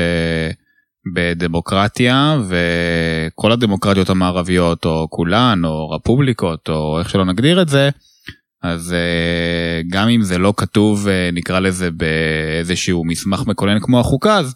בדמוקרטיה 1.13 2.39
וכל 2.47 3.51
הדמוקרטיות 3.51 4.09
המערביות 4.09 4.85
או 4.85 5.07
כולן 5.09 5.61
או 5.65 5.89
רפובליקות 5.89 6.69
או 6.69 6.99
איך 6.99 7.09
שלא 7.09 7.25
נגדיר 7.25 7.61
את 7.61 7.69
זה, 7.69 7.89
אז 8.63 8.93
אה, 8.93 9.81
גם 9.89 10.09
אם 10.09 10.21
זה 10.21 10.37
לא 10.37 10.53
כתוב 10.57 11.07
נקרא 11.33 11.59
לזה 11.59 11.89
באיזשהו 11.91 13.05
מסמך 13.05 13.43
מקונן 13.47 13.79
כמו 13.79 13.99
החוקה 13.99 14.37
אז 14.37 14.55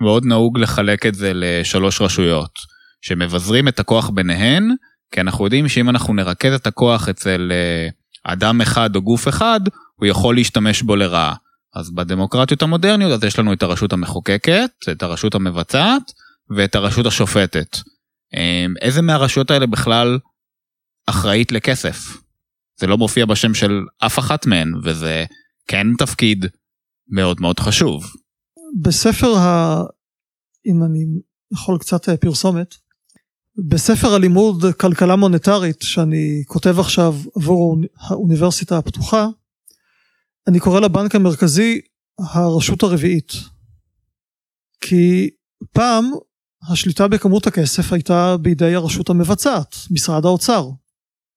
מאוד 0.00 0.24
נהוג 0.24 0.58
לחלק 0.58 1.06
את 1.06 1.14
זה 1.14 1.32
לשלוש 1.34 2.00
רשויות. 2.00 2.72
שמבזרים 3.02 3.68
את 3.68 3.80
הכוח 3.80 4.10
ביניהן, 4.10 4.68
כי 5.12 5.20
אנחנו 5.20 5.44
יודעים 5.44 5.68
שאם 5.68 5.88
אנחנו 5.88 6.14
נרכז 6.14 6.52
את 6.52 6.66
הכוח 6.66 7.08
אצל 7.08 7.52
אה, 7.52 7.88
אדם 8.32 8.60
אחד 8.60 8.96
או 8.96 9.02
גוף 9.02 9.28
אחד, 9.28 9.60
הוא 9.96 10.06
יכול 10.06 10.34
להשתמש 10.34 10.82
בו 10.82 10.96
לרעה. 10.96 11.34
אז 11.74 11.90
בדמוקרטיות 11.90 12.62
המודרניות 12.62 13.12
אז 13.12 13.24
יש 13.24 13.38
לנו 13.38 13.52
את 13.52 13.62
הרשות 13.62 13.92
המחוקקת, 13.92 14.70
את 14.90 15.02
הרשות 15.02 15.34
המבצעת 15.34 16.12
ואת 16.56 16.74
הרשות 16.74 17.06
השופטת. 17.06 17.76
אמ, 18.36 18.74
איזה 18.80 19.02
מהרשויות 19.02 19.50
האלה 19.50 19.66
בכלל 19.66 20.18
אחראית 21.06 21.52
לכסף? 21.52 22.22
זה 22.80 22.86
לא 22.86 22.98
מופיע 22.98 23.26
בשם 23.26 23.54
של 23.54 23.80
אף 24.06 24.18
אחת 24.18 24.46
מהן, 24.46 24.74
וזה 24.84 25.24
כן 25.68 25.86
תפקיד 25.98 26.46
מאוד 27.08 27.40
מאוד 27.40 27.60
חשוב. 27.60 28.04
בספר 28.82 29.36
ה... 29.36 29.76
אם 30.66 30.84
אני 30.84 31.04
יכול 31.52 31.78
קצת 31.78 32.08
אה, 32.08 32.16
פרסומת, 32.16 32.74
בספר 33.68 34.14
הלימוד 34.14 34.64
כלכלה 34.80 35.16
מוניטרית 35.16 35.82
שאני 35.82 36.42
כותב 36.46 36.78
עכשיו 36.78 37.14
עבור 37.36 37.76
האוניברסיטה 38.00 38.78
הפתוחה, 38.78 39.26
אני 40.48 40.60
קורא 40.60 40.80
לבנק 40.80 41.14
המרכזי 41.14 41.80
הרשות 42.18 42.82
הרביעית. 42.82 43.32
כי 44.80 45.30
פעם 45.72 46.10
השליטה 46.70 47.08
בכמות 47.08 47.46
הכסף 47.46 47.92
הייתה 47.92 48.36
בידי 48.36 48.74
הרשות 48.74 49.10
המבצעת, 49.10 49.76
משרד 49.90 50.24
האוצר. 50.24 50.68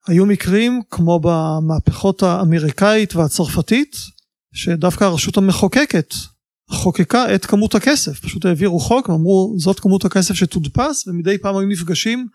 היו 0.08 0.26
מקרים 0.26 0.82
כמו 0.90 1.20
במהפכות 1.24 2.24
האמריקאית 2.24 3.16
והצרפתית, 3.16 3.96
שדווקא 4.54 5.04
הרשות 5.04 5.38
המחוקקת 5.38 6.14
חוקקה 6.70 7.36
את 7.36 7.46
כמות 7.46 7.76
הכסף, 7.76 8.20
פשוט 8.20 8.46
העבירו 8.46 8.80
חוק 8.80 9.10
ואמרו 9.10 9.56
זאת 9.58 9.80
כמות 9.80 10.06
הכסף 10.06 10.34
שתודפס 10.34 11.08
ומדי 11.08 11.38
פעם 11.38 11.58
היו 11.58 11.68
נפגשים 11.68 12.28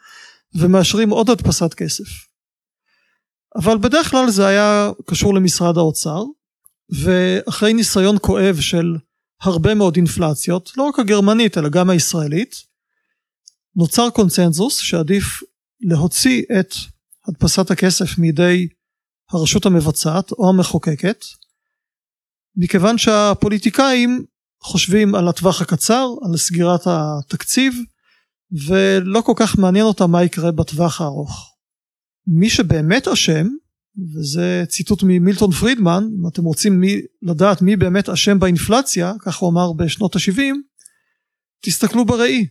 ומאשרים 0.54 1.10
עוד 1.10 1.30
הדפסת 1.30 1.74
כסף. 1.74 2.04
אבל 3.56 3.78
בדרך 3.78 4.10
כלל 4.10 4.30
זה 4.30 4.46
היה 4.46 4.90
קשור 5.06 5.34
למשרד 5.34 5.78
האוצר 5.78 6.24
ואחרי 6.92 7.72
ניסיון 7.72 8.16
כואב 8.20 8.56
של 8.60 8.96
הרבה 9.42 9.74
מאוד 9.74 9.96
אינפלציות, 9.96 10.72
לא 10.76 10.82
רק 10.82 10.98
הגרמנית 10.98 11.58
אלא 11.58 11.68
גם 11.68 11.90
הישראלית, 11.90 12.54
נוצר 13.76 14.10
קונצנזוס 14.10 14.78
שעדיף 14.78 15.24
להוציא 15.80 16.42
את 16.60 16.74
הדפסת 17.28 17.70
הכסף 17.70 18.18
מידי 18.18 18.68
הרשות 19.30 19.66
המבצעת 19.66 20.32
או 20.32 20.48
המחוקקת 20.48 21.24
מכיוון 22.56 22.98
שהפוליטיקאים 22.98 24.24
חושבים 24.62 25.14
על 25.14 25.28
הטווח 25.28 25.62
הקצר, 25.62 26.06
על 26.22 26.36
סגירת 26.36 26.80
התקציב, 26.86 27.74
ולא 28.66 29.20
כל 29.20 29.32
כך 29.36 29.58
מעניין 29.58 29.84
אותם 29.84 30.10
מה 30.10 30.24
יקרה 30.24 30.52
בטווח 30.52 31.00
הארוך. 31.00 31.56
מי 32.26 32.50
שבאמת 32.50 33.08
אשם, 33.08 33.46
וזה 34.14 34.64
ציטוט 34.68 35.02
ממילטון 35.02 35.50
פרידמן, 35.50 36.04
אם 36.18 36.28
אתם 36.28 36.44
רוצים 36.44 36.80
מי, 36.80 37.00
לדעת 37.22 37.62
מי 37.62 37.76
באמת 37.76 38.08
אשם 38.08 38.38
באינפלציה, 38.38 39.12
כך 39.20 39.36
הוא 39.36 39.50
אמר 39.50 39.72
בשנות 39.72 40.16
ה-70, 40.16 40.54
תסתכלו 41.60 42.04
בראי, 42.04 42.46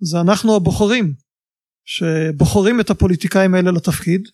זה 0.00 0.20
אנחנו 0.20 0.56
הבוחרים, 0.56 1.14
שבוחרים 1.84 2.80
את 2.80 2.90
הפוליטיקאים 2.90 3.54
האלה 3.54 3.70
לתפקיד, 3.70 4.28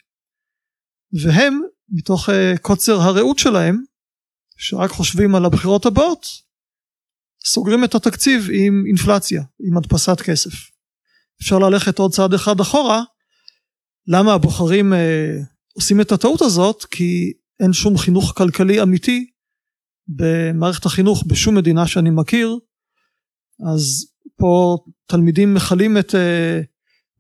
והם, 1.23 1.61
מתוך 1.89 2.31
אה, 2.31 2.55
קוצר 2.63 3.01
הראות 3.01 3.39
שלהם, 3.39 3.83
שרק 4.57 4.91
חושבים 4.91 5.35
על 5.35 5.45
הבחירות 5.45 5.87
הבאות, 5.87 6.27
סוגרים 7.45 7.85
את 7.85 7.95
התקציב 7.95 8.49
עם 8.53 8.85
אינפלציה, 8.87 9.43
עם 9.61 9.77
הדפסת 9.77 10.21
כסף. 10.21 10.53
אפשר 11.43 11.59
ללכת 11.59 11.99
עוד 11.99 12.13
צעד 12.13 12.35
אחד 12.35 12.61
אחורה, 12.61 13.03
למה 14.07 14.35
הבוחרים 14.35 14.93
אה, 14.93 15.39
עושים 15.73 16.01
את 16.01 16.13
הטעות 16.13 16.43
הזאת? 16.43 16.85
כי 16.85 17.33
אין 17.61 17.73
שום 17.73 17.99
חינוך 17.99 18.33
כלכלי 18.37 18.83
אמיתי 18.83 19.27
במערכת 20.09 20.87
החינוך 20.87 21.25
בשום 21.27 21.55
מדינה 21.55 21.87
שאני 21.87 22.11
מכיר, 22.11 22.59
אז 23.73 24.07
פה 24.37 24.79
תלמידים 25.07 25.55
מכלים 25.55 25.99
את 25.99 26.15
אה, 26.15 26.61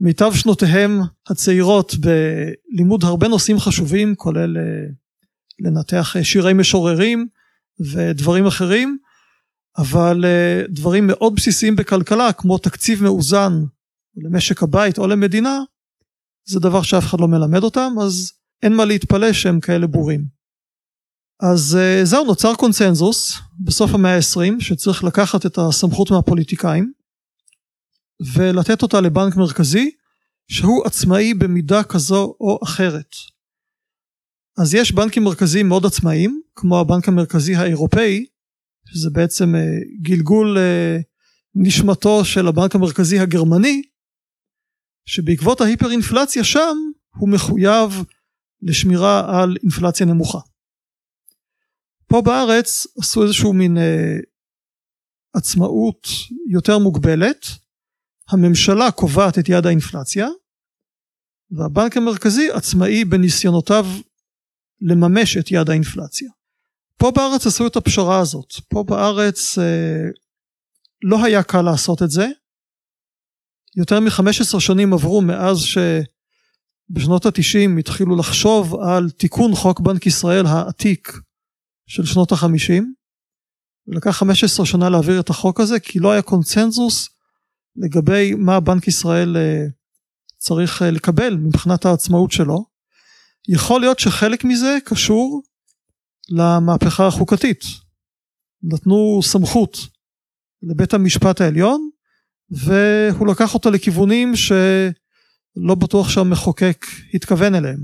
מיטב 0.01 0.33
שנותיהם 0.35 1.01
הצעירות 1.31 1.95
בלימוד 1.95 3.05
הרבה 3.05 3.29
נושאים 3.29 3.59
חשובים, 3.59 4.15
כולל 4.15 4.57
אה, 4.59 4.87
לנתח 5.61 6.17
אה, 6.17 6.25
שירי 6.25 6.53
משוררים 6.53 7.27
ודברים 7.93 8.47
אחרים, 8.47 8.99
אבל 9.79 10.25
אה, 10.25 10.63
דברים 10.69 11.07
מאוד 11.07 11.35
בסיסיים 11.35 11.77
בכלכלה 11.77 12.33
כמו 12.33 12.59
תקציב 12.59 13.03
מאוזן 13.03 13.53
למשק 14.17 14.63
הבית 14.63 14.99
או 14.99 15.07
למדינה, 15.07 15.59
זה 16.49 16.61
דבר 16.61 16.83
שאף 16.83 17.05
אחד 17.05 17.21
לא 17.21 17.29
מלמד 17.29 17.63
אותם, 17.63 17.93
אז 18.03 18.33
אין 18.63 18.73
מה 18.77 18.85
להתפלא 18.85 19.33
שהם 19.33 19.61
כאלה 19.61 19.87
בורים. 19.87 20.25
אז 21.43 21.77
אה, 21.81 22.01
זהו, 22.05 22.25
נוצר 22.25 22.55
קונצנזוס 22.55 23.39
בסוף 23.65 23.95
המאה 23.95 24.17
ה-20 24.17 24.61
שצריך 24.61 25.05
לקחת 25.05 25.47
את 25.47 25.59
הסמכות 25.59 26.11
מהפוליטיקאים 26.11 26.93
ולתת 28.35 28.83
אותה 28.83 29.01
לבנק 29.01 29.37
מרכזי 29.37 29.91
שהוא 30.51 30.87
עצמאי 30.87 31.35
במידה 31.35 31.83
כזו 31.85 32.37
או 32.41 32.59
אחרת. 32.63 33.15
אז 34.59 34.75
יש 34.75 34.93
בנקים 34.93 35.25
מרכזיים 35.25 35.69
מאוד 35.69 35.87
עצמאיים, 35.87 36.41
כמו 36.55 36.81
הבנק 36.81 37.09
המרכזי 37.09 37.55
האירופאי, 37.55 38.27
שזה 38.89 39.11
בעצם 39.11 39.55
אה, 39.55 39.61
גלגול 40.03 40.59
אה, 40.59 40.99
נשמתו 41.55 42.25
של 42.25 42.49
הבנק 42.49 42.75
המרכזי 42.75 43.19
הגרמני, 43.19 43.83
שבעקבות 45.07 45.61
ההיפר 45.61 45.91
אינפלציה 45.91 46.45
שם 46.45 46.77
הוא 47.17 47.29
מחויב 47.29 48.05
לשמירה 48.63 49.43
על 49.43 49.57
אינפלציה 49.63 50.07
נמוכה. 50.07 50.39
פה 52.07 52.23
בארץ 52.23 52.87
עשו 52.99 53.23
איזשהו 53.23 53.53
מין 53.53 53.79
אה, 53.79 54.17
עצמאות 55.35 56.09
יותר 56.49 56.79
מוגבלת, 56.79 57.47
הממשלה 58.29 58.91
קובעת 58.91 59.39
את 59.39 59.49
יעד 59.49 59.67
האינפלציה, 59.67 60.29
והבנק 61.51 61.97
המרכזי 61.97 62.51
עצמאי 62.51 63.05
בניסיונותיו 63.05 63.87
לממש 64.81 65.37
את 65.37 65.51
יעד 65.51 65.71
האינפלציה. 65.71 66.31
פה 66.97 67.11
בארץ 67.11 67.47
עשו 67.47 67.67
את 67.67 67.77
הפשרה 67.77 68.21
הזאת, 68.21 68.55
פה 68.69 68.85
בארץ 68.85 69.59
אה, 69.59 70.09
לא 71.03 71.25
היה 71.25 71.43
קל 71.43 71.63
לעשות 71.63 72.03
את 72.03 72.11
זה, 72.11 72.27
יותר 73.77 74.01
מ-15 74.01 74.61
שנים 74.61 74.93
עברו 74.93 75.23
מאז 75.23 75.59
שבשנות 76.91 77.27
ה-90 77.27 77.79
התחילו 77.79 78.17
לחשוב 78.17 78.75
על 78.75 79.11
תיקון 79.11 79.55
חוק 79.55 79.81
בנק 79.81 80.07
ישראל 80.07 80.47
העתיק 80.47 81.13
של 81.87 82.05
שנות 82.05 82.33
ה-50, 82.33 82.83
ולקח 83.87 84.11
15 84.11 84.67
שנה 84.67 84.89
להעביר 84.89 85.21
את 85.21 85.31
החוק 85.31 85.61
הזה 85.61 85.81
כי 85.81 85.99
לא 85.99 86.13
היה 86.13 86.23
קונצנזוס 86.23 87.09
לגבי 87.77 88.35
מה 88.35 88.61
בנק 88.61 88.89
ישראל 88.89 89.37
אה, 89.37 89.67
צריך 90.37 90.83
אה, 90.83 90.91
לקבל 90.91 91.37
מבחינת 91.37 91.85
העצמאות 91.87 92.33
שלו. 92.33 92.65
יכול 93.49 93.81
להיות 93.81 93.99
שחלק 93.99 94.45
מזה 94.45 94.79
קשור 94.85 95.43
למהפכה 96.29 97.07
החוקתית. 97.07 97.65
נתנו 98.63 99.21
סמכות 99.23 99.79
לבית 100.63 100.95
המשפט 100.95 101.41
העליון 101.41 101.91
והוא 102.51 103.29
לקח 103.29 103.55
אותה 103.55 103.71
לכיוונים 103.71 104.37
שלא 105.59 105.75
בטוח 105.75 106.09
שהמחוקק 106.09 106.87
התכוון 107.15 107.55
אליהם. 107.55 107.81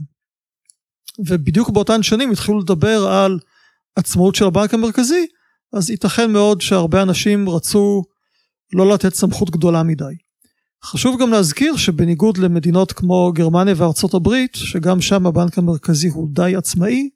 ובדיוק 1.19 1.71
באותן 1.71 2.03
שנים 2.03 2.31
התחילו 2.31 2.61
לדבר 2.61 3.07
על 3.07 3.39
עצמאות 3.97 4.35
של 4.35 4.45
הבנק 4.45 4.75
המרכזי 4.75 5.27
אז 5.73 5.91
ייתכן 5.91 6.33
מאוד 6.33 6.61
שהרבה 6.61 7.03
אנשים 7.03 7.49
רצו 7.49 8.03
לא 8.73 8.95
לתת 8.95 9.15
סמכות 9.15 9.51
גדולה 9.51 9.83
מדי. 9.83 10.15
חשוב 10.85 11.21
גם 11.21 11.31
להזכיר 11.31 11.77
שבניגוד 11.77 12.39
למדינות 12.39 12.93
כמו 12.93 13.33
גרמניה 13.35 13.75
וארצות 13.77 14.15
הברית, 14.15 14.55
שגם 14.55 15.01
שם 15.01 15.27
הבנק 15.27 15.59
המרכזי 15.59 16.09
הוא 16.09 16.29
די 16.33 16.57
עצמאי, 16.57 17.09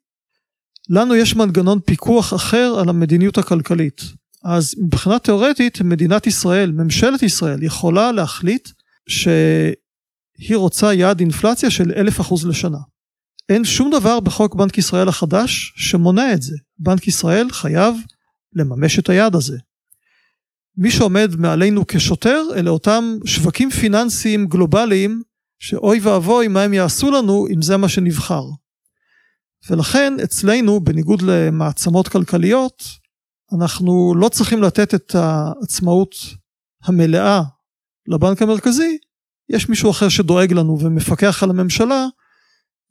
לנו 0.89 1.15
יש 1.15 1.35
מנגנון 1.35 1.79
פיקוח 1.85 2.33
אחר 2.33 2.75
על 2.79 2.89
המדיניות 2.89 3.37
הכלכלית. 3.37 4.01
אז 4.43 4.75
מבחינה 4.77 5.19
תאורטית 5.19 5.81
מדינת 5.81 6.27
ישראל, 6.27 6.71
ממשלת 6.71 7.23
ישראל, 7.23 7.63
יכולה 7.63 8.11
להחליט 8.11 8.69
שהיא 9.07 9.73
רוצה 10.55 10.93
יעד 10.93 11.19
אינפלציה 11.19 11.69
של 11.69 11.91
אלף 11.95 12.21
אחוז 12.21 12.45
לשנה. 12.45 12.77
אין 13.49 13.65
שום 13.65 13.91
דבר 13.91 14.19
בחוק 14.19 14.55
בנק 14.55 14.77
ישראל 14.77 15.07
החדש 15.07 15.73
שמונע 15.75 16.33
את 16.33 16.41
זה. 16.41 16.55
בנק 16.79 17.07
ישראל 17.07 17.51
חייב 17.51 17.95
לממש 18.53 18.99
את 18.99 19.09
היעד 19.09 19.35
הזה. 19.35 19.57
מי 20.77 20.91
שעומד 20.91 21.35
מעלינו 21.35 21.87
כשוטר 21.87 22.41
אלה 22.55 22.69
אותם 22.69 23.17
שווקים 23.25 23.69
פיננסיים 23.69 24.47
גלובליים 24.47 25.21
שאוי 25.59 25.99
ואבוי 25.99 26.47
מה 26.47 26.63
הם 26.63 26.73
יעשו 26.73 27.11
לנו 27.11 27.47
אם 27.53 27.61
זה 27.61 27.77
מה 27.77 27.89
שנבחר. 27.89 28.43
ולכן 29.69 30.13
אצלנו 30.23 30.79
בניגוד 30.79 31.21
למעצמות 31.21 32.07
כלכליות 32.07 32.83
אנחנו 33.55 34.13
לא 34.17 34.29
צריכים 34.29 34.63
לתת 34.63 34.93
את 34.93 35.15
העצמאות 35.15 36.15
המלאה 36.83 37.41
לבנק 38.07 38.41
המרכזי 38.41 38.97
יש 39.49 39.69
מישהו 39.69 39.91
אחר 39.91 40.09
שדואג 40.09 40.53
לנו 40.53 40.79
ומפקח 40.79 41.43
על 41.43 41.49
הממשלה 41.49 42.05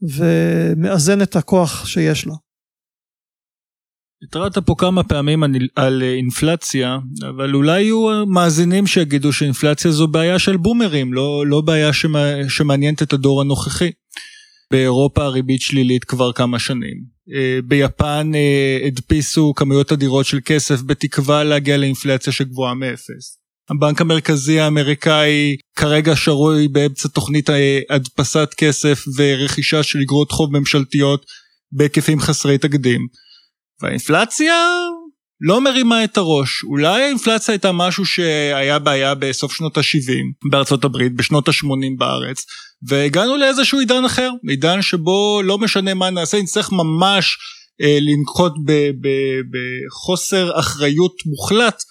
ומאזן 0.03 1.23
את 1.23 1.37
הכוח 1.37 1.87
שיש 1.87 2.27
לה. 2.27 2.35
התרעת 4.23 4.59
פה 4.59 4.75
כמה 4.79 5.05
פעמים 5.05 5.43
על 5.77 6.03
אינפלציה, 6.03 6.99
אבל 7.29 7.55
אולי 7.55 7.83
יהיו 7.83 8.27
מאזינים 8.27 8.87
שיגידו 8.87 9.33
שאינפלציה 9.33 9.91
זו 9.91 10.09
בעיה 10.09 10.39
של 10.39 10.57
בומרים, 10.57 11.15
לא, 11.15 11.47
לא 11.47 11.61
בעיה 11.61 11.91
שמעניינת 12.49 13.03
את 13.03 13.13
הדור 13.13 13.41
הנוכחי. 13.41 13.91
באירופה 14.71 15.25
הריבית 15.25 15.61
שלילית 15.61 16.05
כבר 16.05 16.33
כמה 16.33 16.59
שנים. 16.59 17.05
אה, 17.35 17.59
ביפן 17.65 18.33
אה, 18.35 18.87
הדפיסו 18.87 19.53
כמויות 19.57 19.93
אדירות 19.93 20.27
של 20.27 20.39
כסף 20.45 20.83
בתקווה 20.83 21.45
להגיע 21.45 21.77
לאינפלציה 21.77 22.33
שגבוהה 22.33 22.75
מאפס. 22.75 23.40
הבנק 23.71 24.01
המרכזי 24.01 24.61
האמריקאי 24.61 25.57
כרגע 25.77 26.17
שרוי 26.17 26.69
באמצע 26.69 27.09
תוכנית 27.09 27.51
הדפסת 27.91 28.55
כסף 28.57 29.05
ורכישה 29.17 29.83
של 29.83 29.99
אגרות 29.99 30.33
חוב 30.33 30.59
ממשלתיות 30.59 31.27
בהיקפים 31.73 32.21
חסרי 32.21 32.59
תקדים. 32.59 33.01
והאינפלציה 33.83 34.55
לא 35.41 35.61
מרימה 35.61 36.05
את 36.05 36.17
הראש. 36.17 36.65
אולי 36.65 37.03
האינפלציה 37.03 37.53
הייתה 37.53 37.73
משהו 37.73 38.07
שהיה 38.07 38.79
בעיה 38.79 39.15
בסוף 39.15 39.53
שנות 39.53 39.79
ה-70 39.79 40.51
בארצות 40.51 40.85
הברית, 40.85 41.17
בשנות 41.17 41.49
ה-80 41.49 41.99
בארץ, 41.99 42.45
והגענו 42.89 43.37
לאיזשהו 43.37 43.79
עידן 43.79 44.05
אחר, 44.05 44.31
עידן 44.49 44.83
שבו 44.83 45.41
לא 45.45 45.59
משנה 45.59 45.95
מה 45.95 46.11
נעשה, 46.11 46.43
נצטרך 46.43 46.73
ממש 46.73 47.39
אה, 47.83 47.99
לנקוט 48.01 48.53
בחוסר 49.51 50.59
אחריות 50.59 51.15
מוחלט 51.27 51.83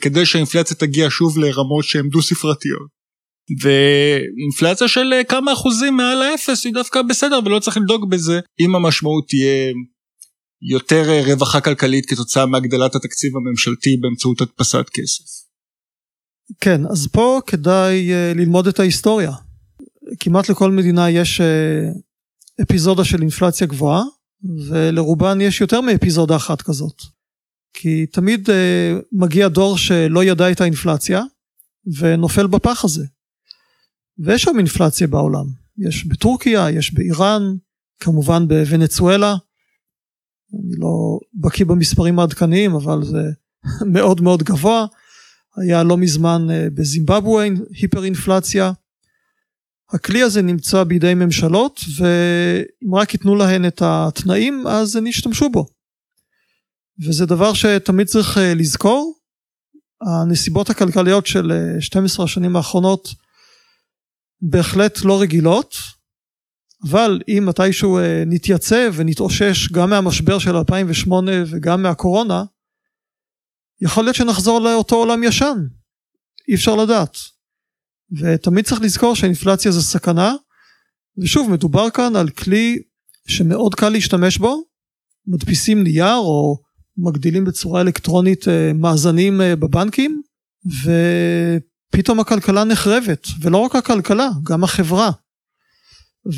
כדי 0.00 0.26
שהאינפלציה 0.26 0.76
תגיע 0.76 1.06
שוב 1.10 1.38
לרמות 1.38 1.84
שהן 1.84 2.08
דו 2.08 2.22
ספרתיות. 2.22 3.02
ואינפלציה 3.60 4.88
של 4.88 5.12
אה, 5.12 5.24
כמה 5.24 5.52
אחוזים 5.52 5.96
מעל 5.96 6.22
האפס 6.22 6.64
היא 6.64 6.74
דווקא 6.74 7.02
בסדר 7.02 7.40
ולא 7.44 7.58
צריך 7.58 7.76
לדאוג 7.76 8.10
בזה 8.10 8.40
אם 8.60 8.74
המשמעות 8.74 9.24
תהיה 9.28 9.72
יותר 10.70 11.10
אה, 11.10 11.22
רווחה 11.26 11.60
כלכלית 11.60 12.06
כתוצאה 12.06 12.46
מהגדלת 12.46 12.94
התקציב 12.94 13.32
הממשלתי 13.36 13.96
באמצעות 14.00 14.40
הדפסת 14.40 14.84
כסף. 14.92 15.42
כן, 16.60 16.80
אז 16.90 17.08
פה 17.12 17.40
כדאי 17.46 18.10
ללמוד 18.34 18.66
את 18.66 18.80
ההיסטוריה. 18.80 19.32
כמעט 20.20 20.48
לכל 20.48 20.70
מדינה 20.70 21.10
יש 21.10 21.40
אפיזודה 22.62 23.04
של 23.04 23.20
אינפלציה 23.20 23.66
גבוהה, 23.66 24.02
ולרובן 24.68 25.40
יש 25.40 25.60
יותר 25.60 25.80
מאפיזודה 25.80 26.36
אחת 26.36 26.62
כזאת. 26.62 27.02
כי 27.74 28.06
תמיד 28.06 28.48
uh, 28.48 28.52
מגיע 29.12 29.48
דור 29.48 29.78
שלא 29.78 30.24
ידע 30.24 30.50
את 30.50 30.60
האינפלציה, 30.60 31.22
ונופל 31.98 32.46
בפח 32.46 32.84
הזה. 32.84 33.04
ויש 34.18 34.42
שם 34.42 34.58
אינפלציה 34.58 35.06
בעולם. 35.06 35.44
יש 35.78 36.06
בטורקיה, 36.06 36.70
יש 36.70 36.94
באיראן, 36.94 37.42
כמובן 38.00 38.48
בוונצואלה. 38.48 39.36
אני 40.54 40.76
לא 40.78 41.18
בקיא 41.34 41.66
במספרים 41.66 42.18
העדכניים 42.18 42.74
אבל 42.74 43.04
זה 43.04 43.22
מאוד 43.94 44.20
מאוד 44.20 44.42
גבוה 44.42 44.86
היה 45.56 45.82
לא 45.82 45.96
מזמן 45.96 46.46
אה, 46.50 46.66
בזימבבואה 46.74 47.48
היפר 47.70 48.04
אינפלציה 48.04 48.72
הכלי 49.90 50.22
הזה 50.22 50.42
נמצא 50.42 50.84
בידי 50.84 51.14
ממשלות 51.14 51.80
ואם 51.98 52.94
רק 52.94 53.14
ייתנו 53.14 53.36
להן 53.36 53.66
את 53.66 53.82
התנאים 53.84 54.66
אז 54.66 54.96
הן 54.96 55.06
ישתמשו 55.06 55.50
בו 55.50 55.66
וזה 57.06 57.26
דבר 57.26 57.52
שתמיד 57.52 58.06
צריך 58.06 58.38
אה, 58.38 58.54
לזכור 58.54 59.18
הנסיבות 60.02 60.70
הכלכליות 60.70 61.26
של 61.26 61.52
12 61.80 62.22
אה, 62.22 62.30
השנים 62.30 62.56
האחרונות 62.56 63.08
בהחלט 64.40 65.04
לא 65.04 65.20
רגילות 65.20 65.74
אבל 66.90 67.20
אם 67.28 67.46
מתישהו 67.46 67.98
אה, 67.98 68.22
נתייצב 68.26 68.92
ונתאושש 68.96 69.72
גם 69.72 69.90
מהמשבר 69.90 70.38
של 70.38 70.56
2008 70.56 71.32
וגם 71.46 71.82
מהקורונה, 71.82 72.44
יכול 73.80 74.04
להיות 74.04 74.16
שנחזור 74.16 74.60
לאותו 74.60 74.96
עולם 74.96 75.24
ישן. 75.24 75.58
אי 76.48 76.54
אפשר 76.54 76.76
לדעת. 76.76 77.16
ותמיד 78.20 78.64
צריך 78.64 78.80
לזכור 78.80 79.16
שאינפלציה 79.16 79.72
זה 79.72 79.82
סכנה, 79.82 80.34
ושוב 81.18 81.50
מדובר 81.50 81.90
כאן 81.90 82.16
על 82.16 82.30
כלי 82.30 82.78
שמאוד 83.26 83.74
קל 83.74 83.88
להשתמש 83.88 84.38
בו, 84.38 84.64
מדפיסים 85.26 85.82
נייר 85.82 86.16
או 86.16 86.58
מגדילים 86.96 87.44
בצורה 87.44 87.80
אלקטרונית 87.80 88.48
אה, 88.48 88.72
מאזנים 88.74 89.40
אה, 89.40 89.56
בבנקים, 89.56 90.22
ופתאום 90.82 92.20
הכלכלה 92.20 92.64
נחרבת, 92.64 93.26
ולא 93.40 93.58
רק 93.58 93.76
הכלכלה, 93.76 94.28
גם 94.42 94.64
החברה. 94.64 95.10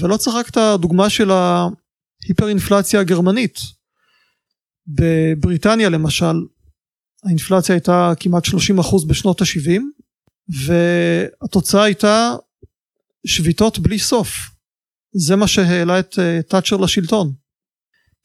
ולא 0.00 0.16
צריך 0.16 0.36
רק 0.36 0.48
את 0.48 0.56
הדוגמה 0.56 1.10
של 1.10 1.30
ההיפר-אינפלציה 1.30 3.00
הגרמנית. 3.00 3.58
בבריטניה 4.86 5.88
למשל, 5.88 6.34
האינפלציה 7.24 7.74
הייתה 7.74 8.12
כמעט 8.20 8.44
30% 8.44 8.48
בשנות 9.08 9.40
ה-70, 9.40 9.80
והתוצאה 10.66 11.82
הייתה 11.82 12.34
שביתות 13.26 13.78
בלי 13.78 13.98
סוף. 13.98 14.36
זה 15.12 15.36
מה 15.36 15.46
שהעלה 15.46 15.98
את 15.98 16.18
תאצ'ר 16.48 16.76
לשלטון. 16.76 17.32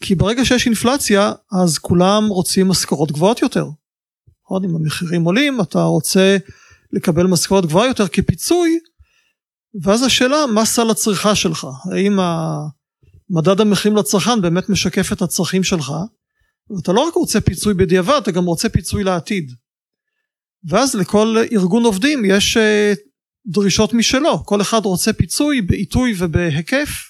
כי 0.04 0.16
ברגע 0.16 0.45
שיש 0.45 0.66
אינפלציה, 0.66 1.34
אז 1.52 1.78
כולם 1.78 2.28
רוצים 2.28 2.68
משכורות 2.68 3.12
גבוהות 3.12 3.41
יותר. 3.41 3.66
נכון? 4.43 4.64
אם 4.64 4.76
המחירים 4.76 5.24
עולים, 5.24 5.62
אתה 5.62 5.84
רוצה 5.84 6.38
לקבל 6.91 7.28
משכורת 7.28 7.66
גבוהה 7.66 7.88
יותר 7.88 8.08
כפיצוי 8.08 8.80
ואז 9.82 10.04
השאלה 10.04 10.45
מה 10.54 10.66
סל 10.66 10.89
הצריכה 10.89 11.36
שלך? 11.36 11.68
האם 11.91 12.20
מדד 13.30 13.62
המחירים 13.62 13.97
לצרכן 13.97 14.41
באמת 14.41 14.70
משקף 14.70 15.14
את 15.14 15.22
הצרכים 15.22 15.64
שלך? 15.64 15.93
ואתה 16.70 16.91
לא 16.91 17.08
רק 17.08 17.14
רוצה 17.14 17.41
פיצוי 17.41 17.74
בדיעבד 17.74 18.20
אתה 18.24 18.32
גם 18.32 18.45
רוצה 18.45 18.70
פיצוי 18.70 19.04
לעתיד. 19.04 19.52
ואז 20.70 20.95
לכל 20.95 21.38
ארגון 21.52 21.84
עובדים 21.84 22.26
יש 22.26 22.58
אה, 22.58 22.93
דרישות 23.47 23.93
משלו. 23.93 24.45
כל 24.45 24.62
אחד 24.62 24.86
רוצה 24.86 25.14
פיצוי 25.14 25.62
בעיתוי 25.62 26.14
ובהיקף 26.18 27.09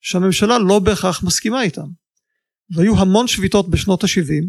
שהממשלה 0.00 0.58
לא 0.58 0.78
בהכרח 0.78 1.22
מסכימה 1.22 1.62
איתם. 1.62 1.86
והיו 2.76 2.98
המון 2.98 3.26
שביתות 3.26 3.70
בשנות 3.70 4.04
ה-70 4.04 4.44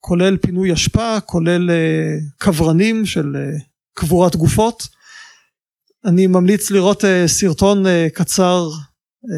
כולל 0.00 0.36
פינוי 0.36 0.72
אשפה 0.72 1.20
כולל 1.20 1.70
אה, 1.70 2.16
קברנים 2.38 3.06
של 3.06 3.36
אה, 3.36 3.58
קבורת 3.94 4.36
גופות. 4.36 4.88
אני 6.04 6.26
ממליץ 6.26 6.70
לראות 6.70 7.04
אה, 7.04 7.06
סרטון 7.26 7.86
אה, 7.86 7.88
קצר 8.14 8.68
אה, 8.68 9.28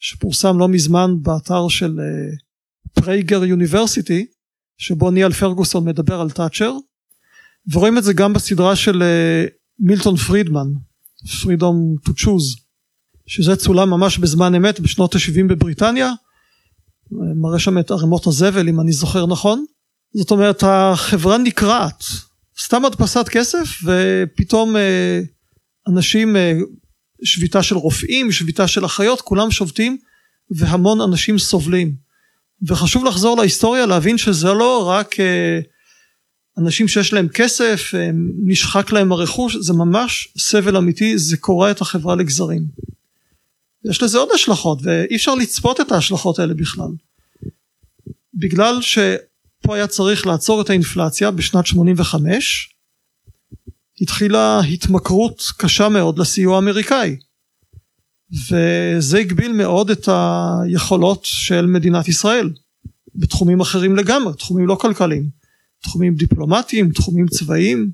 שפורסם 0.00 0.58
לא 0.58 0.68
מזמן 0.68 1.10
באתר 1.22 1.68
של 1.68 2.00
Prager 2.92 3.44
University 3.44 4.26
שבו 4.78 5.10
ניאל 5.10 5.32
פרגוסון 5.32 5.88
מדבר 5.88 6.20
על 6.20 6.30
תאצ'ר. 6.30 6.72
ורואים 7.72 7.98
את 7.98 8.04
זה 8.04 8.12
גם 8.12 8.32
בסדרה 8.32 8.76
של 8.76 9.02
מילטון 9.78 10.16
פרידמן 10.16 10.66
Freedom 11.42 11.94
to 12.04 12.14
Choose 12.14 12.56
שזה 13.32 13.56
צולם 13.56 13.90
ממש 13.90 14.18
בזמן 14.18 14.54
אמת 14.54 14.80
בשנות 14.80 15.14
ה-70 15.14 15.44
בבריטניה 15.48 16.12
מראה 17.10 17.58
שם 17.58 17.78
את 17.78 17.90
ערימות 17.90 18.26
הזבל 18.26 18.68
אם 18.68 18.80
אני 18.80 18.92
זוכר 18.92 19.26
נכון 19.26 19.64
זאת 20.14 20.30
אומרת 20.30 20.62
החברה 20.66 21.38
נקרעת 21.38 22.04
סתם 22.62 22.84
הדפסת 22.84 23.28
כסף 23.28 23.68
ופתאום 23.84 24.76
אנשים, 25.88 26.36
אה, 26.36 26.58
שביתה 27.24 27.62
של 27.62 27.76
רופאים, 27.76 28.32
שביתה 28.32 28.68
של 28.68 28.84
אחיות, 28.84 29.20
כולם 29.20 29.50
שובתים 29.50 29.98
והמון 30.50 31.00
אנשים 31.00 31.38
סובלים. 31.38 31.94
וחשוב 32.68 33.04
לחזור 33.04 33.36
להיסטוריה 33.36 33.86
להבין 33.86 34.18
שזה 34.18 34.48
לא 34.48 34.88
רק 34.88 35.20
אה, 35.20 35.60
אנשים 36.58 36.88
שיש 36.88 37.12
להם 37.12 37.28
כסף, 37.28 37.92
נשחק 38.46 38.92
להם 38.92 39.12
הרכוש, 39.12 39.56
זה 39.56 39.72
ממש 39.72 40.28
סבל 40.38 40.76
אמיתי, 40.76 41.18
זה 41.18 41.36
קורע 41.36 41.70
את 41.70 41.80
החברה 41.80 42.16
לגזרים. 42.16 42.62
יש 43.90 44.02
לזה 44.02 44.18
עוד 44.18 44.28
השלכות 44.34 44.78
ואי 44.82 45.16
אפשר 45.16 45.34
לצפות 45.34 45.80
את 45.80 45.92
ההשלכות 45.92 46.38
האלה 46.38 46.54
בכלל. 46.54 46.90
בגלל 48.34 48.82
שפה 48.82 49.74
היה 49.74 49.86
צריך 49.86 50.26
לעצור 50.26 50.60
את 50.60 50.70
האינפלציה 50.70 51.30
בשנת 51.30 51.66
85 51.66 52.74
התחילה 54.00 54.60
התמכרות 54.60 55.42
קשה 55.58 55.88
מאוד 55.88 56.18
לסיוע 56.18 56.56
האמריקאי. 56.56 57.16
וזה 58.50 59.18
הגביל 59.18 59.52
מאוד 59.52 59.90
את 59.90 60.08
היכולות 60.08 61.24
של 61.24 61.66
מדינת 61.66 62.08
ישראל 62.08 62.50
בתחומים 63.14 63.60
אחרים 63.60 63.96
לגמרי, 63.96 64.34
תחומים 64.34 64.66
לא 64.66 64.74
כלכליים, 64.74 65.30
תחומים 65.82 66.14
דיפלומטיים, 66.14 66.92
תחומים 66.92 67.26
צבאיים, 67.28 67.90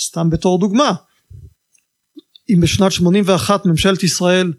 סתם 0.00 0.30
בתור 0.30 0.58
דוגמה 0.58 0.94
אם 2.54 2.60
בשנת 2.60 2.92
81 2.92 3.66
ממשלת 3.66 4.02
ישראל 4.02 4.52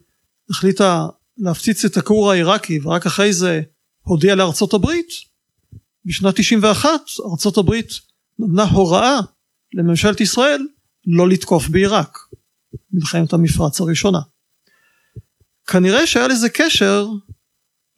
החליטה 0.49 1.07
להפציץ 1.37 1.85
את 1.85 1.97
הכור 1.97 2.31
העיראקי 2.31 2.79
ורק 2.83 3.05
אחרי 3.05 3.33
זה 3.33 3.61
הודיעה 4.01 4.35
לארצות 4.35 4.73
הברית 4.73 5.09
בשנת 6.05 6.35
91 6.35 6.89
ארצות 7.31 7.57
הברית 7.57 7.89
נתנה 8.39 8.63
הוראה 8.63 9.19
לממשלת 9.73 10.21
ישראל 10.21 10.67
לא 11.07 11.29
לתקוף 11.29 11.67
בעיראק 11.67 12.17
מלחמת 12.93 13.33
המפרץ 13.33 13.81
הראשונה. 13.81 14.19
כנראה 15.67 16.07
שהיה 16.07 16.27
לזה 16.27 16.49
קשר 16.49 17.07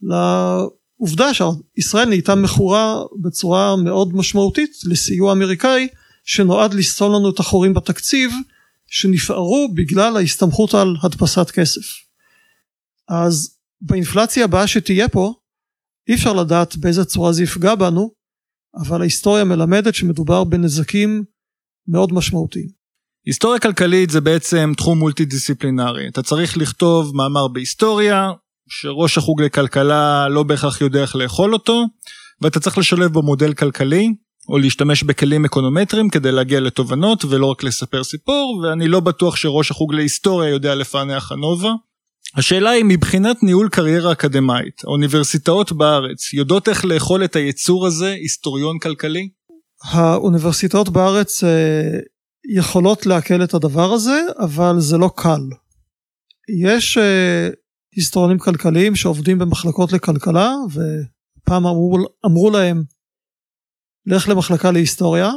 לעובדה 0.01 1.31
שישראל 1.33 2.09
נהייתה 2.09 2.35
מכורה 2.35 3.03
בצורה 3.21 3.75
מאוד 3.75 4.15
משמעותית 4.15 4.71
לסיוע 4.85 5.31
אמריקאי 5.33 5.87
שנועד 6.23 6.73
לסתום 6.73 7.13
לנו 7.13 7.29
את 7.29 7.39
החורים 7.39 7.73
בתקציב 7.73 8.31
שנפערו 8.93 9.69
בגלל 9.73 10.17
ההסתמכות 10.17 10.73
על 10.73 10.95
הדפסת 11.03 11.51
כסף. 11.51 11.81
אז 13.09 13.57
באינפלציה 13.81 14.43
הבאה 14.45 14.67
שתהיה 14.67 15.09
פה 15.09 15.33
אי 16.09 16.13
אפשר 16.13 16.33
לדעת 16.33 16.75
באיזה 16.75 17.05
צורה 17.05 17.33
זה 17.33 17.43
יפגע 17.43 17.75
בנו 17.75 18.11
אבל 18.75 19.01
ההיסטוריה 19.01 19.43
מלמדת 19.43 19.95
שמדובר 19.95 20.43
בנזקים 20.43 21.23
מאוד 21.87 22.13
משמעותיים. 22.13 22.67
היסטוריה 23.25 23.59
כלכלית 23.59 24.09
זה 24.09 24.21
בעצם 24.21 24.73
תחום 24.77 24.99
מולטי 24.99 25.25
דיסציפלינרי 25.25 26.07
אתה 26.07 26.23
צריך 26.23 26.57
לכתוב 26.57 27.15
מאמר 27.15 27.47
בהיסטוריה 27.47 28.31
שראש 28.69 29.17
החוג 29.17 29.41
לכלכלה 29.41 30.29
לא 30.29 30.43
בהכרח 30.43 30.81
יודע 30.81 31.01
איך 31.01 31.15
לאכול 31.15 31.53
אותו 31.53 31.85
ואתה 32.41 32.59
צריך 32.59 32.77
לשלב 32.77 33.13
בו 33.13 33.21
מודל 33.21 33.53
כלכלי 33.53 34.13
או 34.49 34.57
להשתמש 34.57 35.03
בכלים 35.03 35.45
אקונומטריים 35.45 36.09
כדי 36.09 36.31
להגיע 36.31 36.59
לתובנות 36.59 37.25
ולא 37.25 37.45
רק 37.45 37.63
לספר 37.63 38.03
סיפור 38.03 38.63
ואני 38.63 38.87
לא 38.87 38.99
בטוח 38.99 39.35
שראש 39.35 39.71
החוג 39.71 39.93
להיסטוריה 39.93 40.49
יודע 40.49 40.75
לפענח 40.75 41.31
אנובה. 41.31 41.71
השאלה 42.35 42.69
היא 42.69 42.85
מבחינת 42.85 43.43
ניהול 43.43 43.69
קריירה 43.69 44.11
אקדמאית 44.11 44.81
האוניברסיטאות 44.83 45.71
בארץ 45.71 46.33
יודעות 46.33 46.69
איך 46.69 46.85
לאכול 46.85 47.23
את 47.23 47.35
היצור 47.35 47.87
הזה 47.87 48.11
היסטוריון 48.11 48.79
כלכלי? 48.79 49.29
האוניברסיטאות 49.83 50.89
בארץ 50.89 51.43
אה, 51.43 51.99
יכולות 52.57 53.05
לעכל 53.05 53.43
את 53.43 53.53
הדבר 53.53 53.91
הזה 53.91 54.21
אבל 54.39 54.75
זה 54.79 54.97
לא 54.97 55.09
קל. 55.15 55.41
יש 56.63 56.97
אה, 56.97 57.49
היסטוריונים 57.95 58.39
כלכליים 58.39 58.95
שעובדים 58.95 59.39
במחלקות 59.39 59.93
לכלכלה 59.93 60.55
ופעם 60.69 61.67
אמרו, 61.67 61.97
אמרו 62.25 62.49
להם 62.49 62.83
לך 64.05 64.29
למחלקה 64.29 64.71
להיסטוריה 64.71 65.31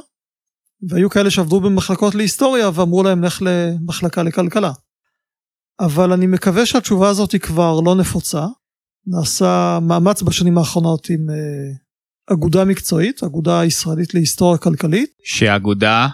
והיו 0.89 1.11
כאלה 1.11 1.31
שעבדו 1.31 1.61
במחלקות 1.61 2.14
להיסטוריה 2.14 2.71
ואמרו 2.75 3.03
להם 3.03 3.25
לך 3.25 3.43
למחלקה 3.43 4.23
לכלכלה. 4.23 4.73
אבל 5.81 6.12
אני 6.12 6.27
מקווה 6.27 6.67
שהתשובה 6.67 7.09
הזאת 7.09 7.33
היא 7.33 7.41
כבר 7.41 7.81
לא 7.81 7.95
נפוצה. 7.95 8.47
נעשה 9.07 9.79
מאמץ 9.83 10.23
בשנים 10.23 10.59
האחרונות 10.59 11.11
עם 11.11 11.21
uh, 11.29 12.35
אגודה 12.35 12.64
מקצועית, 12.64 13.23
אגודה 13.23 13.64
ישראלית 13.64 14.14
להיסטוריה 14.14 14.59
כלכלית. 14.59 15.11
שאגודה 15.25 16.09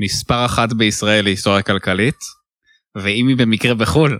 מספר 0.00 0.44
אחת 0.44 0.72
בישראל 0.72 1.24
להיסטוריה 1.24 1.62
כלכלית, 1.62 2.14
ואם 2.96 3.28
היא 3.28 3.36
במקרה 3.36 3.74
בחו"ל, 3.74 4.18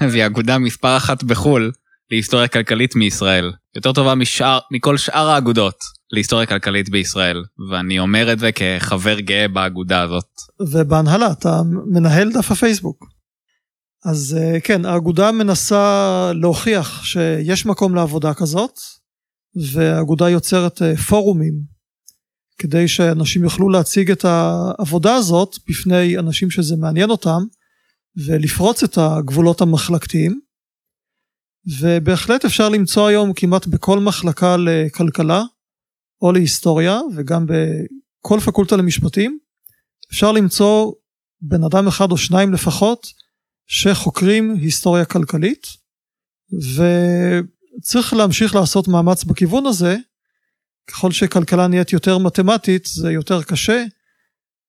אז 0.00 0.14
היא 0.14 0.26
אגודה 0.26 0.58
מספר 0.58 0.96
אחת 0.96 1.22
בחו"ל 1.22 1.72
להיסטוריה 2.10 2.48
כלכלית 2.48 2.96
מישראל. 2.96 3.52
יותר 3.76 3.92
טובה 3.92 4.14
משאר, 4.14 4.58
מכל 4.72 4.96
שאר 4.96 5.28
האגודות. 5.28 5.99
להיסטוריה 6.12 6.46
כלכלית 6.46 6.88
בישראל, 6.88 7.44
ואני 7.70 7.98
אומר 7.98 8.32
את 8.32 8.38
זה 8.38 8.50
כחבר 8.52 9.20
גאה 9.20 9.48
באגודה 9.48 10.02
הזאת. 10.02 10.28
ובהנהלה, 10.60 11.32
אתה 11.32 11.62
מנהל 11.86 12.32
דף 12.32 12.50
הפייסבוק. 12.50 13.04
אז 14.04 14.36
אה, 14.40 14.60
כן, 14.60 14.84
האגודה 14.84 15.32
מנסה 15.32 16.32
להוכיח 16.34 17.04
שיש 17.04 17.66
מקום 17.66 17.94
לעבודה 17.94 18.34
כזאת, 18.34 18.78
והאגודה 19.72 20.30
יוצרת 20.30 20.82
אה, 20.82 20.96
פורומים 20.96 21.54
כדי 22.58 22.88
שאנשים 22.88 23.44
יוכלו 23.44 23.68
להציג 23.68 24.10
את 24.10 24.24
העבודה 24.24 25.14
הזאת 25.14 25.56
בפני 25.68 26.18
אנשים 26.18 26.50
שזה 26.50 26.76
מעניין 26.76 27.10
אותם, 27.10 27.42
ולפרוץ 28.26 28.82
את 28.82 28.98
הגבולות 28.98 29.60
המחלקתיים. 29.60 30.40
ובהחלט 31.80 32.44
אפשר 32.44 32.68
למצוא 32.68 33.06
היום 33.06 33.32
כמעט 33.32 33.66
בכל 33.66 33.98
מחלקה 33.98 34.56
לכלכלה 34.56 35.42
או 36.22 36.32
להיסטוריה 36.32 37.00
וגם 37.16 37.46
בכל 37.46 38.40
פקולטה 38.40 38.76
למשפטים 38.76 39.38
אפשר 40.12 40.32
למצוא 40.32 40.92
בן 41.40 41.64
אדם 41.64 41.88
אחד 41.88 42.12
או 42.12 42.16
שניים 42.16 42.52
לפחות 42.52 43.06
שחוקרים 43.66 44.54
היסטוריה 44.60 45.04
כלכלית 45.04 45.66
וצריך 46.52 48.14
להמשיך 48.14 48.54
לעשות 48.54 48.88
מאמץ 48.88 49.24
בכיוון 49.24 49.66
הזה. 49.66 49.96
ככל 50.86 51.12
שכלכלה 51.12 51.66
נהיית 51.66 51.92
יותר 51.92 52.18
מתמטית 52.18 52.86
זה 52.86 53.12
יותר 53.12 53.42
קשה. 53.42 53.84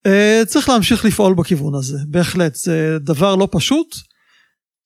אה, 0.05 0.41
צריך 0.47 0.69
להמשיך 0.69 1.05
לפעול 1.05 1.33
בכיוון 1.33 1.75
הזה 1.75 1.97
בהחלט. 2.07 2.55
זה 2.55 2.97
דבר 2.99 3.35
לא 3.35 3.47
פשוט. 3.51 3.95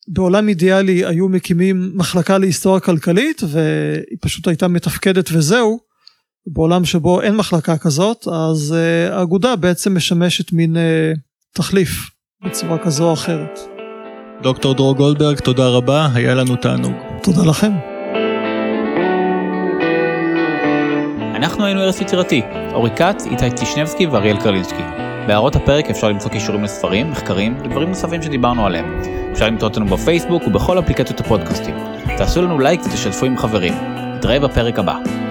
בעולם 0.07 0.49
אידיאלי 0.49 1.05
היו 1.05 1.29
מקימים 1.29 1.91
מחלקה 1.95 2.37
להיסטוריה 2.37 2.79
כלכלית 2.79 3.41
והיא 3.43 4.17
פשוט 4.21 4.47
הייתה 4.47 4.67
מתפקדת 4.67 5.29
וזהו 5.31 5.79
בעולם 6.47 6.85
שבו 6.85 7.21
אין 7.21 7.35
מחלקה 7.35 7.77
כזאת 7.77 8.27
אז 8.27 8.75
uh, 8.75 9.13
האגודה 9.13 9.55
בעצם 9.55 9.95
משמשת 9.95 10.53
מין 10.53 10.75
uh, 10.75 11.19
תחליף 11.53 12.09
בצורה 12.45 12.77
כזו 12.77 13.07
או 13.07 13.13
אחרת. 13.13 13.59
דוקטור 14.43 14.73
דרור 14.73 14.95
גולדברג 14.95 15.39
תודה 15.39 15.67
רבה 15.67 16.07
היה 16.13 16.33
לנו 16.33 16.55
תענוג. 16.55 16.93
תודה 17.23 17.43
לכם. 17.45 17.71
אנחנו 21.35 21.65
היינו 21.65 21.81
ארץ 21.81 22.01
יצירתי, 22.01 22.41
אורי 22.73 22.89
כץ, 22.95 23.25
איתי 23.25 23.51
טישנבסקי 23.51 24.05
ואריאל 24.05 24.37
קרלינסקי. 24.37 24.83
בהערות 25.27 25.55
הפרק 25.55 25.89
אפשר 25.89 26.09
למצוא 26.09 26.31
קישורים 26.31 26.63
לספרים, 26.63 27.11
מחקרים 27.11 27.57
ודברים 27.59 27.89
נוספים 27.89 28.21
שדיברנו 28.21 28.65
עליהם. 28.65 29.01
אפשר 29.31 29.47
למצוא 29.47 29.67
אותנו 29.67 29.85
בפייסבוק 29.85 30.47
ובכל 30.47 30.79
אפליקציות 30.79 31.19
הפודקאסטים. 31.19 31.75
תעשו 32.17 32.41
לנו 32.41 32.59
לייק 32.59 32.81
ותשתפו 32.85 33.25
עם 33.25 33.37
חברים. 33.37 33.73
נתראה 34.15 34.39
בפרק 34.39 34.79
הבא. 34.79 35.24